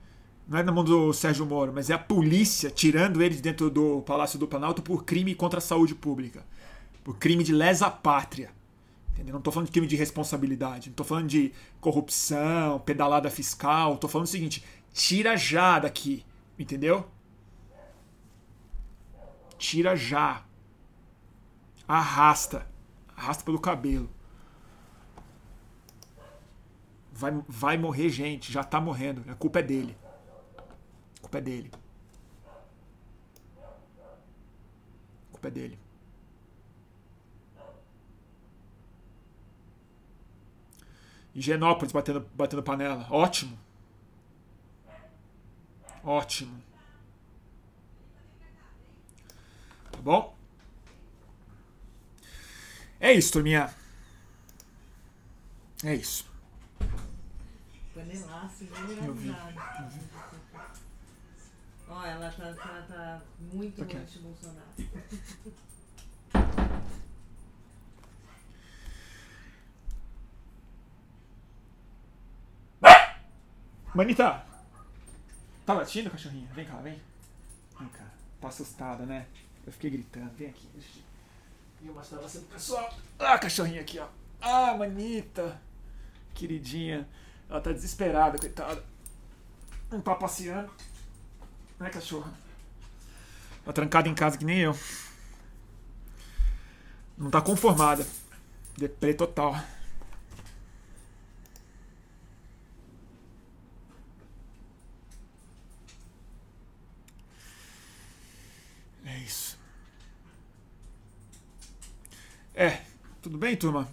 Não 0.47 0.57
é 0.57 0.63
na 0.63 0.71
mão 0.71 0.83
do 0.83 1.11
Sérgio 1.13 1.45
Moro, 1.45 1.71
mas 1.73 1.89
é 1.89 1.93
a 1.93 1.99
polícia 1.99 2.69
tirando 2.69 3.21
ele 3.21 3.35
de 3.35 3.41
dentro 3.41 3.69
do 3.69 4.01
Palácio 4.01 4.39
do 4.39 4.47
Planalto 4.47 4.81
por 4.81 5.03
crime 5.03 5.35
contra 5.35 5.59
a 5.59 5.61
saúde 5.61 5.93
pública. 5.95 6.45
Por 7.03 7.17
crime 7.17 7.43
de 7.43 7.53
lesa 7.53 7.89
pátria. 7.89 8.51
Entendeu? 9.13 9.33
Não 9.33 9.39
estou 9.39 9.53
falando 9.53 9.67
de 9.67 9.71
crime 9.71 9.85
de 9.85 9.95
responsabilidade, 9.95 10.89
não 10.89 10.93
estou 10.93 11.05
falando 11.05 11.27
de 11.27 11.53
corrupção, 11.79 12.79
pedalada 12.79 13.29
fiscal, 13.29 13.93
estou 13.93 14.09
falando 14.09 14.25
o 14.25 14.29
seguinte: 14.29 14.65
tira 14.91 15.37
já 15.37 15.77
daqui, 15.77 16.25
entendeu? 16.57 17.07
Tira 19.57 19.95
já. 19.95 20.43
Arrasta. 21.87 22.67
Arrasta 23.15 23.43
pelo 23.43 23.59
cabelo. 23.59 24.09
Vai, 27.11 27.31
vai 27.47 27.77
morrer 27.77 28.09
gente, 28.09 28.51
já 28.51 28.61
está 28.61 28.81
morrendo. 28.81 29.23
A 29.29 29.35
culpa 29.35 29.59
é 29.59 29.63
dele. 29.63 29.95
A 30.57 31.21
culpa 31.21 31.37
é 31.37 31.41
dele. 31.41 31.71
A 35.27 35.31
culpa 35.31 35.47
é 35.47 35.51
dele. 35.51 35.79
Higienópolis 41.33 41.91
batendo, 41.91 42.21
batendo 42.35 42.61
panela. 42.61 43.07
Ótimo. 43.09 43.57
Ótimo. 46.03 46.61
Tá 49.91 49.99
bom? 50.01 50.35
É 52.99 53.11
isso, 53.11 53.33
turminha. 53.33 53.73
É 55.83 55.95
isso. 55.95 56.25
Panelaço, 57.93 58.63
Eu 59.05 59.13
vi. 59.13 59.35
Ó, 61.89 62.05
ela 62.05 62.31
tá, 62.31 62.53
tá, 62.53 62.85
tá 62.87 63.21
muito 63.39 63.81
okay. 63.81 63.99
anti-Bolsonaro. 63.99 64.67
Manita! 73.93 74.43
Tá 75.65 75.73
latindo, 75.73 76.09
cachorrinha? 76.09 76.49
Vem 76.53 76.65
cá, 76.65 76.77
vem. 76.77 76.99
Vem 77.79 77.87
cá. 77.89 78.03
Tá 78.41 78.47
assustada, 78.47 79.05
né? 79.05 79.27
Eu 79.65 79.71
fiquei 79.71 79.91
gritando. 79.91 80.31
Vem 80.35 80.49
aqui. 80.49 80.67
Deixa 80.73 80.99
eu 81.83 81.93
mostrar 81.93 82.17
você 82.19 82.39
pro 82.39 82.47
pessoal. 82.49 82.91
Ah, 83.19 83.37
cachorrinha 83.37 83.81
aqui, 83.81 83.99
ó. 83.99 84.07
Ah, 84.41 84.75
manita. 84.75 85.61
Queridinha. 86.33 87.07
Ela 87.47 87.61
tá 87.61 87.71
desesperada, 87.71 88.39
coitada. 88.39 88.83
Não 89.91 90.01
tá 90.01 90.15
passeando. 90.15 90.71
Né, 91.79 91.89
cachorra? 91.89 92.33
Tá 93.63 93.71
trancada 93.71 94.09
em 94.09 94.15
casa 94.15 94.37
que 94.39 94.45
nem 94.45 94.59
eu. 94.59 94.75
Não 97.15 97.29
tá 97.29 97.41
conformada. 97.41 98.05
Deprê 98.75 99.13
total. 99.13 99.55
É 109.05 109.17
isso. 109.19 109.57
É, 112.55 112.81
tudo 113.21 113.37
bem, 113.37 113.55
turma? 113.55 113.89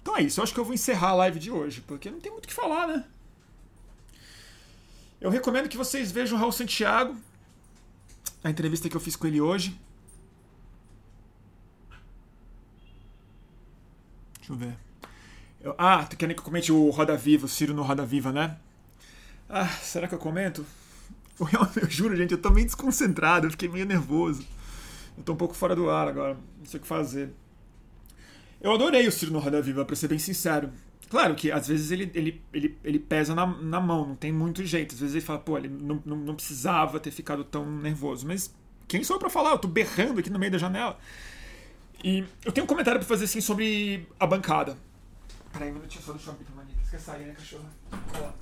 Então 0.00 0.16
é 0.16 0.22
isso. 0.22 0.40
Eu 0.40 0.44
acho 0.44 0.54
que 0.54 0.60
eu 0.60 0.64
vou 0.64 0.74
encerrar 0.74 1.10
a 1.10 1.14
live 1.14 1.38
de 1.38 1.50
hoje, 1.50 1.80
porque 1.82 2.10
não 2.10 2.20
tem 2.20 2.32
muito 2.32 2.44
o 2.44 2.48
que 2.48 2.54
falar, 2.54 2.86
né? 2.86 3.04
Eu 5.20 5.30
recomendo 5.30 5.68
que 5.68 5.76
vocês 5.76 6.10
vejam 6.10 6.36
o 6.36 6.40
Raul 6.40 6.50
Santiago, 6.50 7.16
a 8.42 8.50
entrevista 8.50 8.88
que 8.88 8.96
eu 8.96 9.00
fiz 9.00 9.14
com 9.14 9.26
ele 9.26 9.40
hoje. 9.40 9.78
Deixa 14.38 14.52
eu 14.52 14.56
ver. 14.56 14.76
Eu, 15.60 15.74
ah, 15.78 16.04
tu 16.04 16.16
querem 16.16 16.34
que 16.34 16.40
eu 16.40 16.44
comente 16.44 16.72
o 16.72 16.90
Roda 16.90 17.16
Viva, 17.16 17.46
o 17.46 17.48
Ciro 17.48 17.72
no 17.72 17.82
Roda 17.82 18.04
Viva, 18.04 18.32
né? 18.32 18.58
Ah, 19.48 19.68
será 19.68 20.08
que 20.08 20.14
eu 20.14 20.18
comento? 20.18 20.66
Eu, 21.40 21.82
eu 21.82 21.90
juro, 21.90 22.14
gente, 22.14 22.30
eu 22.30 22.38
tô 22.38 22.50
meio 22.50 22.66
desconcentrado, 22.66 23.46
eu 23.46 23.50
fiquei 23.50 23.68
meio 23.68 23.84
nervoso. 23.84 24.46
Eu 25.18 25.24
tô 25.24 25.32
um 25.32 25.36
pouco 25.36 25.54
fora 25.54 25.74
do 25.74 25.90
ar 25.90 26.06
agora, 26.06 26.34
não 26.34 26.66
sei 26.66 26.78
o 26.78 26.82
que 26.82 26.86
fazer. 26.86 27.34
Eu 28.62 28.72
adorei 28.72 29.08
o 29.08 29.12
Ciro 29.12 29.32
no 29.32 29.40
Roda 29.40 29.60
Viva, 29.60 29.84
pra 29.84 29.96
ser 29.96 30.06
bem 30.06 30.20
sincero. 30.20 30.72
Claro 31.10 31.34
que 31.34 31.50
às 31.50 31.66
vezes 31.66 31.90
ele, 31.90 32.10
ele, 32.14 32.40
ele, 32.52 32.78
ele 32.84 32.98
pesa 33.00 33.34
na, 33.34 33.44
na 33.44 33.80
mão, 33.80 34.06
não 34.06 34.14
tem 34.14 34.30
muito 34.30 34.64
jeito. 34.64 34.94
Às 34.94 35.00
vezes 35.00 35.16
ele 35.16 35.24
fala, 35.24 35.40
pô, 35.40 35.58
ele 35.58 35.68
não, 35.68 36.00
não, 36.06 36.16
não 36.16 36.34
precisava 36.36 37.00
ter 37.00 37.10
ficado 37.10 37.42
tão 37.42 37.66
nervoso. 37.66 38.24
Mas 38.24 38.54
quem 38.86 39.02
sou 39.02 39.16
eu 39.16 39.20
pra 39.20 39.28
falar? 39.28 39.50
Eu 39.50 39.58
tô 39.58 39.66
berrando 39.66 40.20
aqui 40.20 40.30
no 40.30 40.38
meio 40.38 40.52
da 40.52 40.58
janela. 40.58 40.96
E 42.04 42.24
eu 42.44 42.52
tenho 42.52 42.64
um 42.64 42.68
comentário 42.68 43.00
pra 43.00 43.08
fazer 43.08 43.24
assim 43.24 43.40
sobre 43.40 44.06
a 44.18 44.26
bancada. 44.26 44.78
Peraí, 45.52 45.70
um 45.70 45.74
minutinho 45.74 46.04
só 46.04 46.12
do 46.12 46.20
shopping, 46.20 46.44
manita. 46.54 46.78
Esquece 46.84 47.04
sair, 47.04 47.26
né, 47.26 47.34
cachorro? 47.34 47.66
Olha 48.14 48.22
lá. 48.22 48.34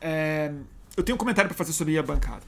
É, 0.00 0.52
eu 0.98 1.04
tenho 1.04 1.14
um 1.14 1.18
comentário 1.18 1.48
para 1.48 1.56
fazer 1.56 1.72
sobre 1.72 1.96
a 1.96 2.02
bancada. 2.02 2.42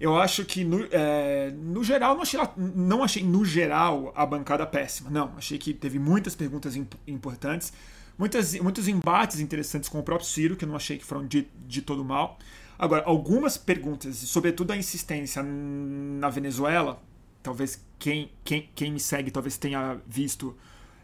Eu 0.00 0.16
acho 0.16 0.44
que, 0.44 0.64
no, 0.64 0.86
é, 0.90 1.50
no 1.50 1.84
geral, 1.84 2.14
não 2.14 2.22
achei, 2.22 2.40
não 2.56 3.04
achei, 3.04 3.22
no 3.22 3.44
geral, 3.44 4.12
a 4.16 4.24
bancada 4.24 4.64
péssima. 4.64 5.10
Não, 5.10 5.34
achei 5.36 5.58
que 5.58 5.74
teve 5.74 5.98
muitas 5.98 6.34
perguntas 6.34 6.76
imp 6.76 6.94
importantes, 7.06 7.72
muitas, 8.16 8.54
muitos 8.60 8.88
embates 8.88 9.38
interessantes 9.38 9.88
com 9.88 9.98
o 9.98 10.02
próprio 10.02 10.26
Ciro, 10.26 10.56
que 10.56 10.64
eu 10.64 10.68
não 10.68 10.76
achei 10.76 10.96
que 10.96 11.04
foram 11.04 11.26
de, 11.26 11.46
de 11.66 11.82
todo 11.82 12.04
mal. 12.04 12.38
Agora, 12.78 13.02
algumas 13.04 13.58
perguntas, 13.58 14.16
sobretudo 14.16 14.72
a 14.72 14.76
insistência 14.76 15.42
na 15.42 16.30
Venezuela, 16.30 17.02
talvez 17.42 17.84
quem, 17.98 18.30
quem, 18.44 18.70
quem 18.74 18.92
me 18.92 19.00
segue 19.00 19.30
talvez 19.30 19.58
tenha 19.58 20.00
visto 20.06 20.56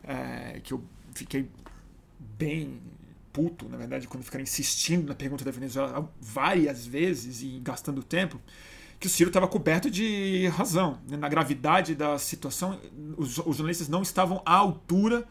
é, 0.05 0.61
que 0.63 0.73
eu 0.73 0.83
fiquei 1.15 1.49
bem 2.39 2.81
puto, 3.35 3.69
na 3.69 3.77
verdade, 3.77 4.07
quando 4.07 4.23
ficaram 4.23 4.45
insistindo 4.45 5.09
na 5.09 5.15
pergunta 5.15 5.45
da 5.45 5.51
Venezuela 5.51 6.09
várias 6.21 6.87
vezes 6.87 7.43
e 7.43 7.59
gastando 7.59 8.01
tempo, 8.01 8.41
que 9.01 9.09
o 9.09 9.11
Ciro 9.11 9.29
estava 9.29 9.49
coberto 9.49 9.91
de 9.91 10.47
razão. 10.55 11.01
Né? 11.09 11.17
Na 11.17 11.29
gravidade 11.29 11.97
da 11.97 12.17
situação, 12.17 12.81
os, 13.17 13.37
os 13.39 13.57
jornalistas 13.57 13.89
não 13.89 14.03
estavam 14.03 14.41
à 14.47 14.55
altura 14.55 15.27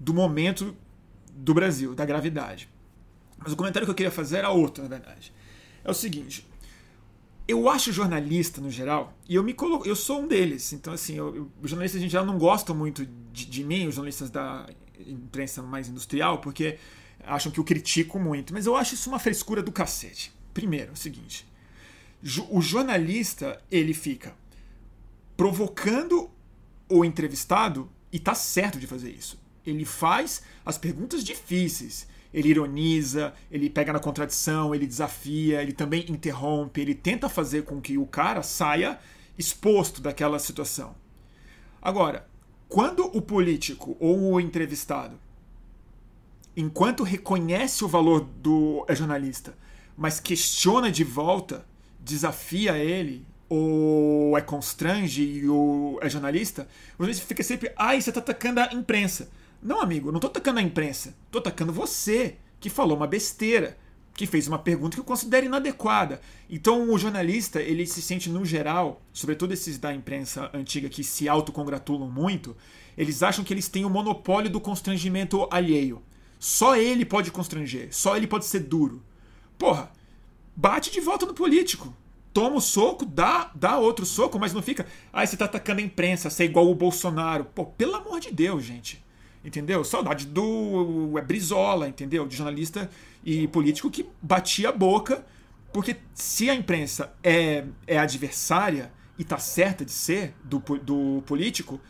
do 0.00 0.14
momento 0.14 0.74
do 1.30 1.52
Brasil, 1.52 1.94
da 1.94 2.06
gravidade. 2.06 2.70
Mas 3.36 3.52
o 3.52 3.56
comentário 3.56 3.86
que 3.86 3.90
eu 3.90 3.94
queria 3.94 4.10
fazer 4.10 4.38
era 4.38 4.48
outro, 4.48 4.82
na 4.82 4.88
verdade. 4.88 5.30
É 5.84 5.90
o 5.90 5.94
seguinte. 5.94 6.48
Eu 7.46 7.68
acho 7.68 7.92
jornalista, 7.92 8.62
no 8.62 8.70
geral, 8.70 9.12
e 9.28 9.34
eu 9.34 9.42
me 9.42 9.52
coloco, 9.52 9.86
eu 9.86 9.94
sou 9.94 10.22
um 10.22 10.26
deles. 10.26 10.72
Então, 10.72 10.94
assim, 10.94 11.16
eu, 11.16 11.36
eu, 11.36 11.50
os 11.60 11.68
jornalistas 11.68 12.00
em 12.00 12.08
geral 12.08 12.24
não 12.24 12.38
gostam 12.38 12.74
muito 12.74 13.04
de, 13.30 13.44
de 13.44 13.62
mim, 13.62 13.86
os 13.88 13.94
jornalistas 13.96 14.30
da 14.30 14.66
imprensa 15.06 15.60
mais 15.60 15.86
industrial, 15.86 16.38
porque 16.38 16.78
acham 17.26 17.50
que 17.52 17.60
eu 17.60 17.64
critico 17.64 18.18
muito, 18.18 18.52
mas 18.52 18.66
eu 18.66 18.76
acho 18.76 18.94
isso 18.94 19.08
uma 19.08 19.18
frescura 19.18 19.62
do 19.62 19.72
cacete. 19.72 20.32
Primeiro, 20.52 20.90
é 20.90 20.92
o 20.92 20.96
seguinte: 20.96 21.46
o 22.50 22.60
jornalista 22.60 23.60
ele 23.70 23.94
fica 23.94 24.34
provocando 25.36 26.30
o 26.88 27.04
entrevistado 27.04 27.90
e 28.12 28.18
tá 28.18 28.34
certo 28.34 28.78
de 28.78 28.86
fazer 28.86 29.10
isso. 29.10 29.40
Ele 29.66 29.84
faz 29.84 30.42
as 30.64 30.76
perguntas 30.76 31.24
difíceis. 31.24 32.06
Ele 32.32 32.48
ironiza, 32.48 33.34
ele 33.50 33.68
pega 33.68 33.92
na 33.92 33.98
contradição, 33.98 34.74
ele 34.74 34.86
desafia, 34.86 35.62
ele 35.62 35.72
também 35.72 36.10
interrompe, 36.10 36.80
ele 36.80 36.94
tenta 36.94 37.28
fazer 37.28 37.64
com 37.64 37.78
que 37.78 37.98
o 37.98 38.06
cara 38.06 38.42
saia 38.42 38.98
exposto 39.36 40.00
daquela 40.00 40.38
situação. 40.38 40.94
Agora, 41.80 42.26
quando 42.68 43.04
o 43.14 43.20
político 43.20 43.96
ou 44.00 44.32
o 44.32 44.40
entrevistado 44.40 45.18
enquanto 46.56 47.02
reconhece 47.02 47.84
o 47.84 47.88
valor 47.88 48.20
do 48.20 48.84
é 48.88 48.94
jornalista, 48.94 49.56
mas 49.96 50.20
questiona 50.20 50.90
de 50.90 51.04
volta, 51.04 51.66
desafia 52.00 52.76
ele, 52.76 53.26
ou 53.48 54.36
é 54.36 54.40
constrange 54.40 55.46
o 55.48 55.98
é 56.00 56.08
jornalista, 56.08 56.66
você 56.96 57.14
fica 57.20 57.42
sempre, 57.42 57.72
ai, 57.76 58.00
você 58.00 58.10
tá 58.10 58.20
atacando 58.20 58.60
a 58.60 58.72
imprensa. 58.72 59.30
Não, 59.62 59.80
amigo, 59.80 60.10
não 60.10 60.18
tô 60.18 60.26
atacando 60.26 60.58
a 60.58 60.62
imprensa, 60.62 61.14
tô 61.30 61.38
atacando 61.38 61.72
você, 61.72 62.36
que 62.58 62.70
falou 62.70 62.96
uma 62.96 63.06
besteira, 63.06 63.76
que 64.14 64.26
fez 64.26 64.48
uma 64.48 64.58
pergunta 64.58 64.96
que 64.96 65.00
eu 65.00 65.04
considero 65.04 65.46
inadequada. 65.46 66.20
Então 66.48 66.90
o 66.90 66.98
jornalista, 66.98 67.60
ele 67.60 67.86
se 67.86 68.02
sente 68.02 68.28
no 68.28 68.44
geral, 68.44 69.02
sobretudo 69.12 69.52
esses 69.52 69.78
da 69.78 69.94
imprensa 69.94 70.50
antiga 70.52 70.88
que 70.88 71.04
se 71.04 71.28
autocongratulam 71.28 72.10
muito, 72.10 72.56
eles 72.96 73.22
acham 73.22 73.44
que 73.44 73.52
eles 73.52 73.68
têm 73.68 73.84
o 73.84 73.90
monopólio 73.90 74.50
do 74.50 74.60
constrangimento 74.60 75.46
alheio. 75.50 76.02
Só 76.42 76.74
ele 76.74 77.04
pode 77.04 77.30
constranger, 77.30 77.86
só 77.92 78.16
ele 78.16 78.26
pode 78.26 78.46
ser 78.46 78.58
duro. 78.58 79.00
Porra, 79.56 79.92
bate 80.56 80.90
de 80.90 81.00
volta 81.00 81.24
no 81.24 81.32
político. 81.32 81.96
Toma 82.34 82.56
o 82.56 82.60
soco, 82.60 83.06
dá, 83.06 83.52
dá 83.54 83.78
outro 83.78 84.04
soco, 84.04 84.40
mas 84.40 84.52
não 84.52 84.60
fica. 84.60 84.84
Ai, 85.12 85.24
você 85.24 85.36
tá 85.36 85.44
atacando 85.44 85.80
a 85.80 85.84
imprensa, 85.84 86.28
você 86.28 86.42
é 86.42 86.46
igual 86.46 86.68
o 86.68 86.74
Bolsonaro. 86.74 87.44
Pô, 87.44 87.66
pelo 87.66 87.94
amor 87.94 88.18
de 88.18 88.32
Deus, 88.32 88.64
gente. 88.64 89.00
Entendeu? 89.44 89.84
Saudade 89.84 90.26
do 90.26 91.16
é 91.16 91.22
Brizola, 91.22 91.86
entendeu? 91.86 92.26
De 92.26 92.34
jornalista 92.34 92.90
e 93.24 93.46
político 93.46 93.88
que 93.88 94.04
batia 94.20 94.70
a 94.70 94.72
boca. 94.72 95.24
Porque 95.72 95.94
se 96.12 96.50
a 96.50 96.54
imprensa 96.56 97.14
é, 97.22 97.64
é 97.86 97.98
adversária 97.98 98.92
e 99.16 99.22
tá 99.22 99.38
certa 99.38 99.84
de 99.84 99.92
ser 99.92 100.34
do, 100.42 100.58
do 100.58 101.22
político, 101.24 101.80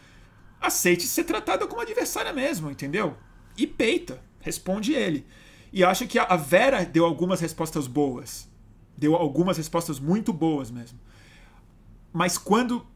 aceite 0.61 1.07
ser 1.07 1.25
tratada 1.25 1.67
como 1.67 1.81
adversária 1.81 2.35
mesmo, 2.35 2.71
entendeu? 2.71 3.17
E 3.57 3.67
peita 3.67 4.21
responde 4.43 4.93
ele. 4.93 5.27
E 5.73 5.83
acho 5.83 6.07
que 6.07 6.19
a 6.19 6.37
Vera 6.37 6.85
deu 6.85 7.05
algumas 7.05 7.41
respostas 7.41 7.87
boas. 7.87 8.47
Deu 8.97 9.17
algumas 9.17 9.57
respostas 9.57 9.99
muito 9.99 10.33
boas 10.33 10.71
mesmo. 10.71 10.99
Mas 12.13 12.37
quando 12.37 12.87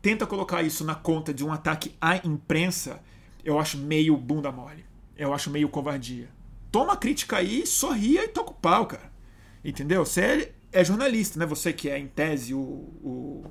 tenta 0.00 0.26
colocar 0.26 0.62
isso 0.62 0.84
na 0.84 0.94
conta 0.94 1.34
de 1.34 1.44
um 1.44 1.52
ataque 1.52 1.96
à 2.00 2.16
imprensa, 2.24 3.02
eu 3.44 3.58
acho 3.58 3.76
meio 3.76 4.16
bunda 4.16 4.52
mole. 4.52 4.84
Eu 5.16 5.34
acho 5.34 5.50
meio 5.50 5.68
covardia. 5.68 6.28
Toma 6.70 6.92
a 6.92 6.96
crítica 6.96 7.38
aí, 7.38 7.66
sorria 7.66 8.24
e 8.24 8.28
toca 8.28 8.50
o 8.50 8.54
pau, 8.54 8.86
cara. 8.86 9.12
Entendeu? 9.64 10.04
Você 10.04 10.20
é, 10.20 10.80
é 10.80 10.84
jornalista, 10.84 11.38
né? 11.38 11.46
Você 11.46 11.72
que 11.72 11.88
é, 11.88 11.98
em 11.98 12.06
tese, 12.06 12.54
o, 12.54 12.58
o, 12.58 13.44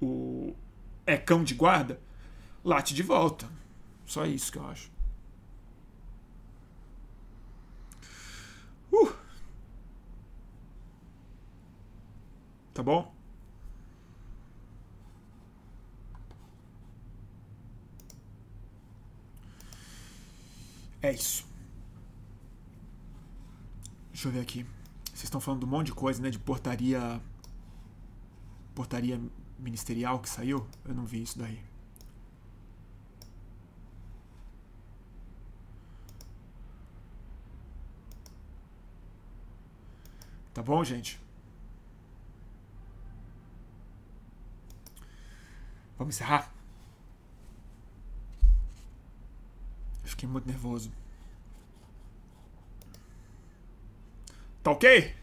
o 0.00 0.54
é 1.06 1.16
cão 1.16 1.44
de 1.44 1.54
guarda, 1.54 2.00
late 2.64 2.94
de 2.94 3.02
volta. 3.02 3.48
Só 4.06 4.24
isso 4.24 4.50
que 4.50 4.58
eu 4.58 4.66
acho. 4.66 4.90
Tá 12.78 12.82
bom? 12.84 13.12
É 21.02 21.12
isso. 21.12 21.44
Deixa 24.12 24.28
eu 24.28 24.32
ver 24.32 24.38
aqui. 24.42 24.64
Vocês 25.06 25.24
estão 25.24 25.40
falando 25.40 25.64
um 25.64 25.66
monte 25.66 25.86
de 25.86 25.92
coisa, 25.92 26.22
né? 26.22 26.30
De 26.30 26.38
portaria. 26.38 27.20
Portaria 28.76 29.20
ministerial 29.58 30.20
que 30.20 30.30
saiu. 30.30 30.64
Eu 30.84 30.94
não 30.94 31.04
vi 31.04 31.20
isso 31.20 31.36
daí. 31.36 31.60
Tá 40.54 40.62
bom, 40.62 40.84
gente? 40.84 41.27
Vamos 45.98 46.14
encerrar? 46.14 46.52
Fiquei 50.04 50.28
muito 50.28 50.46
nervoso. 50.46 50.92
Tá 54.62 54.70
ok? 54.70 55.14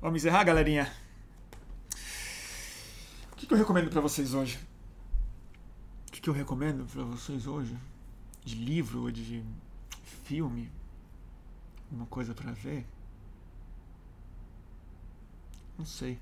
Vamos 0.00 0.22
encerrar, 0.22 0.44
galerinha? 0.44 0.92
O 3.32 3.36
que, 3.36 3.46
que 3.46 3.54
eu 3.54 3.58
recomendo 3.58 3.88
para 3.88 4.00
vocês 4.00 4.34
hoje? 4.34 4.58
O 6.08 6.12
que, 6.12 6.20
que 6.20 6.28
eu 6.28 6.34
recomendo 6.34 6.84
para 6.86 7.02
vocês 7.04 7.46
hoje? 7.46 7.76
De 8.44 8.54
livro 8.54 9.02
ou 9.02 9.10
de 9.10 9.44
filme? 10.24 10.70
Uma 11.90 12.06
coisa 12.06 12.34
para 12.34 12.52
ver? 12.52 12.86
Não 15.78 15.84
sei. 15.84 16.20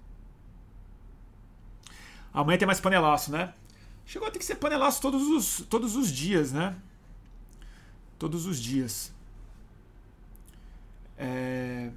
Amanhã 2.33 2.59
tem 2.59 2.67
mais 2.67 2.81
panelaço, 2.81 3.33
né? 3.33 3.55
Chegou 4.09 4.27
a 4.27 4.31
ter 4.31 4.41
que 4.41 4.45
ser 4.45 4.57
panelaço 4.57 5.01
todos 5.01 5.23
os, 5.29 5.67
todos 5.69 5.95
os 5.95 6.11
dias, 6.11 6.51
né? 6.51 6.75
todos 8.19 8.47
os 8.47 8.61
dias. 8.61 9.13
É... 11.17 11.91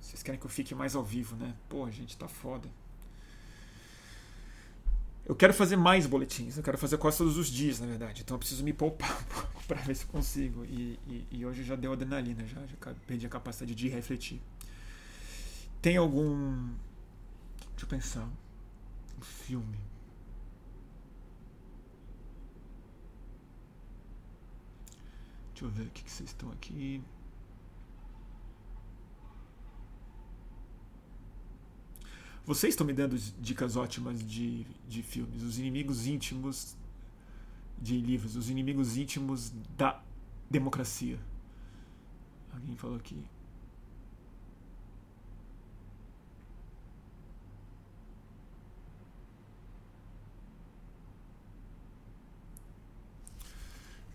Vocês 0.00 0.22
querem 0.22 0.40
que 0.40 0.46
eu 0.46 0.50
fique 0.50 0.74
mais 0.74 0.96
ao 0.96 1.04
vivo, 1.04 1.36
né? 1.36 1.54
Pô, 1.68 1.88
gente, 1.90 2.16
tá 2.16 2.28
foda. 2.28 2.68
Eu 5.24 5.34
quero 5.34 5.52
fazer 5.52 5.76
mais 5.76 6.06
boletins, 6.06 6.56
eu 6.56 6.62
quero 6.62 6.78
fazer 6.78 6.98
quase 6.98 7.18
todos 7.18 7.36
os 7.36 7.48
dias, 7.48 7.80
na 7.80 7.86
verdade. 7.86 8.22
Então 8.22 8.36
eu 8.36 8.38
preciso 8.38 8.62
me 8.62 8.72
poupar 8.72 9.24
para 9.66 9.80
ver 9.80 9.94
se 9.94 10.06
consigo. 10.06 10.64
E, 10.64 10.98
e, 11.06 11.26
e, 11.30 11.46
hoje 11.46 11.64
já 11.64 11.74
deu 11.74 11.92
adrenalina, 11.92 12.46
já, 12.46 12.64
já 12.66 12.94
perdi 13.06 13.26
a 13.26 13.28
capacidade 13.28 13.74
de 13.74 13.88
refletir. 13.88 14.40
Tem 15.82 15.96
algum. 15.96 16.70
Deixa 17.72 17.84
eu 17.84 17.88
pensar. 17.88 18.28
Um 19.18 19.22
filme. 19.22 19.78
Deixa 25.50 25.64
eu 25.64 25.70
ver 25.70 25.86
o 25.86 25.90
que, 25.90 26.10
vocês 26.10 26.28
estão 26.28 26.50
aqui. 26.52 27.02
Vocês 32.44 32.74
estão 32.74 32.86
me 32.86 32.92
dando 32.92 33.16
dicas 33.40 33.74
ótimas 33.74 34.22
de, 34.22 34.66
de 34.86 35.02
filmes. 35.02 35.42
Os 35.42 35.58
inimigos 35.58 36.06
íntimos 36.06 36.76
de 37.80 37.98
livros. 37.98 38.36
Os 38.36 38.50
inimigos 38.50 38.98
íntimos 38.98 39.50
da 39.76 40.02
democracia. 40.50 41.18
Alguém 42.52 42.76
falou 42.76 42.98
aqui. 42.98 43.26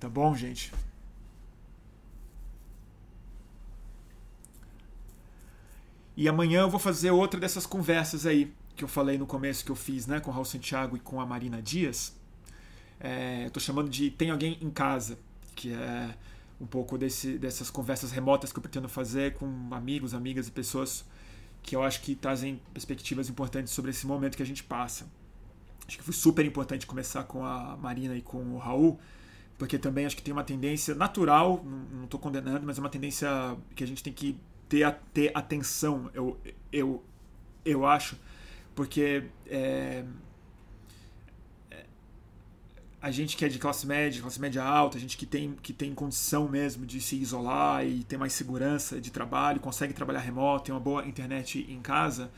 Tá 0.02 0.10
bom, 0.10 0.34
gente? 0.36 0.74
E 6.18 6.28
amanhã 6.28 6.62
eu 6.62 6.70
vou 6.72 6.80
fazer 6.80 7.12
outra 7.12 7.40
dessas 7.40 7.68
conversas 7.68 8.26
aí 8.26 8.52
que 8.76 8.84
eu 8.84 8.88
falei 8.88 9.20
no 9.20 9.28
começo 9.28 9.64
que 9.64 9.72
eu 9.72 9.76
fiz, 9.76 10.08
né, 10.08 10.20
com 10.20 10.32
o 10.32 10.34
Raul 10.34 10.44
Santiago 10.44 10.98
e 10.98 11.00
com 11.00 11.22
a 11.22 11.26
Marina 11.26 11.62
Dias. 11.62 12.16
É, 13.00 13.46
eu 13.46 13.52
tô 13.52 13.60
chamando 13.60 13.92
de 13.92 14.10
Tem 14.10 14.32
Alguém 14.32 14.58
em 14.60 14.72
Casa, 14.72 15.20
que 15.56 15.72
é 15.72 16.16
um 16.60 16.66
pouco 16.66 16.98
desse, 16.98 17.38
dessas 17.38 17.70
conversas 17.70 18.12
remotas 18.12 18.52
que 18.52 18.58
eu 18.58 18.62
pretendo 18.64 18.90
fazer 18.90 19.36
com 19.36 19.46
amigos, 19.70 20.16
amigas 20.16 20.48
e 20.48 20.52
pessoas 20.52 21.06
que 21.62 21.76
eu 21.76 21.84
acho 21.84 22.02
que 22.02 22.16
trazem 22.16 22.60
perspectivas 22.74 23.30
importantes 23.30 23.72
sobre 23.72 23.92
esse 23.92 24.08
momento 24.08 24.36
que 24.36 24.42
a 24.42 24.48
gente 24.48 24.64
passa. 24.64 25.06
Acho 25.88 25.96
que 25.96 26.04
foi 26.04 26.14
super 26.16 26.44
importante 26.44 26.88
começar 26.88 27.24
com 27.26 27.46
a 27.46 27.78
Marina 27.78 28.16
e 28.16 28.22
com 28.24 28.56
o 28.56 28.58
Raul, 28.58 29.00
porque 29.62 29.78
também 29.78 30.08
acho 30.08 30.16
que 30.16 30.24
tem 30.24 30.34
uma 30.34 30.44
tendência 30.44 30.96
natural, 30.96 31.64
não 31.64 32.06
estou 32.06 32.20
condenando, 32.20 32.66
mas 32.66 32.80
é 32.80 32.82
uma 32.82 32.90
tendência 32.90 33.30
que 33.76 33.84
a 33.84 33.88
gente 33.88 34.02
tem 34.02 34.12
que 34.12 34.36
ter, 34.68 34.92
ter 35.14 35.32
atenção, 35.36 36.10
eu, 36.16 36.36
eu, 36.74 37.04
eu 37.64 37.86
acho, 37.86 38.18
porque 38.74 39.26
é, 39.46 40.04
é, 41.70 41.86
a 43.00 43.12
gente 43.12 43.38
que 43.38 43.46
é 43.46 43.48
de 43.48 43.60
classe 43.60 43.86
média, 43.86 44.20
classe 44.20 44.42
média 44.42 44.64
alta, 44.64 44.98
a 44.98 45.00
gente 45.00 45.16
que 45.16 45.28
tem, 45.28 45.54
que 45.62 45.74
tem 45.74 45.94
condição 45.94 46.50
mesmo 46.50 46.84
de 46.84 47.00
se 47.00 47.16
isolar 47.18 47.86
e 47.86 48.04
ter 48.04 48.18
mais 48.18 48.34
segurança 48.34 49.00
de 49.00 49.12
trabalho, 49.12 49.60
consegue 49.60 49.94
trabalhar 49.94 50.22
remoto, 50.22 50.64
tem 50.64 50.74
uma 50.74 50.82
boa 50.82 51.06
internet 51.06 51.68
em 51.70 51.84
casa, 51.84 52.32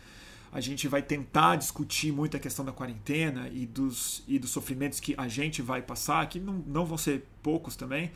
a 0.53 0.61
gente 0.61 0.87
vai 0.87 1.01
tentar 1.01 1.55
discutir 1.55 2.11
muito 2.13 2.37
a 2.37 2.39
questão 2.39 2.63
da 2.63 2.71
quarentena 2.71 3.49
e 3.51 3.65
dos, 3.65 4.23
e 4.27 4.37
dos 4.37 4.51
sofrimentos 4.51 4.99
que 4.99 5.15
a 5.17 5.27
gente 5.27 5.63
vai 5.63 5.81
passar, 5.81 6.29
que 6.29 6.39
não, 6.39 6.63
não 6.67 6.85
vão 6.85 6.97
ser 6.97 7.25
poucos 7.41 7.75
também, 7.75 8.11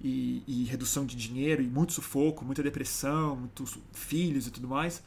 e, 0.00 0.42
e, 0.48 0.64
redução 0.64 1.04
de 1.04 1.14
dinheiro 1.14 1.62
e 1.62 1.66
muito 1.66 1.92
sufoco, 1.92 2.44
muita 2.44 2.62
depressão, 2.62 3.36
muitos 3.36 3.78
filhos 3.92 4.46
e 4.46 4.50
tudo 4.50 4.66
mais. 4.66 5.02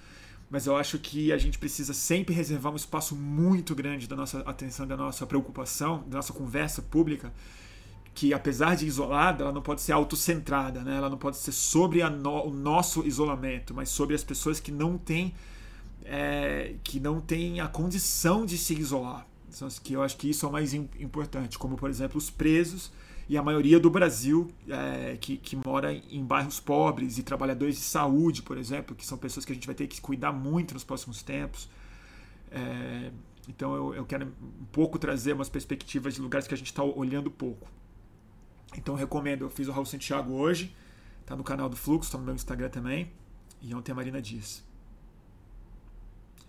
Mas 0.49 0.67
eu 0.67 0.77
acho 0.77 0.99
que 0.99 1.33
a 1.33 1.38
gente 1.38 1.57
precisa 1.57 1.91
sempre 1.91 2.33
reservar 2.36 2.71
um 2.71 2.75
espaço 2.75 3.15
muito 3.15 3.73
grande 3.73 4.07
da 4.07 4.15
nossa 4.15 4.39
atenção, 4.41 4.88
da 4.88 4.95
nossa 4.95 5.25
preocupação, 5.25 6.03
da 6.07 6.17
nossa 6.17 6.31
conversa 6.31 6.83
pública, 6.83 7.33
que 8.13 8.31
apesar 8.31 8.75
de 8.75 8.86
isolada, 8.86 9.43
ela 9.43 9.51
não 9.51 9.61
pode 9.61 9.81
ser 9.81 9.91
autocentrada, 9.91 10.81
né? 10.81 10.95
ela 10.95 11.09
não 11.09 11.17
pode 11.17 11.38
ser 11.38 11.51
sobre 11.51 12.07
no, 12.07 12.45
o 12.45 12.53
nosso 12.53 13.05
isolamento, 13.05 13.73
mas 13.73 13.89
sobre 13.89 14.15
as 14.15 14.23
pessoas 14.23 14.59
que 14.59 14.71
não 14.71 14.97
têm 14.99 15.33
é, 16.05 16.75
que 16.83 16.99
não 16.99 17.19
têm 17.19 17.59
a 17.59 17.67
condição 17.67 18.45
de 18.45 18.57
se 18.57 18.73
isolar. 18.73 19.27
Que 19.83 19.93
eu 19.93 20.03
acho 20.03 20.17
que 20.17 20.29
isso 20.29 20.45
é 20.45 20.49
o 20.49 20.51
mais 20.51 20.73
importante, 20.73 21.57
como 21.57 21.77
por 21.77 21.89
exemplo 21.89 22.17
os 22.17 22.29
presos 22.29 22.91
e 23.27 23.37
a 23.37 23.41
maioria 23.41 23.79
do 23.79 23.89
Brasil 23.89 24.51
é, 24.69 25.17
que, 25.19 25.37
que 25.37 25.55
mora 25.55 25.93
em 25.93 26.23
bairros 26.23 26.59
pobres 26.59 27.17
e 27.17 27.23
trabalhadores 27.23 27.75
de 27.75 27.81
saúde, 27.81 28.43
por 28.43 28.57
exemplo, 28.57 28.95
que 28.95 29.05
são 29.05 29.17
pessoas 29.17 29.45
que 29.45 29.51
a 29.51 29.55
gente 29.55 29.65
vai 29.65 29.75
ter 29.75 29.87
que 29.87 29.99
cuidar 29.99 30.31
muito 30.31 30.73
nos 30.73 30.83
próximos 30.83 31.23
tempos. 31.23 31.67
É, 32.51 33.11
então 33.47 33.73
eu, 33.73 33.95
eu 33.95 34.05
quero 34.05 34.27
um 34.27 34.65
pouco 34.71 34.99
trazer 34.99 35.33
umas 35.33 35.49
perspectivas 35.49 36.13
de 36.13 36.21
lugares 36.21 36.47
que 36.47 36.53
a 36.53 36.57
gente 36.57 36.67
está 36.67 36.83
olhando 36.83 37.31
pouco. 37.31 37.67
Então 38.77 38.93
eu 38.93 38.99
recomendo, 38.99 39.45
eu 39.45 39.49
fiz 39.49 39.67
o 39.67 39.71
Raul 39.71 39.85
Santiago 39.85 40.33
hoje, 40.33 40.75
tá 41.25 41.35
no 41.35 41.43
canal 41.43 41.67
do 41.67 41.75
Fluxo, 41.75 42.11
tá 42.11 42.17
no 42.17 42.25
meu 42.25 42.35
Instagram 42.35 42.69
também, 42.69 43.11
e 43.61 43.73
ontem 43.73 43.91
a 43.91 43.95
Marina 43.95 44.21
Dias. 44.21 44.63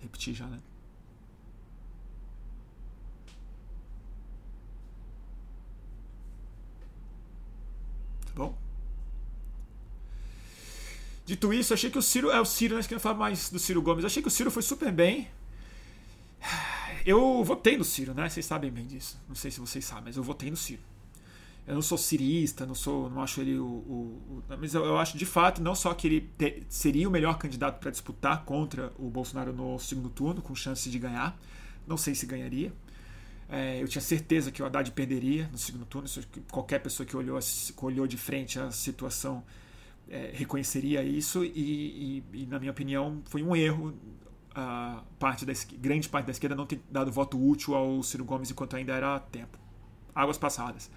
Repetir 0.01 0.35
já, 0.35 0.47
né? 0.47 0.59
Bom. 8.35 8.57
Dito 11.25 11.53
isso, 11.53 11.75
achei 11.75 11.91
que 11.91 11.99
o 11.99 12.03
Ciro. 12.03 12.31
É 12.31 12.41
o 12.41 12.45
Ciro, 12.45 12.77
né? 12.77 12.83
Que 12.83 12.95
não 12.95 13.01
falar 13.01 13.17
mais 13.17 13.51
do 13.51 13.59
Ciro 13.59 13.83
Gomes. 13.83 14.05
Achei 14.05 14.23
que 14.23 14.29
o 14.29 14.31
Ciro 14.31 14.51
foi 14.51 14.63
super 14.63 14.93
bem. 14.93 15.29
Eu 17.05 17.43
votei 17.43 17.77
no 17.77 17.85
Ciro, 17.85 18.15
né? 18.15 18.29
Vocês 18.29 18.45
sabem 18.47 18.71
bem 18.71 18.87
disso. 18.87 19.19
Não 19.29 19.35
sei 19.35 19.51
se 19.51 19.59
vocês 19.59 19.85
sabem, 19.85 20.05
mas 20.05 20.17
eu 20.17 20.23
votei 20.23 20.51
no 20.51 20.57
Ciro. 20.57 20.83
Eu 21.67 21.75
não 21.75 21.83
sou 21.83 21.99
cirista, 21.99 22.65
não 22.65 22.75
sou, 22.75 23.11
não 23.11 23.21
acho 23.21 23.41
ele 23.41 23.59
o, 23.59 23.65
o, 23.65 24.43
o 24.49 24.57
mas 24.61 24.73
eu, 24.73 24.85
eu, 24.85 24.99
acho 24.99 25.19
de 25.19 25.27
fato 25.27 25.61
não 25.61 25.75
só 25.75 25.93
que 25.95 26.07
ele 26.07 26.21
te, 26.39 26.63
seria 26.69 27.09
o 27.09 27.11
melhor 27.11 27.39
candidato 27.39 27.81
para 27.81 27.91
disputar 27.91 28.45
contra 28.45 28.93
o 28.97 29.11
Bolsonaro 29.11 29.53
no 29.53 29.77
segundo 29.79 30.09
turno, 30.09 30.41
com 30.41 30.55
chance 30.55 30.89
de 30.89 30.99
ganhar. 30.99 31.37
Não 31.87 31.97
sei 31.97 32.15
se 32.15 32.25
ganharia. 32.25 32.73
É, 33.49 33.83
eu 33.83 33.89
tinha 33.89 34.03
certeza 34.03 34.51
que 34.51 34.63
o 34.63 34.67
Haddad 34.67 34.91
perderia 34.93 35.49
no 35.51 35.59
segundo 35.59 35.85
turno. 35.87 36.09
Qualquer 36.51 36.81
pessoa 36.81 37.07
que 37.07 37.17
olhou, 37.17 37.39
olhou 37.83 38.07
de 38.07 38.17
frente 38.17 38.59
a 38.59 38.71
situação 38.71 39.45
é, 40.09 40.31
reconheceria 40.35 41.03
isso. 41.03 41.45
E, 41.45 42.23
e, 42.33 42.43
e, 42.43 42.47
na 42.47 42.59
minha 42.59 42.71
opinião, 42.71 43.23
foi 43.27 43.43
um 43.43 43.55
erro 43.55 43.95
a 44.57 45.03
parte 45.19 45.45
da 45.45 45.53
grande 45.79 46.09
parte 46.09 46.25
da 46.25 46.33
esquerda 46.33 46.57
não 46.57 46.65
tem 46.65 46.81
dado 46.91 47.13
voto 47.13 47.39
útil 47.39 47.75
ao 47.75 48.03
Ciro 48.03 48.25
Gomes 48.25 48.51
enquanto 48.51 48.75
ainda 48.75 48.95
era 48.95 49.21
tempo. 49.21 49.59
Águas 50.15 50.39
passadas. 50.39 50.91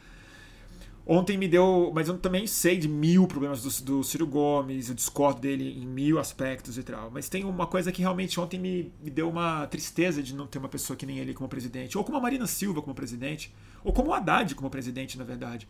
Ontem 1.12 1.40
me 1.40 1.48
deu. 1.48 1.92
Mas 1.92 2.08
eu 2.08 2.16
também 2.20 2.46
sei 2.46 2.78
de 2.78 2.88
mil 2.88 3.26
problemas 3.26 3.64
do, 3.64 3.84
do 3.84 4.04
Ciro 4.04 4.28
Gomes, 4.28 4.90
eu 4.90 4.94
discordo 4.94 5.42
dele 5.42 5.82
em 5.82 5.84
mil 5.84 6.20
aspectos 6.20 6.78
e 6.78 6.84
tal. 6.84 7.10
Mas 7.10 7.28
tem 7.28 7.44
uma 7.44 7.66
coisa 7.66 7.92
que 7.92 8.00
realmente 8.00 8.40
ontem 8.40 8.60
me, 8.60 8.94
me 9.02 9.10
deu 9.10 9.28
uma 9.28 9.66
tristeza 9.66 10.22
de 10.22 10.36
não 10.36 10.46
ter 10.46 10.60
uma 10.60 10.70
pessoa 10.70 10.96
que 10.96 11.08
nem 11.08 11.18
ele 11.18 11.34
como 11.34 11.50
presidente, 11.50 11.98
ou 11.98 12.04
como 12.04 12.20
a 12.20 12.22
Marina 12.22 12.46
Silva 12.46 12.80
como 12.80 12.94
presidente, 12.94 13.52
ou 13.84 13.92
como 13.92 14.12
o 14.12 14.14
Haddad 14.14 14.54
como 14.54 14.70
presidente, 14.70 15.18
na 15.18 15.24
verdade. 15.24 15.68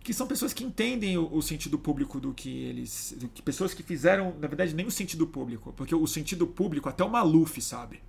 Que 0.00 0.12
são 0.12 0.26
pessoas 0.26 0.52
que 0.52 0.62
entendem 0.62 1.16
o, 1.16 1.34
o 1.34 1.40
sentido 1.40 1.78
público 1.78 2.20
do 2.20 2.34
que 2.34 2.50
eles. 2.50 3.16
Do 3.18 3.28
que 3.28 3.40
pessoas 3.40 3.72
que 3.72 3.82
fizeram, 3.82 4.34
na 4.38 4.46
verdade, 4.46 4.74
nem 4.74 4.84
o 4.84 4.90
sentido 4.90 5.26
público. 5.26 5.72
Porque 5.74 5.94
o 5.94 6.06
sentido 6.06 6.46
público, 6.46 6.86
até 6.86 7.02
o 7.02 7.08
Maluf 7.08 7.62
sabe. 7.62 8.02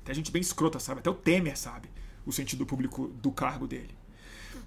Até 0.00 0.10
a 0.10 0.14
gente 0.16 0.32
bem 0.32 0.42
escrota 0.42 0.80
sabe, 0.80 0.98
até 0.98 1.10
o 1.10 1.14
Temer 1.14 1.56
sabe 1.56 1.88
o 2.26 2.32
sentido 2.32 2.66
público 2.66 3.06
do 3.22 3.30
cargo 3.30 3.68
dele. 3.68 3.97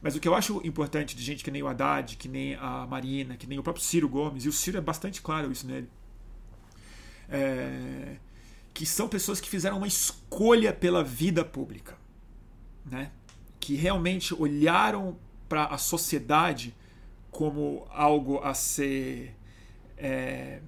Mas 0.02 0.16
o 0.16 0.20
que 0.20 0.28
eu 0.28 0.34
acho 0.34 0.62
importante 0.66 1.16
de 1.16 1.24
gente 1.24 1.44
que 1.44 1.52
nem 1.52 1.62
o 1.62 1.68
Haddad, 1.68 2.18
que 2.18 2.28
nem 2.28 2.56
a 2.56 2.88
Marina, 2.88 3.38
que 3.38 3.46
nem 3.46 3.60
o 3.60 3.64
próprio 3.64 3.84
Ciro 3.84 4.10
Gomes, 4.10 4.46
e 4.46 4.50
o 4.50 4.52
Ciro 4.52 4.78
é 4.78 4.82
bastante 4.82 5.22
claro 5.22 5.52
isso 5.52 5.68
nele, 5.68 5.88
é, 7.30 8.16
que 8.74 8.86
são 8.86 9.08
pessoas 9.08 9.40
que 9.40 9.48
fizeram 9.48 9.78
uma 9.78 9.88
escolha 9.88 10.74
pela 10.74 11.04
vida 11.04 11.46
pública, 11.46 11.98
né? 12.86 13.12
que 13.60 13.76
realmente 13.76 14.34
olharam 14.34 15.18
para 15.48 15.66
a 15.66 15.78
sociedade 15.78 16.76
como 17.30 17.86
algo 17.92 18.40
a 18.40 18.54
ser 18.54 19.36
é, 19.98 20.62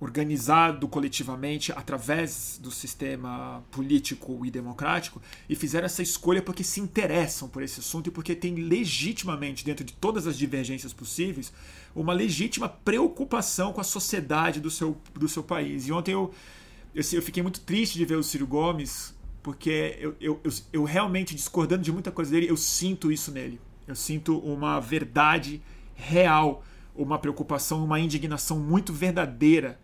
organizado 0.00 0.88
coletivamente 0.88 1.70
através 1.72 2.58
do 2.60 2.70
sistema 2.70 3.62
político 3.70 4.46
e 4.46 4.50
democrático 4.50 5.20
e 5.46 5.54
fizeram 5.54 5.84
essa 5.84 6.02
escolha 6.02 6.40
porque 6.40 6.64
se 6.64 6.80
interessam 6.80 7.48
por 7.48 7.62
esse 7.62 7.80
assunto 7.80 8.06
e 8.06 8.10
porque 8.10 8.34
tem 8.34 8.54
legitimamente, 8.54 9.62
dentro 9.62 9.84
de 9.84 9.92
todas 9.92 10.26
as 10.26 10.38
divergências 10.38 10.94
possíveis, 10.94 11.52
uma 11.94 12.14
legítima 12.14 12.66
preocupação 12.66 13.74
com 13.74 13.80
a 13.80 13.84
sociedade 13.84 14.58
do 14.58 14.70
seu, 14.70 14.96
do 15.12 15.28
seu 15.28 15.42
país. 15.42 15.86
E 15.86 15.92
ontem 15.92 16.12
eu, 16.12 16.32
eu, 16.94 17.02
eu 17.12 17.22
fiquei 17.22 17.42
muito 17.42 17.60
triste 17.60 17.98
de 17.98 18.06
ver 18.06 18.16
o 18.16 18.22
Ciro 18.22 18.46
Gomes, 18.46 19.14
porque 19.42 19.98
eu, 20.00 20.16
eu, 20.18 20.40
eu, 20.42 20.52
eu 20.72 20.84
realmente, 20.84 21.34
discordando 21.34 21.82
de 21.82 21.92
muita 21.92 22.10
coisa 22.10 22.30
dele, 22.30 22.48
eu 22.48 22.56
sinto 22.56 23.12
isso 23.12 23.30
nele. 23.30 23.60
Eu 23.86 23.94
sinto 23.94 24.38
uma 24.38 24.80
verdade 24.80 25.60
real, 25.94 26.64
uma 26.94 27.18
preocupação, 27.18 27.84
uma 27.84 28.00
indignação 28.00 28.58
muito 28.58 28.94
verdadeira 28.94 29.78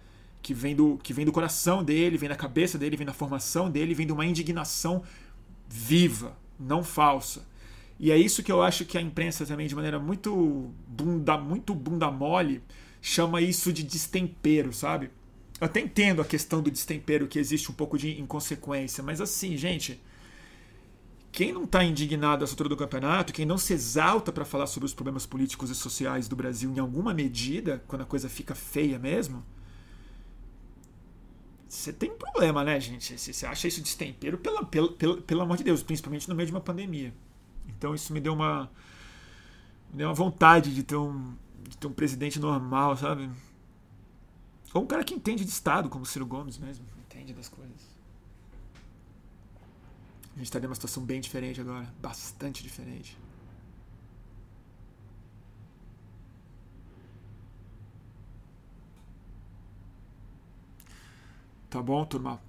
que 0.46 0.54
vem 0.54 0.76
do, 0.76 0.96
que 1.02 1.12
vem 1.12 1.24
do 1.24 1.32
coração 1.32 1.82
dele, 1.82 2.16
vem 2.16 2.28
da 2.28 2.36
cabeça 2.36 2.78
dele, 2.78 2.96
vem 2.96 3.04
da 3.04 3.12
formação 3.12 3.68
dele, 3.68 3.94
vem 3.94 4.06
de 4.06 4.12
uma 4.12 4.24
indignação 4.24 5.02
viva, 5.68 6.38
não 6.56 6.84
falsa. 6.84 7.44
E 7.98 8.12
é 8.12 8.16
isso 8.16 8.44
que 8.44 8.52
eu 8.52 8.62
acho 8.62 8.84
que 8.84 8.96
a 8.96 9.00
imprensa 9.00 9.44
também, 9.44 9.66
de 9.66 9.74
maneira 9.74 9.98
muito 9.98 10.72
bunda, 10.86 11.36
muito 11.36 11.74
bunda 11.74 12.08
mole, 12.12 12.62
chama 13.02 13.40
isso 13.40 13.72
de 13.72 13.82
destempero, 13.82 14.72
sabe? 14.72 15.10
Eu 15.60 15.66
até 15.66 15.80
entendo 15.80 16.22
a 16.22 16.24
questão 16.24 16.62
do 16.62 16.70
destempero, 16.70 17.26
que 17.26 17.40
existe 17.40 17.68
um 17.68 17.74
pouco 17.74 17.98
de 17.98 18.20
inconsequência, 18.20 19.02
mas 19.02 19.20
assim, 19.20 19.56
gente, 19.56 20.00
quem 21.32 21.52
não 21.52 21.64
está 21.64 21.82
indignado 21.82 22.44
essa 22.44 22.52
altura 22.52 22.68
do 22.68 22.76
campeonato, 22.76 23.32
quem 23.32 23.44
não 23.44 23.58
se 23.58 23.72
exalta 23.72 24.30
para 24.30 24.44
falar 24.44 24.68
sobre 24.68 24.86
os 24.86 24.94
problemas 24.94 25.26
políticos 25.26 25.70
e 25.70 25.74
sociais 25.74 26.28
do 26.28 26.36
Brasil 26.36 26.70
em 26.70 26.78
alguma 26.78 27.12
medida, 27.12 27.82
quando 27.88 28.02
a 28.02 28.06
coisa 28.06 28.28
fica 28.28 28.54
feia 28.54 28.96
mesmo, 28.96 29.44
você 31.68 31.92
tem 31.92 32.12
um 32.12 32.16
problema, 32.16 32.62
né, 32.62 32.78
gente? 32.78 33.18
Você 33.18 33.46
acha 33.46 33.66
isso 33.66 33.82
destempero, 33.82 34.38
pelo, 34.38 34.64
pelo, 34.66 34.92
pelo, 34.92 35.22
pelo 35.22 35.42
amor 35.42 35.56
de 35.56 35.64
Deus, 35.64 35.82
principalmente 35.82 36.28
no 36.28 36.34
meio 36.34 36.46
de 36.46 36.52
uma 36.52 36.60
pandemia. 36.60 37.12
Então 37.68 37.94
isso 37.94 38.12
me 38.12 38.20
deu 38.20 38.32
uma. 38.32 38.70
Me 39.90 39.98
deu 39.98 40.08
uma 40.08 40.14
vontade 40.14 40.74
de 40.74 40.82
ter 40.82 40.96
um, 40.96 41.34
de 41.68 41.76
ter 41.76 41.86
um 41.86 41.92
presidente 41.92 42.38
normal, 42.38 42.96
sabe? 42.96 43.28
Ou 44.72 44.82
um 44.82 44.86
cara 44.86 45.02
que 45.02 45.14
entende 45.14 45.44
de 45.44 45.50
Estado, 45.50 45.88
como 45.88 46.04
o 46.04 46.06
Ciro 46.06 46.26
Gomes 46.26 46.58
mesmo, 46.58 46.84
entende 47.04 47.32
das 47.32 47.48
coisas. 47.48 47.96
A 50.34 50.38
gente 50.38 50.46
está 50.46 50.60
numa 50.60 50.74
situação 50.74 51.02
bem 51.02 51.20
diferente 51.20 51.60
agora, 51.60 51.92
bastante 52.00 52.62
diferente. 52.62 53.16
Tá 61.70 61.82
bom, 61.82 62.04
turma? 62.04 62.40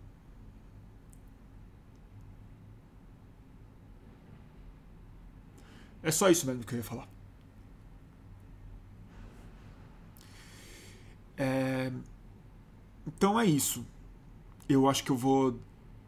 É 6.04 6.12
só 6.12 6.30
isso 6.30 6.46
mesmo 6.46 6.64
que 6.64 6.74
eu 6.74 6.78
ia 6.78 6.84
falar. 6.84 7.08
É... 11.38 11.92
Então 13.06 13.40
é 13.40 13.46
isso. 13.46 13.86
Eu 14.70 14.88
acho 14.90 15.04
que 15.04 15.12
eu 15.12 15.18
vou 15.18 15.60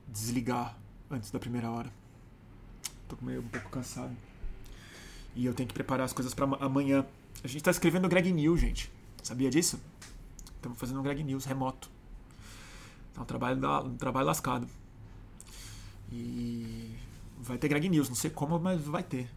desligar 0.08 0.78
antes 1.10 1.32
da 1.32 1.40
primeira 1.40 1.70
hora. 1.70 1.92
Tô 3.08 3.18
meio 3.22 3.42
um 3.42 3.48
pouco 3.48 3.70
cansado. 3.70 4.16
E 5.36 5.46
eu 5.46 5.54
tenho 5.54 5.68
que 5.68 5.74
preparar 5.74 6.06
as 6.06 6.14
coisas 6.14 6.34
para 6.34 6.46
amanhã. 6.58 7.06
A 7.44 7.48
gente 7.48 7.64
tá 7.64 7.72
escrevendo 7.72 8.06
o 8.06 8.10
Greg 8.10 8.32
News, 8.32 8.60
gente. 8.60 8.92
Sabia 9.24 9.50
disso? 9.50 9.82
Estamos 10.56 10.78
fazendo 10.78 11.00
um 11.00 11.04
Greg 11.04 11.24
News 11.24 11.46
remoto. 11.46 11.90
É 13.20 13.22
um 13.22 13.26
trabalho, 13.26 13.60
da, 13.60 13.82
um 13.82 13.98
trabalho 13.98 14.28
lascado. 14.28 14.66
E 16.10 16.96
vai 17.38 17.58
ter 17.58 17.68
Greg 17.68 17.90
News, 17.90 18.08
não 18.08 18.16
sei 18.16 18.30
como, 18.30 18.58
mas 18.58 18.82
vai 18.82 19.04
ter. 19.04 19.30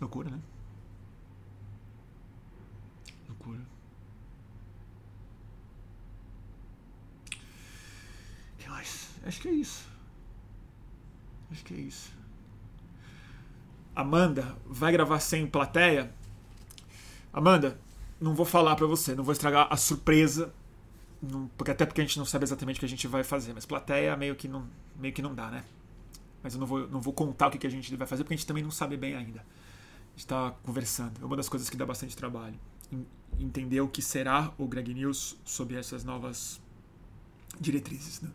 Loucura, 0.00 0.30
né? 0.30 0.40
Loucura. 3.28 3.60
que 8.58 8.68
mais? 8.70 9.10
Acho 9.26 9.40
que 9.42 9.48
é 9.48 9.52
isso. 9.52 9.86
Acho 11.52 11.64
que 11.64 11.74
é 11.74 11.78
isso. 11.80 12.10
Amanda 13.94 14.56
vai 14.64 14.90
gravar 14.90 15.20
sem 15.20 15.46
plateia? 15.46 16.10
Amanda, 17.30 17.78
não 18.18 18.34
vou 18.34 18.46
falar 18.46 18.74
para 18.74 18.86
você, 18.86 19.14
não 19.14 19.22
vou 19.22 19.32
estragar 19.32 19.68
a 19.70 19.76
surpresa 19.76 20.54
não, 21.22 21.48
porque 21.48 21.70
até 21.70 21.84
porque 21.84 22.00
a 22.00 22.04
gente 22.04 22.18
não 22.18 22.24
sabe 22.24 22.44
exatamente 22.44 22.76
o 22.76 22.80
que 22.80 22.86
a 22.86 22.88
gente 22.88 23.06
vai 23.06 23.22
fazer, 23.22 23.52
mas 23.52 23.66
plateia 23.66 24.16
meio 24.16 24.34
que 24.34 24.48
não, 24.48 24.66
meio 24.96 25.12
que 25.12 25.20
não 25.20 25.34
dá, 25.34 25.50
né? 25.50 25.64
Mas 26.42 26.54
eu 26.54 26.60
não 26.60 26.66
vou, 26.66 26.88
não 26.88 27.00
vou 27.00 27.12
contar 27.12 27.48
o 27.48 27.50
que, 27.50 27.66
a 27.66 27.70
gente 27.70 27.94
vai 27.94 28.06
fazer, 28.06 28.24
porque 28.24 28.34
a 28.34 28.36
gente 28.36 28.46
também 28.46 28.62
não 28.62 28.70
sabe 28.70 28.96
bem 28.96 29.14
ainda. 29.14 29.40
A 29.40 30.10
gente 30.12 30.20
está 30.20 30.50
conversando. 30.62 31.20
É 31.20 31.24
uma 31.24 31.36
das 31.36 31.48
coisas 31.48 31.68
que 31.68 31.76
dá 31.76 31.84
bastante 31.84 32.16
trabalho. 32.16 32.58
Entender 33.38 33.80
o 33.82 33.88
que 33.88 34.00
será 34.00 34.52
o 34.56 34.66
Greg 34.66 34.94
News 34.94 35.36
sob 35.44 35.76
essas 35.76 36.02
novas 36.02 36.58
diretrizes, 37.60 38.22
né? 38.22 38.30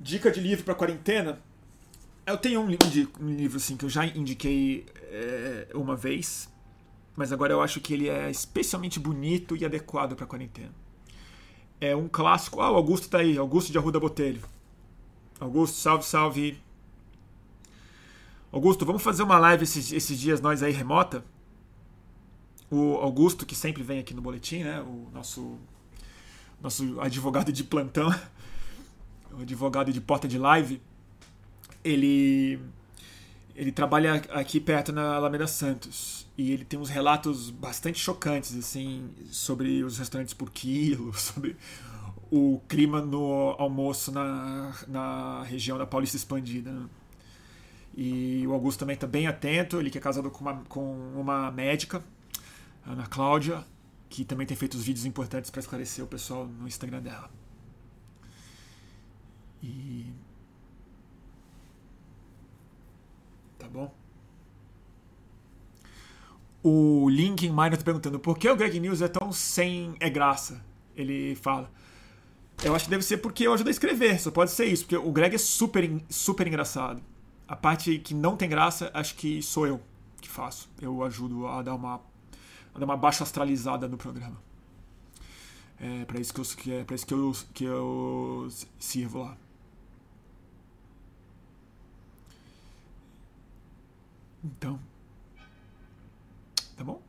Dica 0.00 0.30
de 0.30 0.40
livro 0.40 0.64
para 0.64 0.74
quarentena. 0.74 1.40
Eu 2.26 2.36
tenho 2.36 2.60
um, 2.60 2.66
um, 2.66 3.34
livro 3.34 3.56
assim 3.56 3.76
que 3.76 3.84
eu 3.84 3.88
já 3.88 4.04
indiquei 4.04 4.84
é, 5.10 5.68
uma 5.74 5.96
vez, 5.96 6.48
mas 7.16 7.32
agora 7.32 7.52
eu 7.52 7.60
acho 7.60 7.80
que 7.80 7.94
ele 7.94 8.08
é 8.08 8.30
especialmente 8.30 8.98
bonito 8.98 9.56
e 9.56 9.64
adequado 9.64 10.14
para 10.14 10.26
quarentena. 10.26 10.72
É 11.80 11.94
um 11.94 12.08
clássico. 12.08 12.60
Ah, 12.60 12.70
o 12.70 12.76
Augusto 12.76 13.08
tá 13.08 13.18
aí, 13.18 13.38
Augusto 13.38 13.70
de 13.70 13.78
Arruda 13.78 14.00
Botelho. 14.00 14.42
Augusto, 15.40 15.76
salve, 15.76 16.04
salve. 16.04 16.60
Augusto, 18.50 18.84
vamos 18.84 19.02
fazer 19.02 19.22
uma 19.22 19.38
live 19.38 19.64
esses, 19.64 19.92
esses 19.92 20.18
dias 20.18 20.40
nós 20.40 20.62
aí 20.62 20.72
remota? 20.72 21.24
O 22.70 22.94
Augusto, 22.96 23.46
que 23.46 23.54
sempre 23.54 23.82
vem 23.82 23.98
aqui 23.98 24.12
no 24.14 24.22
boletim, 24.22 24.64
né? 24.64 24.80
O 24.80 25.08
nosso, 25.12 25.58
nosso 26.60 27.00
advogado 27.00 27.52
de 27.52 27.62
plantão, 27.62 28.08
o 29.32 29.42
advogado 29.42 29.92
de 29.92 30.00
porta 30.00 30.26
de 30.26 30.38
live 30.38 30.80
ele 31.84 32.60
ele 33.58 33.72
trabalha 33.72 34.14
aqui 34.30 34.60
perto 34.60 34.92
na 34.92 35.16
Alameda 35.16 35.48
Santos 35.48 36.28
e 36.38 36.52
ele 36.52 36.64
tem 36.64 36.78
uns 36.78 36.88
relatos 36.88 37.50
bastante 37.50 37.98
chocantes 37.98 38.56
assim 38.56 39.10
sobre 39.32 39.82
os 39.82 39.98
restaurantes 39.98 40.32
por 40.32 40.48
quilo, 40.48 41.12
sobre 41.18 41.56
o 42.30 42.60
clima 42.68 43.00
no 43.00 43.56
almoço 43.58 44.12
na, 44.12 44.72
na 44.86 45.42
região 45.42 45.76
da 45.76 45.84
Paulista 45.84 46.16
Expandida. 46.16 46.70
Né? 46.70 46.88
E 47.96 48.46
o 48.46 48.52
Augusto 48.52 48.78
também 48.78 48.94
está 48.94 49.08
bem 49.08 49.26
atento, 49.26 49.80
ele 49.80 49.90
que 49.90 49.98
é 49.98 50.00
casado 50.00 50.30
com 50.30 50.40
uma, 50.40 50.54
com 50.68 50.94
uma 51.16 51.50
médica, 51.50 52.00
Ana 52.86 53.08
Cláudia, 53.08 53.64
que 54.08 54.24
também 54.24 54.46
tem 54.46 54.56
feito 54.56 54.74
os 54.74 54.84
vídeos 54.84 55.04
importantes 55.04 55.50
para 55.50 55.58
esclarecer 55.58 56.04
o 56.04 56.06
pessoal 56.06 56.46
no 56.46 56.68
Instagram 56.68 57.02
dela. 57.02 57.28
E 59.60 60.12
Tá 63.68 63.72
bom? 63.72 63.94
O 66.62 67.08
Linkin 67.08 67.50
Minor 67.50 67.76
tá 67.76 67.84
perguntando 67.84 68.18
por 68.18 68.38
que 68.38 68.48
o 68.48 68.56
Greg 68.56 68.80
News 68.80 69.02
é 69.02 69.08
tão 69.08 69.30
sem 69.30 69.94
é 70.00 70.08
graça. 70.08 70.64
Ele 70.96 71.36
fala. 71.36 71.70
Eu 72.64 72.74
acho 72.74 72.86
que 72.86 72.90
deve 72.90 73.04
ser 73.04 73.18
porque 73.18 73.46
eu 73.46 73.52
ajudo 73.52 73.68
a 73.68 73.70
escrever, 73.70 74.18
só 74.18 74.32
pode 74.32 74.50
ser 74.50 74.64
isso, 74.64 74.84
porque 74.84 74.96
o 74.96 75.12
Greg 75.12 75.36
é 75.36 75.38
super, 75.38 75.88
super 76.08 76.46
engraçado. 76.46 77.00
A 77.46 77.54
parte 77.54 77.98
que 78.00 78.14
não 78.14 78.36
tem 78.36 78.48
graça, 78.48 78.90
acho 78.92 79.14
que 79.14 79.40
sou 79.42 79.66
eu 79.66 79.80
que 80.20 80.28
faço. 80.28 80.68
Eu 80.80 81.04
ajudo 81.04 81.46
a 81.46 81.62
dar 81.62 81.74
uma, 81.74 82.00
a 82.74 82.78
dar 82.78 82.84
uma 82.84 82.96
baixa 82.96 83.22
astralizada 83.22 83.86
no 83.86 83.96
programa. 83.96 84.36
É 85.80 86.04
para 86.04 86.18
isso 86.18 86.34
que 86.34 86.40
eu, 86.40 86.44
que 86.44 86.72
é, 86.72 86.94
isso 86.94 87.06
que 87.06 87.14
eu, 87.14 87.32
que 87.54 87.64
eu 87.64 88.48
sirvo 88.78 89.20
lá. 89.20 89.36
Então. 94.48 94.80
Tá 96.76 96.82
bom? 96.82 97.02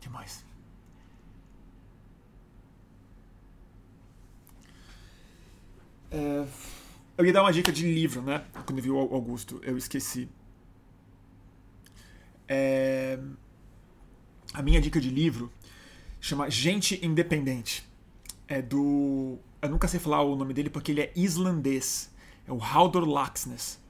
Que 0.00 0.08
mais? 0.10 0.44
É, 6.10 6.46
eu 7.16 7.24
ia 7.24 7.32
dar 7.32 7.42
uma 7.42 7.52
dica 7.52 7.72
de 7.72 7.90
livro, 7.90 8.20
né? 8.20 8.44
Quando 8.66 8.82
vi 8.82 8.90
o 8.90 8.98
Augusto, 8.98 9.58
eu 9.62 9.78
esqueci. 9.78 10.28
É, 12.46 13.18
a 14.52 14.62
minha 14.62 14.80
dica 14.80 15.00
de 15.00 15.08
livro 15.08 15.50
chama 16.20 16.50
Gente 16.50 17.04
Independente. 17.04 17.88
É 18.46 18.60
do. 18.60 19.38
Eu 19.62 19.70
nunca 19.70 19.88
sei 19.88 19.98
falar 19.98 20.22
o 20.22 20.36
nome 20.36 20.52
dele 20.52 20.68
porque 20.68 20.92
ele 20.92 21.00
é 21.00 21.12
islandês. 21.16 22.12
É 22.46 22.52
o 22.52 22.62
Haldor 22.62 23.04
Laxness. 23.04 23.80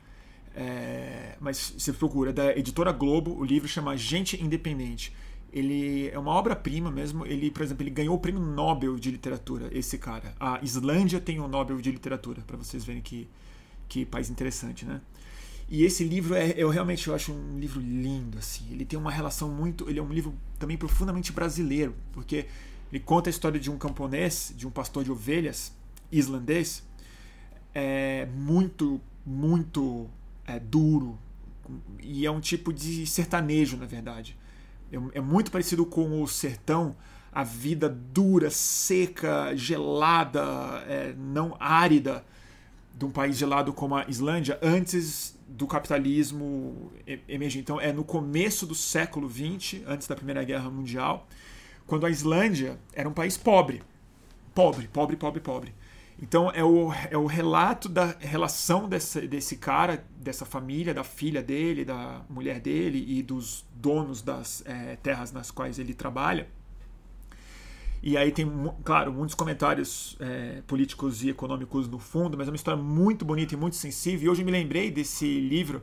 É, 0.59 1.37
mas 1.39 1.75
você 1.77 1.93
procura, 1.93 2.31
é 2.31 2.33
da 2.33 2.57
editora 2.57 2.91
Globo, 2.91 3.39
o 3.39 3.45
livro 3.45 3.69
chama 3.69 3.95
Gente 3.95 4.43
Independente. 4.43 5.13
Ele 5.53 6.09
é 6.09 6.19
uma 6.19 6.33
obra-prima 6.33 6.91
mesmo. 6.91 7.27
Ele, 7.27 7.51
por 7.51 7.63
exemplo, 7.63 7.83
ele 7.83 7.91
ganhou 7.91 8.17
o 8.17 8.19
prêmio 8.19 8.41
Nobel 8.41 8.99
de 8.99 9.11
literatura, 9.11 9.69
esse 9.71 9.99
cara. 9.99 10.35
A 10.41 10.59
Islândia 10.63 11.21
tem 11.21 11.39
o 11.39 11.45
um 11.45 11.49
Nobel 11.49 11.79
de 11.81 11.91
literatura, 11.91 12.41
para 12.47 12.57
vocês 12.57 12.85
verem 12.85 13.03
que, 13.03 13.29
que 13.87 14.07
país 14.07 14.31
interessante, 14.31 14.87
né? 14.87 15.03
E 15.69 15.85
esse 15.85 16.05
livro 16.05 16.35
é, 16.35 16.55
eu 16.57 16.71
realmente 16.71 17.07
eu 17.07 17.15
acho 17.15 17.33
um 17.33 17.59
livro 17.59 17.81
lindo, 17.81 18.39
assim. 18.39 18.65
Ele 18.71 18.85
tem 18.85 18.99
uma 18.99 19.11
relação 19.11 19.51
muito, 19.51 19.91
ele 19.91 19.99
é 19.99 20.03
um 20.03 20.13
livro 20.13 20.35
também 20.59 20.77
profundamente 20.77 21.33
brasileiro, 21.33 21.95
porque 22.13 22.47
ele 22.91 23.01
conta 23.01 23.29
a 23.29 23.33
história 23.33 23.61
de 23.61 23.71
um 23.71 23.77
camponês, 23.77 24.55
de 24.57 24.67
um 24.67 24.71
pastor 24.71 25.05
de 25.05 25.11
ovelhas 25.11 25.73
islandês, 26.11 26.83
é 27.75 28.27
muito, 28.27 29.01
muito 29.25 30.09
é, 30.47 30.59
duro 30.59 31.19
e 32.01 32.25
é 32.25 32.31
um 32.31 32.41
tipo 32.41 32.73
de 32.73 33.07
sertanejo, 33.07 33.77
na 33.77 33.87
verdade. 33.87 34.37
É, 34.93 35.19
é 35.19 35.21
muito 35.21 35.51
parecido 35.51 35.85
com 35.85 36.23
o 36.23 36.29
sertão, 36.29 36.97
a 37.33 37.43
vida 37.43 37.89
dura, 37.89 38.51
seca, 38.51 39.55
gelada, 39.55 40.43
é, 40.89 41.15
não 41.17 41.57
árida 41.59 42.25
de 42.95 43.05
um 43.05 43.11
país 43.11 43.37
gelado 43.37 43.73
como 43.73 43.95
a 43.95 44.07
Islândia 44.09 44.59
antes 44.63 45.39
do 45.47 45.67
capitalismo 45.67 46.91
emergir. 47.29 47.61
Então, 47.61 47.81
é 47.81 47.93
no 47.93 48.05
começo 48.05 48.67
do 48.67 48.75
século 48.75 49.29
XX, 49.29 49.83
antes 49.87 50.09
da 50.09 50.17
Primeira 50.17 50.43
Guerra 50.43 50.71
Mundial, 50.71 51.29
quando 51.87 52.07
a 52.07 52.11
Islândia 52.11 52.79
era 52.93 53.09
um 53.09 53.13
país 53.13 53.37
pobre. 53.37 53.83
Pobre, 54.55 54.89
pobre, 54.89 55.17
pobre, 55.17 55.41
pobre. 55.41 55.75
Então, 56.21 56.51
é 56.51 56.64
o, 56.64 56.93
é 57.11 57.17
o 57.17 57.27
relato 57.27 57.89
da 57.89 58.17
relação 58.19 58.89
desse, 58.89 59.29
desse 59.29 59.57
cara, 59.57 60.05
dessa 60.17 60.47
família, 60.47 60.95
da 60.95 61.05
filha 61.05 61.43
dele, 61.43 61.85
da 61.85 62.23
mulher 62.29 62.59
dele 62.59 63.05
e 63.07 63.23
dos 63.23 63.67
donos 63.75 64.23
das 64.23 64.62
é, 64.67 64.97
terras 64.97 65.31
nas 65.31 65.51
quais 65.51 65.79
ele 65.79 65.93
trabalha 65.93 66.49
e 68.03 68.17
aí 68.17 68.31
tem, 68.31 68.47
claro, 68.85 69.12
muitos 69.12 69.35
comentários 69.35 70.17
é, 70.21 70.62
políticos 70.67 71.25
e 71.25 71.31
econômicos 71.31 71.89
no 71.89 71.99
fundo, 71.99 72.37
mas 72.37 72.47
é 72.47 72.51
uma 72.53 72.57
história 72.57 72.81
muito 72.81 73.25
bonita 73.25 73.55
e 73.55 73.57
muito 73.57 73.75
sensível. 73.75 74.27
E 74.27 74.29
hoje 74.29 74.45
me 74.45 74.53
lembrei 74.53 74.93
desse 74.93 75.41
livro, 75.41 75.83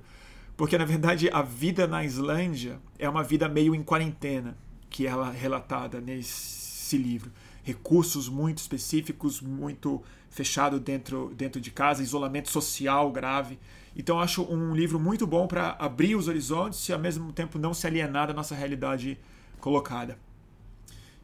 porque 0.55 0.77
na 0.77 0.85
verdade 0.85 1.29
a 1.29 1.41
vida 1.41 1.85
na 1.85 2.05
Islândia 2.05 2.79
é 2.97 3.09
uma 3.09 3.23
vida 3.23 3.49
meio 3.49 3.75
em 3.75 3.83
quarentena, 3.83 4.57
que 4.89 5.05
é 5.05 5.11
relatada 5.31 5.99
nesse 5.99 6.97
livro. 6.97 7.29
Recursos 7.63 8.27
muito 8.27 8.57
específicos, 8.57 9.41
muito 9.41 10.03
fechado 10.29 10.79
dentro, 10.79 11.33
dentro 11.35 11.61
de 11.61 11.71
casa, 11.71 12.03
isolamento 12.03 12.49
social 12.49 13.11
grave. 13.11 13.57
Então 13.95 14.19
acho 14.19 14.43
um 14.43 14.75
livro 14.75 14.99
muito 14.99 15.25
bom 15.25 15.47
para 15.47 15.71
abrir 15.79 16.15
os 16.15 16.27
horizontes 16.27 16.87
e 16.89 16.93
ao 16.93 16.99
mesmo 16.99 17.31
tempo 17.31 17.57
não 17.57 17.73
se 17.73 17.87
alienar 17.87 18.27
da 18.27 18.33
nossa 18.33 18.55
realidade 18.55 19.17
colocada. 19.59 20.17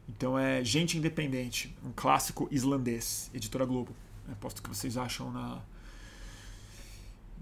Então 0.08 0.38
é 0.38 0.64
Gente 0.64 0.96
Independente, 0.96 1.76
um 1.84 1.92
clássico 1.94 2.48
islandês, 2.50 3.30
editora 3.34 3.64
Globo. 3.64 3.94
Aposto 4.30 4.62
que 4.62 4.68
vocês 4.68 4.96
acham 4.96 5.30
na, 5.30 5.60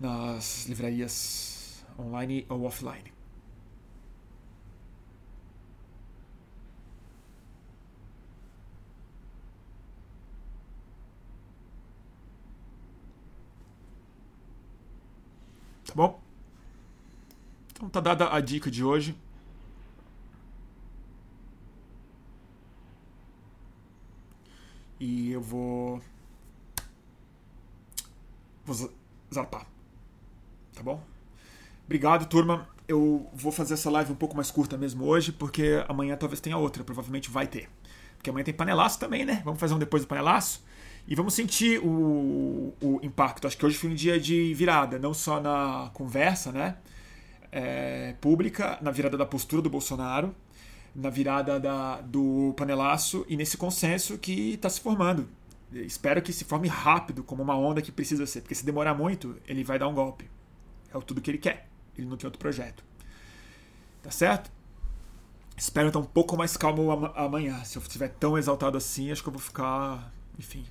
nas 0.00 0.66
livrarias 0.66 1.84
online 1.98 2.46
ou 2.48 2.64
offline. 2.64 3.17
Tá 15.88 15.94
bom? 15.94 16.20
Então 17.72 17.88
tá 17.88 18.00
dada 18.00 18.30
a 18.30 18.40
dica 18.40 18.70
de 18.70 18.84
hoje. 18.84 19.16
E 25.00 25.30
eu 25.30 25.40
vou. 25.40 26.00
Vou 28.66 28.92
zarpar. 29.32 29.66
Tá 30.74 30.82
bom? 30.82 31.02
Obrigado, 31.86 32.28
turma. 32.28 32.68
Eu 32.86 33.26
vou 33.32 33.50
fazer 33.50 33.74
essa 33.74 33.90
live 33.90 34.12
um 34.12 34.16
pouco 34.16 34.36
mais 34.36 34.50
curta 34.50 34.76
mesmo 34.76 35.06
hoje, 35.06 35.32
porque 35.32 35.82
amanhã 35.88 36.16
talvez 36.16 36.38
tenha 36.40 36.58
outra. 36.58 36.84
Provavelmente 36.84 37.30
vai 37.30 37.46
ter. 37.46 37.70
Porque 38.16 38.28
amanhã 38.28 38.44
tem 38.44 38.52
panelaço 38.52 38.98
também, 38.98 39.24
né? 39.24 39.40
Vamos 39.42 39.58
fazer 39.58 39.72
um 39.72 39.78
depois 39.78 40.02
do 40.02 40.08
panelaço. 40.08 40.62
E 41.08 41.14
vamos 41.14 41.32
sentir 41.32 41.80
o, 41.82 42.74
o 42.82 43.00
impacto. 43.02 43.46
Acho 43.46 43.56
que 43.56 43.64
hoje 43.64 43.78
foi 43.78 43.88
um 43.88 43.94
dia 43.94 44.20
de 44.20 44.52
virada, 44.52 44.98
não 44.98 45.14
só 45.14 45.40
na 45.40 45.90
conversa, 45.94 46.52
né? 46.52 46.76
É, 47.50 48.14
pública, 48.20 48.78
na 48.82 48.90
virada 48.90 49.16
da 49.16 49.24
postura 49.24 49.62
do 49.62 49.70
Bolsonaro, 49.70 50.36
na 50.94 51.08
virada 51.08 51.58
da, 51.58 52.02
do 52.02 52.52
panelaço 52.58 53.24
e 53.26 53.38
nesse 53.38 53.56
consenso 53.56 54.18
que 54.18 54.52
está 54.52 54.68
se 54.68 54.82
formando. 54.82 55.26
Espero 55.72 56.20
que 56.20 56.30
se 56.30 56.44
forme 56.44 56.68
rápido, 56.68 57.24
como 57.24 57.42
uma 57.42 57.56
onda 57.56 57.80
que 57.80 57.90
precisa 57.90 58.26
ser, 58.26 58.42
porque 58.42 58.54
se 58.54 58.66
demorar 58.66 58.92
muito, 58.92 59.34
ele 59.46 59.64
vai 59.64 59.78
dar 59.78 59.88
um 59.88 59.94
golpe. 59.94 60.28
É 60.94 61.00
tudo 61.00 61.22
que 61.22 61.30
ele 61.30 61.38
quer. 61.38 61.70
Ele 61.96 62.06
não 62.06 62.18
tem 62.18 62.26
outro 62.26 62.38
projeto. 62.38 62.84
Tá 64.02 64.10
certo? 64.10 64.52
Espero 65.56 65.88
estar 65.88 66.00
um 66.00 66.04
pouco 66.04 66.36
mais 66.36 66.54
calmo 66.54 66.90
amanhã. 67.16 67.64
Se 67.64 67.78
eu 67.78 67.82
estiver 67.82 68.08
tão 68.08 68.36
exaltado 68.36 68.76
assim, 68.76 69.10
acho 69.10 69.22
que 69.22 69.28
eu 69.30 69.32
vou 69.32 69.40
ficar. 69.40 70.12
Enfim. 70.38 70.66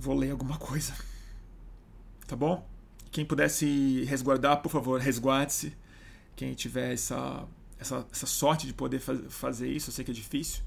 Vou 0.00 0.16
ler 0.16 0.30
alguma 0.30 0.56
coisa. 0.56 0.94
Tá 2.26 2.34
bom? 2.34 2.66
Quem 3.12 3.24
pudesse 3.24 4.02
resguardar, 4.04 4.62
por 4.62 4.70
favor, 4.70 4.98
resguarde-se. 4.98 5.76
Quem 6.34 6.54
tiver 6.54 6.94
essa 6.94 7.46
essa, 7.78 8.06
essa 8.10 8.26
sorte 8.26 8.66
de 8.66 8.72
poder 8.72 8.98
faz, 8.98 9.20
fazer 9.28 9.68
isso, 9.68 9.90
eu 9.90 9.94
sei 9.94 10.04
que 10.04 10.10
é 10.10 10.14
difícil. 10.14 10.62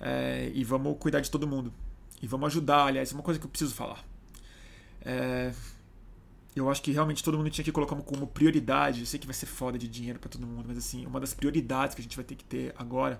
É, 0.00 0.50
e 0.54 0.64
vamos 0.64 0.96
cuidar 0.98 1.20
de 1.20 1.30
todo 1.30 1.46
mundo. 1.46 1.72
E 2.20 2.26
vamos 2.26 2.48
ajudar, 2.48 2.86
aliás, 2.86 3.10
é 3.10 3.14
uma 3.14 3.22
coisa 3.22 3.40
que 3.40 3.46
eu 3.46 3.50
preciso 3.50 3.74
falar. 3.74 4.04
É, 5.02 5.52
eu 6.54 6.68
acho 6.68 6.82
que 6.82 6.92
realmente 6.92 7.24
todo 7.24 7.38
mundo 7.38 7.48
tinha 7.48 7.64
que 7.64 7.72
colocar 7.72 7.96
como 7.96 8.26
prioridade. 8.26 9.00
Eu 9.00 9.06
sei 9.06 9.18
que 9.18 9.26
vai 9.26 9.34
ser 9.34 9.46
foda 9.46 9.78
de 9.78 9.88
dinheiro 9.88 10.18
para 10.18 10.28
todo 10.28 10.46
mundo, 10.46 10.66
mas 10.68 10.76
assim, 10.76 11.06
uma 11.06 11.20
das 11.20 11.32
prioridades 11.32 11.94
que 11.94 12.02
a 12.02 12.04
gente 12.04 12.16
vai 12.16 12.24
ter 12.24 12.34
que 12.34 12.44
ter 12.44 12.74
agora 12.76 13.18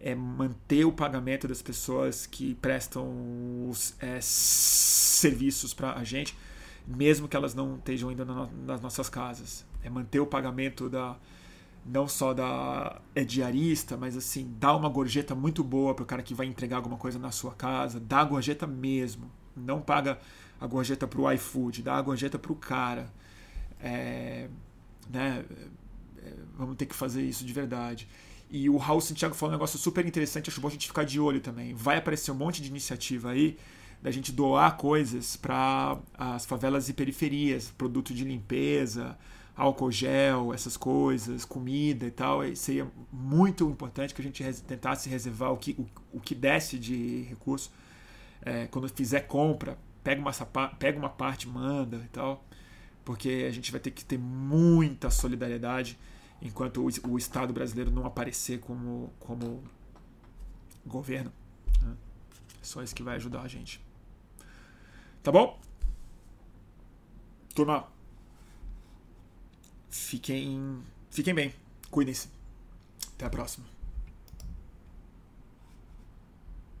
é 0.00 0.14
manter 0.14 0.84
o 0.84 0.92
pagamento 0.92 1.48
das 1.48 1.60
pessoas 1.60 2.26
que 2.26 2.54
prestam 2.56 3.68
os 3.68 3.94
é, 4.00 4.18
serviços 4.20 5.74
para 5.74 5.94
a 5.94 6.04
gente, 6.04 6.36
mesmo 6.86 7.28
que 7.28 7.36
elas 7.36 7.54
não 7.54 7.76
estejam 7.76 8.08
ainda 8.08 8.24
nas 8.24 8.80
nossas 8.80 9.08
casas. 9.08 9.66
É 9.82 9.90
manter 9.90 10.20
o 10.20 10.26
pagamento 10.26 10.88
da, 10.88 11.16
não 11.84 12.06
só 12.06 12.32
da 12.32 13.00
é 13.14 13.24
diarista, 13.24 13.96
mas 13.96 14.16
assim, 14.16 14.54
dá 14.58 14.74
uma 14.74 14.88
gorjeta 14.88 15.34
muito 15.34 15.64
boa 15.64 15.94
para 15.94 16.02
o 16.02 16.06
cara 16.06 16.22
que 16.22 16.34
vai 16.34 16.46
entregar 16.46 16.76
alguma 16.76 16.96
coisa 16.96 17.18
na 17.18 17.30
sua 17.30 17.54
casa, 17.54 17.98
dá 17.98 18.20
a 18.20 18.24
gorjeta 18.24 18.66
mesmo. 18.66 19.30
Não 19.56 19.80
paga 19.80 20.18
a 20.60 20.66
gorjeta 20.66 21.06
para 21.06 21.20
o 21.20 21.30
iFood, 21.32 21.82
dá 21.82 21.96
a 21.96 22.02
gorjeta 22.02 22.38
para 22.38 22.52
o 22.52 22.56
cara. 22.56 23.12
É, 23.80 24.48
né, 25.10 25.44
é, 26.22 26.32
vamos 26.56 26.76
ter 26.76 26.86
que 26.86 26.94
fazer 26.94 27.22
isso 27.22 27.44
de 27.44 27.52
verdade. 27.52 28.08
E 28.50 28.70
o 28.70 28.76
Raul 28.76 29.00
Santiago 29.00 29.34
falou 29.34 29.52
um 29.52 29.56
negócio 29.56 29.78
super 29.78 30.06
interessante, 30.06 30.48
acho 30.48 30.60
bom 30.60 30.68
a 30.68 30.70
gente 30.70 30.86
ficar 30.86 31.04
de 31.04 31.20
olho 31.20 31.40
também. 31.40 31.74
Vai 31.74 31.98
aparecer 31.98 32.30
um 32.30 32.34
monte 32.34 32.62
de 32.62 32.68
iniciativa 32.68 33.30
aí 33.30 33.58
da 34.00 34.10
gente 34.10 34.32
doar 34.32 34.76
coisas 34.76 35.36
para 35.36 35.98
as 36.16 36.46
favelas 36.46 36.88
e 36.88 36.92
periferias, 36.92 37.70
produto 37.76 38.14
de 38.14 38.24
limpeza, 38.24 39.18
álcool 39.56 39.90
gel, 39.90 40.54
essas 40.54 40.76
coisas, 40.76 41.44
comida 41.44 42.06
e 42.06 42.10
tal, 42.10 42.40
seria 42.54 42.86
muito 43.12 43.68
importante 43.68 44.14
que 44.14 44.22
a 44.22 44.24
gente 44.24 44.42
tentasse 44.62 45.08
reservar 45.08 45.52
o 45.52 45.56
que, 45.56 45.72
o, 45.72 45.86
o 46.18 46.20
que 46.20 46.34
desce 46.34 46.78
de 46.78 47.22
recurso. 47.22 47.72
É, 48.40 48.66
quando 48.68 48.88
fizer 48.88 49.22
compra, 49.22 49.76
pega 50.04 50.20
uma, 50.20 50.32
pega 50.78 50.96
uma 50.96 51.08
parte, 51.08 51.48
manda 51.48 51.96
e 51.96 52.08
tal, 52.08 52.44
porque 53.04 53.46
a 53.48 53.50
gente 53.50 53.72
vai 53.72 53.80
ter 53.80 53.90
que 53.90 54.04
ter 54.04 54.16
muita 54.16 55.10
solidariedade 55.10 55.98
enquanto 56.40 56.86
o, 56.86 57.10
o 57.10 57.18
Estado 57.18 57.52
brasileiro 57.52 57.90
não 57.90 58.06
aparecer 58.06 58.60
como, 58.60 59.12
como 59.18 59.62
governo. 60.86 61.32
Né? 61.82 61.96
É 62.60 62.64
só 62.64 62.82
isso 62.82 62.94
que 62.94 63.02
vai 63.02 63.16
ajudar 63.16 63.42
a 63.42 63.48
gente. 63.48 63.80
Tá 65.22 65.32
bom? 65.32 65.60
Turma, 67.54 67.88
fiquem, 69.90 70.82
fiquem 71.10 71.34
bem. 71.34 71.54
Cuidem-se. 71.90 72.28
Até 73.14 73.26
a 73.26 73.30
próxima. 73.30 73.77